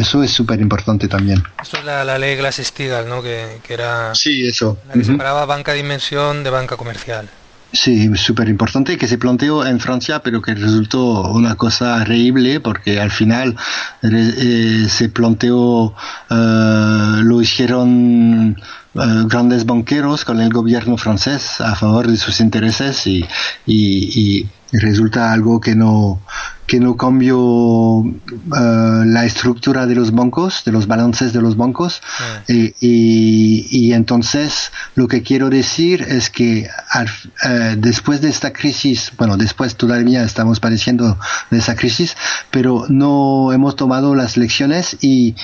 eso 0.00 0.22
es 0.22 0.30
súper 0.30 0.60
importante 0.60 1.08
también. 1.08 1.42
Esto 1.62 1.78
es 1.78 1.84
la, 1.86 2.04
la 2.04 2.18
ley 2.18 2.36
Glass-Steagall, 2.36 3.08
¿no? 3.08 3.22
Que, 3.22 3.60
que, 3.62 3.72
era... 3.72 4.14
Sí, 4.14 4.46
eso. 4.46 4.76
La 4.88 4.94
que 4.94 5.04
separaba 5.04 5.46
banca 5.46 5.72
de 5.72 5.78
inversión 5.78 6.44
de 6.44 6.50
banca 6.50 6.76
comercial. 6.76 7.30
Sí, 7.74 8.14
súper 8.14 8.48
importante 8.48 8.96
que 8.96 9.08
se 9.08 9.18
planteó 9.18 9.66
en 9.66 9.80
Francia, 9.80 10.20
pero 10.22 10.40
que 10.40 10.54
resultó 10.54 11.22
una 11.32 11.56
cosa 11.56 11.96
horrible 11.96 12.60
porque 12.60 13.00
al 13.00 13.10
final 13.10 13.56
eh, 14.02 14.86
se 14.88 15.08
planteó, 15.08 15.92
eh, 16.30 17.20
lo 17.24 17.42
hicieron 17.42 18.56
eh, 18.94 18.98
grandes 19.26 19.66
banqueros 19.66 20.24
con 20.24 20.40
el 20.40 20.52
gobierno 20.52 20.96
francés 20.96 21.60
a 21.60 21.74
favor 21.74 22.06
de 22.06 22.16
sus 22.16 22.38
intereses 22.38 23.08
y, 23.08 23.26
y 23.66 24.48
resulta 24.70 25.32
algo 25.32 25.60
que 25.60 25.74
no 25.74 26.20
que 26.66 26.80
no 26.80 26.96
cambió 26.96 28.02
eh, 28.04 29.02
la 29.06 29.24
estructura 29.24 29.86
de 29.86 29.94
los 29.94 30.12
bancos, 30.12 30.62
de 30.64 30.72
los 30.72 30.86
balances 30.86 31.32
de 31.32 31.42
los 31.42 31.56
bancos. 31.56 32.00
Ah. 32.20 32.42
Y, 32.48 33.92
entonces 33.92 34.72
lo 34.96 35.06
que 35.06 35.22
quiero 35.22 35.50
decir 35.50 36.02
es 36.02 36.28
que 36.28 36.66
eh, 36.66 37.76
después 37.78 38.20
de 38.20 38.28
esta 38.28 38.52
crisis, 38.52 39.12
bueno, 39.16 39.36
después 39.36 39.76
todavía 39.76 40.24
estamos 40.24 40.58
padeciendo 40.58 41.16
de 41.50 41.58
esa 41.58 41.76
crisis, 41.76 42.16
pero 42.50 42.86
no 42.88 43.52
hemos 43.52 43.76
tomado 43.76 44.14
las 44.14 44.36
lecciones 44.36 44.96
y 45.00 45.36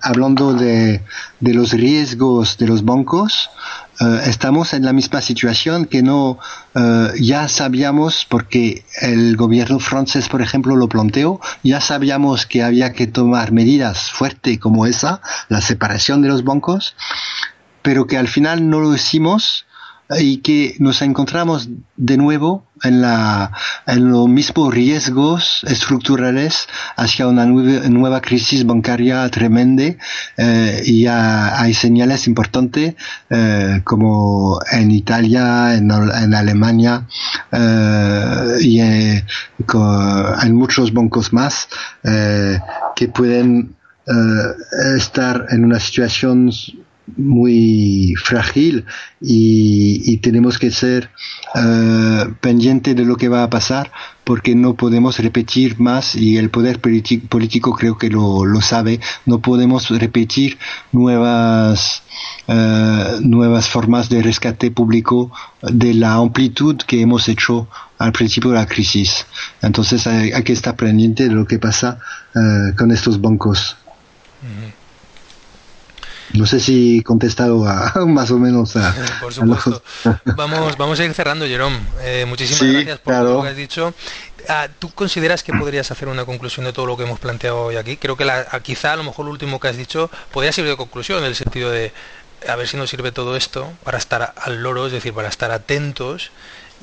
hablando 0.00 0.52
de, 0.54 1.02
de 1.40 1.54
los 1.54 1.72
riesgos 1.72 2.56
de 2.56 2.66
los 2.66 2.84
bancos, 2.84 3.50
eh, 3.50 3.81
estamos 4.00 4.72
en 4.72 4.84
la 4.84 4.92
misma 4.92 5.20
situación 5.20 5.84
que 5.84 6.02
no 6.02 6.38
eh, 6.74 7.08
ya 7.20 7.46
sabíamos 7.48 8.26
porque 8.28 8.84
el 9.00 9.36
gobierno 9.36 9.78
francés 9.78 10.28
por 10.28 10.42
ejemplo 10.42 10.76
lo 10.76 10.88
planteó 10.88 11.40
ya 11.62 11.80
sabíamos 11.80 12.46
que 12.46 12.62
había 12.62 12.92
que 12.92 13.06
tomar 13.06 13.52
medidas 13.52 14.10
fuertes 14.10 14.58
como 14.58 14.86
esa 14.86 15.20
la 15.48 15.60
separación 15.60 16.22
de 16.22 16.28
los 16.28 16.42
bancos 16.42 16.96
pero 17.82 18.06
que 18.06 18.16
al 18.16 18.28
final 18.28 18.68
no 18.68 18.80
lo 18.80 18.94
hicimos 18.94 19.66
y 20.18 20.38
que 20.38 20.74
nos 20.78 21.02
encontramos 21.02 21.68
de 21.96 22.16
nuevo 22.16 22.66
en, 22.82 23.00
la, 23.00 23.52
en 23.86 24.10
los 24.10 24.28
mismos 24.28 24.72
riesgos 24.74 25.64
estructurales 25.68 26.66
hacia 26.96 27.26
una 27.26 27.46
nueva, 27.46 28.20
crisis 28.20 28.66
bancaria 28.66 29.28
tremenda 29.30 29.94
eh, 30.36 30.82
y 30.84 31.06
hay 31.06 31.74
señales 31.74 32.26
importantes 32.26 32.94
eh, 33.30 33.80
como 33.84 34.60
en 34.70 34.90
Italia, 34.90 35.74
en, 35.74 35.90
Alemania 35.90 37.06
eh, 37.50 38.56
y 38.60 38.80
en, 38.80 39.24
en, 40.42 40.54
muchos 40.54 40.92
bancos 40.92 41.32
más 41.32 41.68
que 42.02 43.08
pueden 43.08 43.76
estar 44.96 45.46
en 45.50 45.64
una 45.64 45.78
situación 45.78 46.50
muy 47.16 48.14
frágil 48.22 48.84
y, 49.20 50.18
tenemos 50.18 50.58
que 50.58 50.70
ser 50.70 51.10
uh, 51.54 52.32
pendiente 52.40 52.94
de 52.94 53.04
lo 53.04 53.16
que 53.16 53.28
va 53.28 53.42
a 53.42 53.50
pasar 53.50 53.90
porque 54.24 54.54
no 54.54 54.74
podemos 54.74 55.18
repetir 55.18 55.80
más 55.80 56.14
y 56.14 56.36
el 56.36 56.48
poder 56.50 56.80
político 56.80 57.72
creo 57.74 57.98
que 57.98 58.08
lo, 58.08 58.44
lo 58.44 58.60
sabe. 58.60 59.00
No 59.26 59.40
podemos 59.40 59.90
repetir 59.90 60.58
nuevas 60.92 62.02
uh, 62.46 63.20
nuevas 63.20 63.68
formas 63.68 64.08
de 64.08 64.22
rescate 64.22 64.70
público 64.70 65.32
de 65.60 65.94
la 65.94 66.14
amplitud 66.14 66.76
que 66.76 67.00
hemos 67.00 67.28
hecho 67.28 67.68
al 67.98 68.12
principio 68.12 68.50
de 68.50 68.56
la 68.58 68.66
crisis. 68.66 69.26
Entonces 69.60 70.06
hay, 70.06 70.30
que 70.44 70.52
estar 70.52 70.76
pendiente 70.76 71.24
de 71.24 71.34
lo 71.34 71.46
que 71.46 71.58
pasa 71.58 71.98
uh, 72.34 72.76
con 72.76 72.92
estos 72.92 73.20
bancos 73.20 73.76
no 76.34 76.46
sé 76.46 76.60
si 76.60 76.98
he 76.98 77.02
contestado 77.02 77.66
a, 77.66 77.92
más 78.06 78.30
o 78.30 78.38
menos 78.38 78.76
a... 78.76 78.94
Por 79.20 79.32
supuesto. 79.32 79.82
vamos, 80.36 80.76
vamos 80.76 81.00
a 81.00 81.04
ir 81.04 81.14
cerrando, 81.14 81.46
Jerome. 81.46 81.78
Eh, 82.02 82.24
muchísimas 82.28 82.72
gracias 82.72 82.98
por 83.00 83.14
lo 83.22 83.42
que 83.42 83.48
has 83.48 83.56
dicho. 83.56 83.94
Ah, 84.48 84.68
¿Tú 84.78 84.90
consideras 84.90 85.42
que 85.42 85.52
podrías 85.52 85.90
hacer 85.90 86.08
una 86.08 86.24
conclusión 86.24 86.66
de 86.66 86.72
todo 86.72 86.86
lo 86.86 86.96
que 86.96 87.04
hemos 87.04 87.20
planteado 87.20 87.62
hoy 87.62 87.76
aquí? 87.76 87.96
Creo 87.96 88.16
que 88.16 88.24
la, 88.24 88.44
quizá 88.62 88.94
a 88.94 88.96
lo 88.96 89.04
mejor 89.04 89.26
lo 89.26 89.30
último 89.30 89.60
que 89.60 89.68
has 89.68 89.76
dicho 89.76 90.10
podría 90.32 90.52
ser 90.52 90.66
de 90.66 90.76
conclusión, 90.76 91.18
en 91.20 91.26
el 91.26 91.36
sentido 91.36 91.70
de 91.70 91.92
a 92.48 92.56
ver 92.56 92.66
si 92.66 92.76
nos 92.76 92.90
sirve 92.90 93.12
todo 93.12 93.36
esto 93.36 93.72
para 93.84 93.98
estar 93.98 94.34
al 94.36 94.62
loro, 94.62 94.86
es 94.86 94.92
decir, 94.92 95.12
para 95.12 95.28
estar 95.28 95.52
atentos 95.52 96.32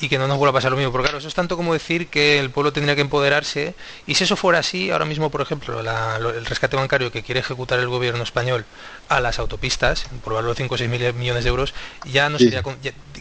y 0.02 0.10
que 0.10 0.18
no 0.18 0.28
nos 0.28 0.38
vuelva 0.38 0.52
a 0.52 0.54
pasar 0.54 0.72
lo 0.72 0.78
mismo. 0.78 0.92
Porque 0.92 1.08
claro, 1.08 1.18
eso 1.20 1.28
es 1.28 1.34
tanto 1.34 1.58
como 1.58 1.74
decir 1.74 2.08
que 2.08 2.40
el 2.40 2.50
pueblo 2.50 2.72
tendría 2.72 2.96
que 2.96 3.02
empoderarse 3.02 3.76
y 4.08 4.16
si 4.16 4.24
eso 4.24 4.36
fuera 4.36 4.60
así, 4.60 4.92
ahora 4.92 5.06
mismo, 5.06 5.30
por 5.30 5.42
ejemplo, 5.42 5.80
el 5.80 6.46
rescate 6.46 6.76
bancario 6.76 7.12
que 7.12 7.24
quiere 7.24 7.40
ejecutar 7.42 7.80
el 7.80 7.88
gobierno 7.88 8.24
español 8.24 8.66
a 9.10 9.20
las 9.20 9.40
autopistas, 9.40 10.06
por 10.24 10.34
valor 10.34 10.52
de 10.52 10.56
5 10.56 10.76
o 10.76 10.78
6 10.78 10.90
mil 10.90 11.14
millones 11.14 11.44
de 11.44 11.50
euros, 11.50 11.74
ya 12.06 12.30
no 12.30 12.38
sería... 12.38 12.64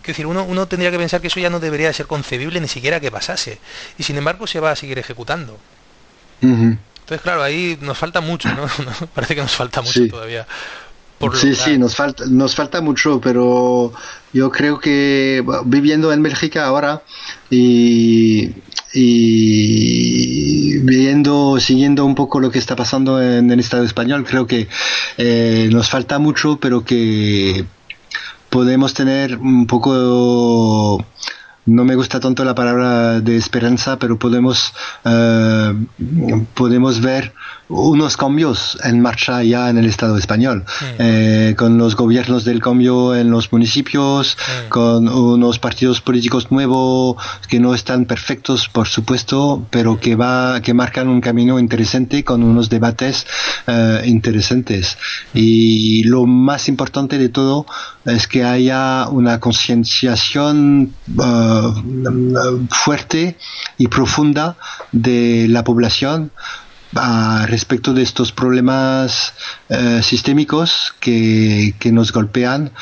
decir, 0.06 0.26
uno, 0.26 0.44
uno 0.44 0.66
tendría 0.68 0.90
que 0.90 0.98
pensar 0.98 1.20
que 1.20 1.28
eso 1.28 1.40
ya 1.40 1.50
no 1.50 1.60
debería 1.60 1.92
ser 1.92 2.06
concebible 2.06 2.60
ni 2.60 2.68
siquiera 2.68 3.00
que 3.00 3.10
pasase. 3.10 3.58
Y 3.98 4.02
sin 4.02 4.16
embargo 4.16 4.46
se 4.46 4.60
va 4.60 4.70
a 4.70 4.76
seguir 4.76 4.98
ejecutando. 4.98 5.58
Entonces, 6.40 7.22
claro, 7.22 7.42
ahí 7.42 7.76
nos 7.80 7.98
falta 7.98 8.20
mucho, 8.20 8.48
¿no? 8.50 8.68
Parece 9.14 9.34
que 9.34 9.42
nos 9.42 9.54
falta 9.54 9.82
mucho 9.82 10.08
todavía 10.08 10.46
sí, 11.34 11.54
sí, 11.54 11.78
nos 11.78 11.96
falta, 11.96 12.24
nos 12.26 12.54
falta 12.54 12.80
mucho, 12.80 13.20
pero 13.20 13.92
yo 14.32 14.50
creo 14.50 14.78
que 14.78 15.44
viviendo 15.64 16.12
en 16.12 16.22
Bélgica 16.22 16.66
ahora 16.66 17.02
y, 17.50 18.54
viendo, 20.82 21.58
siguiendo 21.60 22.04
un 22.04 22.14
poco 22.14 22.40
lo 22.40 22.50
que 22.50 22.58
está 22.58 22.76
pasando 22.76 23.22
en 23.22 23.50
el 23.50 23.60
Estado 23.60 23.84
español, 23.84 24.24
creo 24.28 24.46
que 24.46 24.68
eh, 25.16 25.68
nos 25.72 25.90
falta 25.90 26.18
mucho, 26.18 26.58
pero 26.60 26.84
que 26.84 27.64
podemos 28.50 28.94
tener 28.94 29.36
un 29.38 29.66
poco 29.66 31.04
no 31.68 31.84
me 31.84 31.96
gusta 31.96 32.18
tanto 32.18 32.44
la 32.44 32.54
palabra 32.54 33.20
de 33.20 33.36
esperanza, 33.36 33.98
pero 33.98 34.18
podemos, 34.18 34.72
eh, 35.04 35.74
podemos 36.54 37.00
ver 37.00 37.34
unos 37.68 38.16
cambios 38.16 38.78
en 38.82 39.00
marcha 39.00 39.42
ya 39.42 39.68
en 39.68 39.78
el 39.78 39.86
Estado 39.86 40.16
español, 40.16 40.64
eh, 40.98 41.54
con 41.56 41.78
los 41.78 41.96
gobiernos 41.96 42.44
del 42.44 42.60
cambio 42.60 43.14
en 43.14 43.30
los 43.30 43.52
municipios, 43.52 44.36
con 44.68 45.08
unos 45.08 45.58
partidos 45.58 46.00
políticos 46.00 46.50
nuevos 46.50 47.16
que 47.48 47.60
no 47.60 47.74
están 47.74 48.06
perfectos, 48.06 48.68
por 48.68 48.88
supuesto, 48.88 49.66
pero 49.70 50.00
que 50.00 50.16
va, 50.16 50.60
que 50.62 50.72
marcan 50.74 51.08
un 51.08 51.20
camino 51.20 51.58
interesante 51.58 52.24
con 52.24 52.42
unos 52.42 52.70
debates 52.70 53.26
eh, 53.66 54.02
interesantes. 54.06 54.96
Y 55.34 56.04
lo 56.04 56.26
más 56.26 56.68
importante 56.68 57.18
de 57.18 57.28
todo 57.28 57.66
es 58.04 58.26
que 58.26 58.44
haya 58.44 59.08
una 59.08 59.40
concienciación 59.40 60.94
uh, 61.16 62.66
fuerte 62.70 63.36
y 63.76 63.88
profunda 63.88 64.56
de 64.92 65.46
la 65.48 65.64
población 65.64 66.32
uh, 66.94 67.46
respecto 67.46 67.94
de 67.94 68.02
estos 68.02 68.32
problemas 68.32 69.34
uh, 69.68 70.02
sistémicos 70.02 70.94
que, 71.00 71.74
que, 71.78 71.92
nos 71.92 72.12
golpean 72.12 72.72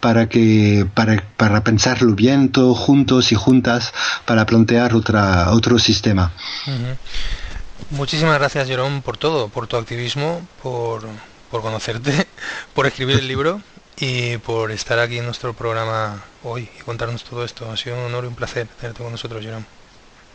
para 0.00 0.28
que 0.28 0.86
para, 0.94 1.24
para 1.36 1.64
pensarlo 1.64 2.14
bien 2.14 2.50
todos 2.50 2.78
juntos 2.78 3.32
y 3.32 3.34
juntas 3.34 3.92
para 4.26 4.44
plantear 4.44 4.94
otra 4.94 5.50
otro 5.52 5.78
sistema. 5.78 6.32
Muchísimas 7.90 8.38
gracias 8.38 8.68
Jerón 8.68 9.02
por 9.02 9.16
todo, 9.16 9.48
por 9.48 9.66
tu 9.66 9.76
activismo, 9.76 10.46
por, 10.62 11.06
por 11.50 11.62
conocerte, 11.62 12.26
por 12.74 12.86
escribir 12.86 13.18
el 13.18 13.28
libro 13.28 13.62
y 13.98 14.38
por 14.38 14.72
estar 14.72 14.98
aquí 14.98 15.18
en 15.18 15.24
nuestro 15.24 15.54
programa 15.54 16.22
hoy 16.42 16.68
y 16.78 16.82
contarnos 16.82 17.24
todo 17.24 17.44
esto. 17.44 17.70
Ha 17.70 17.76
sido 17.76 17.96
un 17.96 18.04
honor 18.04 18.24
y 18.24 18.28
un 18.28 18.34
placer 18.34 18.66
tenerte 18.80 19.02
con 19.02 19.12
nosotros, 19.12 19.42
Jerome. 19.42 19.64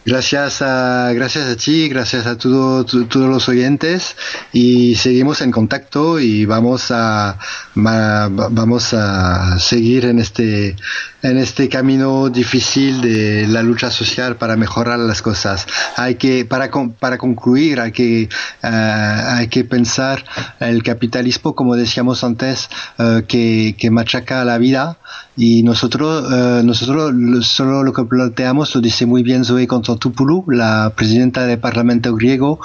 Gracias 0.06 0.62
a, 0.62 1.12
gracias 1.14 1.48
a 1.48 1.58
ti, 1.58 1.90
gracias 1.90 2.26
a 2.26 2.38
todo, 2.38 2.86
todos 2.86 3.30
los 3.30 3.50
oyentes 3.50 4.16
y 4.54 4.96
seguimos 4.96 5.42
en 5.42 5.52
contacto 5.52 6.20
y 6.20 6.46
vamos 6.46 6.90
a, 6.90 7.38
vamos 7.76 8.94
a 8.94 9.60
seguir 9.60 10.06
en 10.06 10.20
este, 10.20 10.78
en 11.22 11.38
este 11.38 11.68
camino 11.68 12.30
difícil 12.30 13.02
de 13.02 13.48
la 13.48 13.62
lucha 13.62 13.92
social 13.92 14.38
para 14.38 14.56
mejorar 14.56 15.00
las 15.00 15.22
cosas. 15.22 15.68
Hay 15.96 16.16
que, 16.16 16.46
para, 16.46 16.70
para 17.00 17.18
concluir, 17.18 17.80
hay 17.80 17.92
que, 17.92 18.24
eh, 18.24 18.30
hay 18.64 19.48
que 19.48 19.64
pensar 19.64 20.24
el 20.60 20.84
capitalismo, 20.84 21.56
como 21.56 21.76
decíamos 21.76 22.24
antes, 22.24 22.70
eh, 22.98 23.24
que, 23.28 23.76
que 23.78 23.92
machaca 23.92 24.46
la 24.46 24.58
vida 24.58 24.98
y 25.36 25.64
nosotros, 25.64 26.26
eh, 26.32 26.62
nosotros 26.64 27.14
solo 27.46 27.84
lo 27.84 27.94
que 27.94 28.04
planteamos, 28.04 28.74
lo 28.76 28.82
dice 28.82 29.06
muy 29.06 29.24
bien 29.24 29.46
Zoe 29.46 29.68
Konstantopoulou, 29.68 30.46
la 30.50 30.94
presidenta 30.96 31.46
del 31.46 31.60
Parlamento 31.60 32.14
griego, 32.16 32.60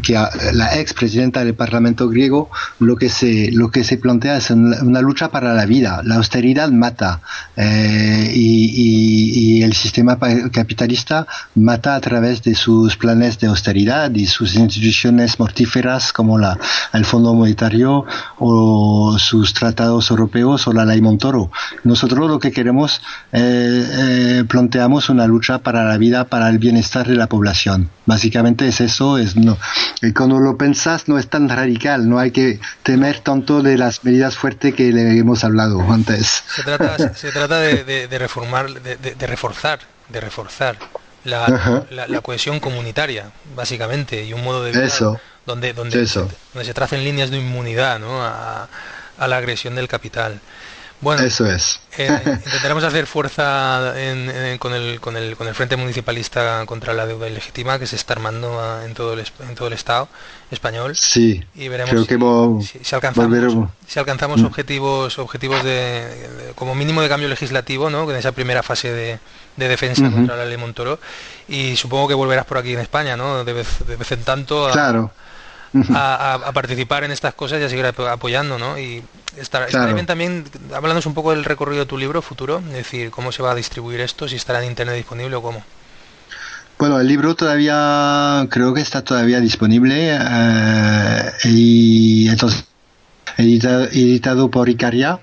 que 0.00 0.14
la 0.52 0.78
ex 0.78 0.94
presidenta 0.94 1.44
del 1.44 1.54
Parlamento 1.54 2.08
griego 2.08 2.50
lo 2.78 2.96
que 2.96 3.08
se 3.08 3.50
lo 3.52 3.70
que 3.70 3.84
se 3.84 3.98
plantea 3.98 4.36
es 4.36 4.50
una, 4.50 5.00
lucha 5.00 5.30
para 5.30 5.52
la 5.54 5.66
vida. 5.66 6.00
La 6.04 6.16
austeridad 6.16 6.70
mata 6.70 7.20
eh, 7.56 8.30
y, 8.34 9.58
y, 9.58 9.62
el 9.62 9.74
sistema 9.74 10.18
capitalista 10.52 11.26
mata 11.54 11.94
a 11.94 12.00
través 12.00 12.42
de 12.42 12.54
sus 12.54 12.96
planes 12.96 13.38
de 13.38 13.48
austeridad 13.48 14.10
y 14.14 14.26
sus 14.26 14.54
instituciones 14.54 15.38
mortíferas 15.38 16.12
como 16.12 16.38
la, 16.38 16.58
el 16.92 17.04
Fondo 17.04 17.34
Monetario 17.34 18.04
o 18.38 19.16
sus 19.18 19.54
tratados 19.54 20.10
europeos 20.10 20.66
o 20.66 20.72
la 20.72 20.84
Ley 20.84 21.00
Montoro. 21.00 21.50
Nosotros 21.84 22.28
lo 22.28 22.38
que 22.38 22.52
queremos 22.52 23.00
eh, 23.32 23.40
eh, 23.42 24.44
planteamos 24.48 25.08
una 25.08 25.26
lucha 25.26 25.58
para 25.58 25.84
la 25.84 25.96
vida, 25.98 26.24
para 26.24 26.48
el 26.48 26.58
bienestar 26.58 27.06
de 27.06 27.16
la 27.16 27.26
población. 27.26 27.90
Básicamente 28.06 28.66
es 28.68 28.80
eso, 28.80 29.18
es 29.18 29.36
no, 29.36 29.56
y 30.00 30.12
cuando 30.12 30.40
lo 30.40 30.56
pensás 30.56 31.08
no 31.08 31.18
es 31.18 31.28
tan 31.28 31.48
radical, 31.48 32.08
no 32.08 32.18
hay 32.18 32.30
que 32.30 32.60
temer 32.82 33.20
tanto 33.20 33.62
de 33.62 33.78
las 33.78 34.04
medidas 34.04 34.36
fuertes 34.36 34.74
que 34.74 34.92
le 34.92 35.18
hemos 35.18 35.44
hablado 35.44 35.80
antes. 35.90 36.44
Se 36.54 36.62
trata, 36.62 37.14
se 37.14 37.30
trata 37.30 37.60
de, 37.60 38.06
de, 38.08 38.18
reformar, 38.18 38.70
de, 38.72 38.96
de, 38.96 39.26
reforzar, 39.26 39.80
de 40.08 40.20
reforzar 40.20 40.76
la, 41.24 41.86
la, 41.90 42.20
cohesión 42.20 42.60
comunitaria, 42.60 43.30
básicamente, 43.54 44.24
y 44.24 44.32
un 44.32 44.42
modo 44.42 44.64
de 44.64 44.72
vida 44.72 44.88
donde, 45.46 45.72
donde, 45.72 46.06
Se, 46.06 46.20
donde 46.20 46.64
se 46.64 46.74
tracen 46.74 47.04
líneas 47.04 47.30
de 47.30 47.38
inmunidad 47.38 47.98
¿no? 47.98 48.22
a, 48.22 48.68
a 49.18 49.28
la 49.28 49.36
agresión 49.36 49.74
del 49.74 49.88
capital. 49.88 50.40
Bueno, 51.02 51.22
eso 51.24 51.44
es. 51.46 51.80
Eh, 51.98 52.08
intentaremos 52.46 52.84
hacer 52.84 53.06
fuerza 53.06 53.92
con, 54.60 54.72
el, 54.72 55.00
con, 55.00 55.16
el, 55.16 55.36
con 55.36 55.48
el 55.48 55.54
Frente 55.54 55.76
Municipalista 55.76 56.64
contra 56.64 56.94
la 56.94 57.06
Deuda 57.06 57.28
Ilegítima 57.28 57.78
que 57.80 57.88
se 57.88 57.96
está 57.96 58.14
armando 58.14 58.60
ah, 58.60 58.82
en 58.86 58.94
todo 58.94 59.12
el, 59.14 59.24
en 59.40 59.54
todo 59.56 59.66
el 59.66 59.74
Estado 59.74 60.08
español. 60.52 60.94
Sí, 60.94 61.44
y 61.56 61.66
veremos 61.66 62.06
si, 62.06 62.94
alcanzamos, 62.94 63.68
si 63.86 63.98
alcanzamos 63.98 64.42
mm. 64.42 64.46
objetivos 64.46 65.18
objetivos 65.18 65.64
de, 65.64 66.52
como 66.54 66.76
mínimo 66.76 67.02
de 67.02 67.08
cambio 67.08 67.28
legislativo, 67.28 67.90
¿no? 67.90 68.08
en 68.08 68.16
esa 68.16 68.30
primera 68.30 68.62
fase 68.62 68.92
de, 68.92 69.18
defensa 69.56 70.08
contra 70.08 70.36
la 70.36 70.44
ley 70.44 70.56
Montoro. 70.56 71.00
Y 71.48 71.74
supongo 71.74 72.06
que 72.06 72.14
volverás 72.14 72.46
por 72.46 72.58
aquí 72.58 72.74
en 72.74 72.78
España, 72.78 73.16
¿no? 73.16 73.44
de, 73.44 73.52
vez, 73.52 73.66
de 73.86 73.96
vez 73.96 74.12
en 74.12 74.22
tanto. 74.22 74.70
claro 74.72 75.10
a, 75.10 75.22
participar 76.52 77.04
en 77.04 77.12
estas 77.12 77.34
cosas 77.34 77.60
y 77.60 77.64
a 77.64 77.68
seguir 77.68 77.86
apoyando, 77.86 78.58
¿no? 78.58 78.78
Y 78.78 79.02
estar, 79.36 79.66
bien 79.94 80.06
también, 80.06 80.44
hablándonos 80.74 81.06
un 81.06 81.14
poco 81.14 81.30
del 81.30 81.44
recorrido 81.44 81.80
de 81.80 81.86
tu 81.86 81.98
libro 81.98 82.22
futuro, 82.22 82.62
es 82.68 82.74
decir, 82.74 83.10
cómo 83.10 83.32
se 83.32 83.42
va 83.42 83.52
a 83.52 83.54
distribuir 83.54 84.00
esto, 84.00 84.28
si 84.28 84.36
estará 84.36 84.62
en 84.62 84.68
internet 84.70 84.96
disponible 84.96 85.36
o 85.36 85.42
cómo. 85.42 85.62
Bueno, 86.78 86.98
el 86.98 87.06
libro 87.06 87.34
todavía 87.34 88.46
creo 88.50 88.74
que 88.74 88.80
está 88.80 89.02
todavía 89.02 89.40
disponible 89.40 90.18
eh, 90.20 91.32
y 91.44 92.28
entonces 92.28 92.64
editado, 93.36 94.50
por 94.50 94.68
Icaria 94.68 95.20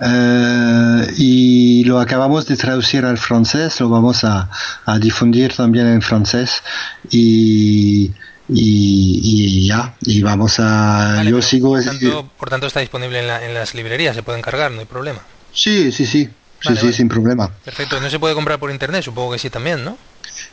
eh, 0.00 1.06
y 1.16 1.84
lo 1.84 2.00
acabamos 2.00 2.46
de 2.46 2.56
traducir 2.56 3.04
al 3.04 3.18
francés, 3.18 3.78
lo 3.80 3.88
vamos 3.88 4.24
a, 4.24 4.48
a 4.86 4.98
difundir 4.98 5.54
también 5.54 5.86
en 5.86 6.02
francés 6.02 6.62
y 7.10 8.10
y, 8.54 9.66
ya, 9.66 9.94
y 10.02 10.22
vamos 10.22 10.56
a... 10.58 11.22
yo 11.24 11.40
sigo... 11.42 11.72
Por 11.74 11.84
tanto, 11.84 12.30
por 12.38 12.50
tanto, 12.50 12.66
está 12.66 12.80
disponible 12.80 13.20
en, 13.20 13.42
en, 13.42 13.54
las 13.54 13.74
librerías, 13.74 14.14
se 14.14 14.22
puede 14.22 14.38
encargar, 14.38 14.70
no 14.70 14.80
hay 14.80 14.86
problema. 14.86 15.20
Sí, 15.52 15.92
sí, 15.92 16.06
sí, 16.06 16.28
sí, 16.60 16.76
sí, 16.76 16.92
sin 16.92 17.08
problema. 17.08 17.50
Perfecto, 17.64 18.00
no 18.00 18.08
se 18.08 18.18
puede 18.18 18.34
comprar 18.34 18.58
por 18.58 18.70
internet, 18.70 19.02
supongo 19.04 19.32
que 19.32 19.38
sí 19.38 19.50
también, 19.50 19.84
¿no? 19.84 19.96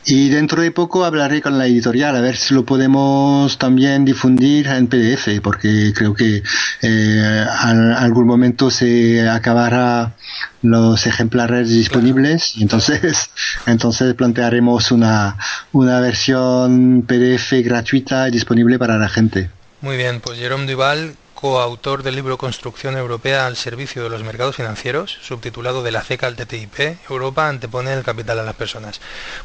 Y 0.05 0.29
dentro 0.29 0.61
de 0.61 0.71
poco 0.71 1.05
hablaré 1.05 1.41
con 1.41 1.57
la 1.57 1.67
editorial 1.67 2.15
a 2.15 2.21
ver 2.21 2.35
si 2.35 2.53
lo 2.53 2.65
podemos 2.65 3.57
también 3.57 4.05
difundir 4.05 4.67
en 4.67 4.87
PDF, 4.87 5.41
porque 5.41 5.93
creo 5.95 6.13
que 6.13 6.41
eh, 6.81 7.45
en 7.63 7.91
algún 7.91 8.25
momento 8.25 8.71
se 8.71 9.27
acabará 9.29 10.15
los 10.61 11.05
ejemplares 11.05 11.69
disponibles 11.69 12.57
y 12.57 12.63
entonces 12.63 13.29
entonces 13.65 14.13
plantearemos 14.13 14.91
una, 14.91 15.37
una 15.71 15.99
versión 15.99 17.03
PDF 17.07 17.53
gratuita 17.63 18.27
y 18.27 18.31
disponible 18.31 18.79
para 18.79 18.97
la 18.97 19.09
gente. 19.09 19.49
Muy 19.81 19.95
bien, 19.95 20.19
pues 20.19 20.37
Jerome 20.39 20.69
Duval, 20.69 21.15
coautor 21.39 22.03
del 22.03 22.15
libro 22.15 22.37
Construcción 22.37 22.97
Europea 22.97 23.47
al 23.47 23.55
servicio 23.55 24.03
de 24.03 24.09
los 24.09 24.23
mercados 24.23 24.57
financieros, 24.57 25.17
subtitulado 25.21 25.83
De 25.83 25.91
la 25.91 26.01
CECA 26.01 26.27
al 26.27 26.35
TTIP, 26.35 26.97
Europa 27.09 27.47
antepone 27.47 27.93
el 27.93 28.03
capital 28.03 28.39
a 28.39 28.43
las 28.43 28.55
personas. 28.55 28.99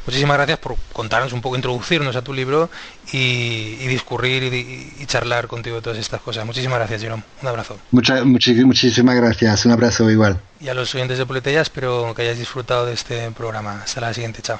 Muchísimas 0.05 0.35
gracias 0.35 0.59
por 0.59 0.75
contarnos 0.91 1.31
un 1.31 1.41
poco, 1.41 1.55
introducirnos 1.55 2.17
a 2.17 2.21
tu 2.21 2.33
libro 2.33 2.69
y, 3.13 3.87
discurrir 3.87 4.43
y, 4.53 5.05
charlar 5.05 5.47
contigo 5.47 5.77
de 5.77 5.81
todas 5.83 5.99
estas 5.99 6.19
cosas. 6.19 6.45
Muchísimas 6.45 6.79
gracias, 6.79 7.01
Jerome. 7.01 7.23
Un 7.41 7.47
abrazo. 7.47 7.77
muchísimas 7.91 9.15
gracias. 9.15 9.65
Un 9.65 9.71
abrazo 9.71 10.09
igual. 10.11 10.37
Y 10.59 10.67
a 10.67 10.73
los 10.73 10.93
oyentes 10.95 11.17
de 11.17 11.25
Poletella 11.25 11.61
espero 11.61 12.13
que 12.13 12.23
hayáis 12.23 12.39
disfrutado 12.39 12.85
de 12.85 12.93
este 12.93 13.31
programa. 13.31 13.83
Hasta 13.83 14.01
la 14.01 14.13
siguiente. 14.13 14.41
Chao. 14.41 14.59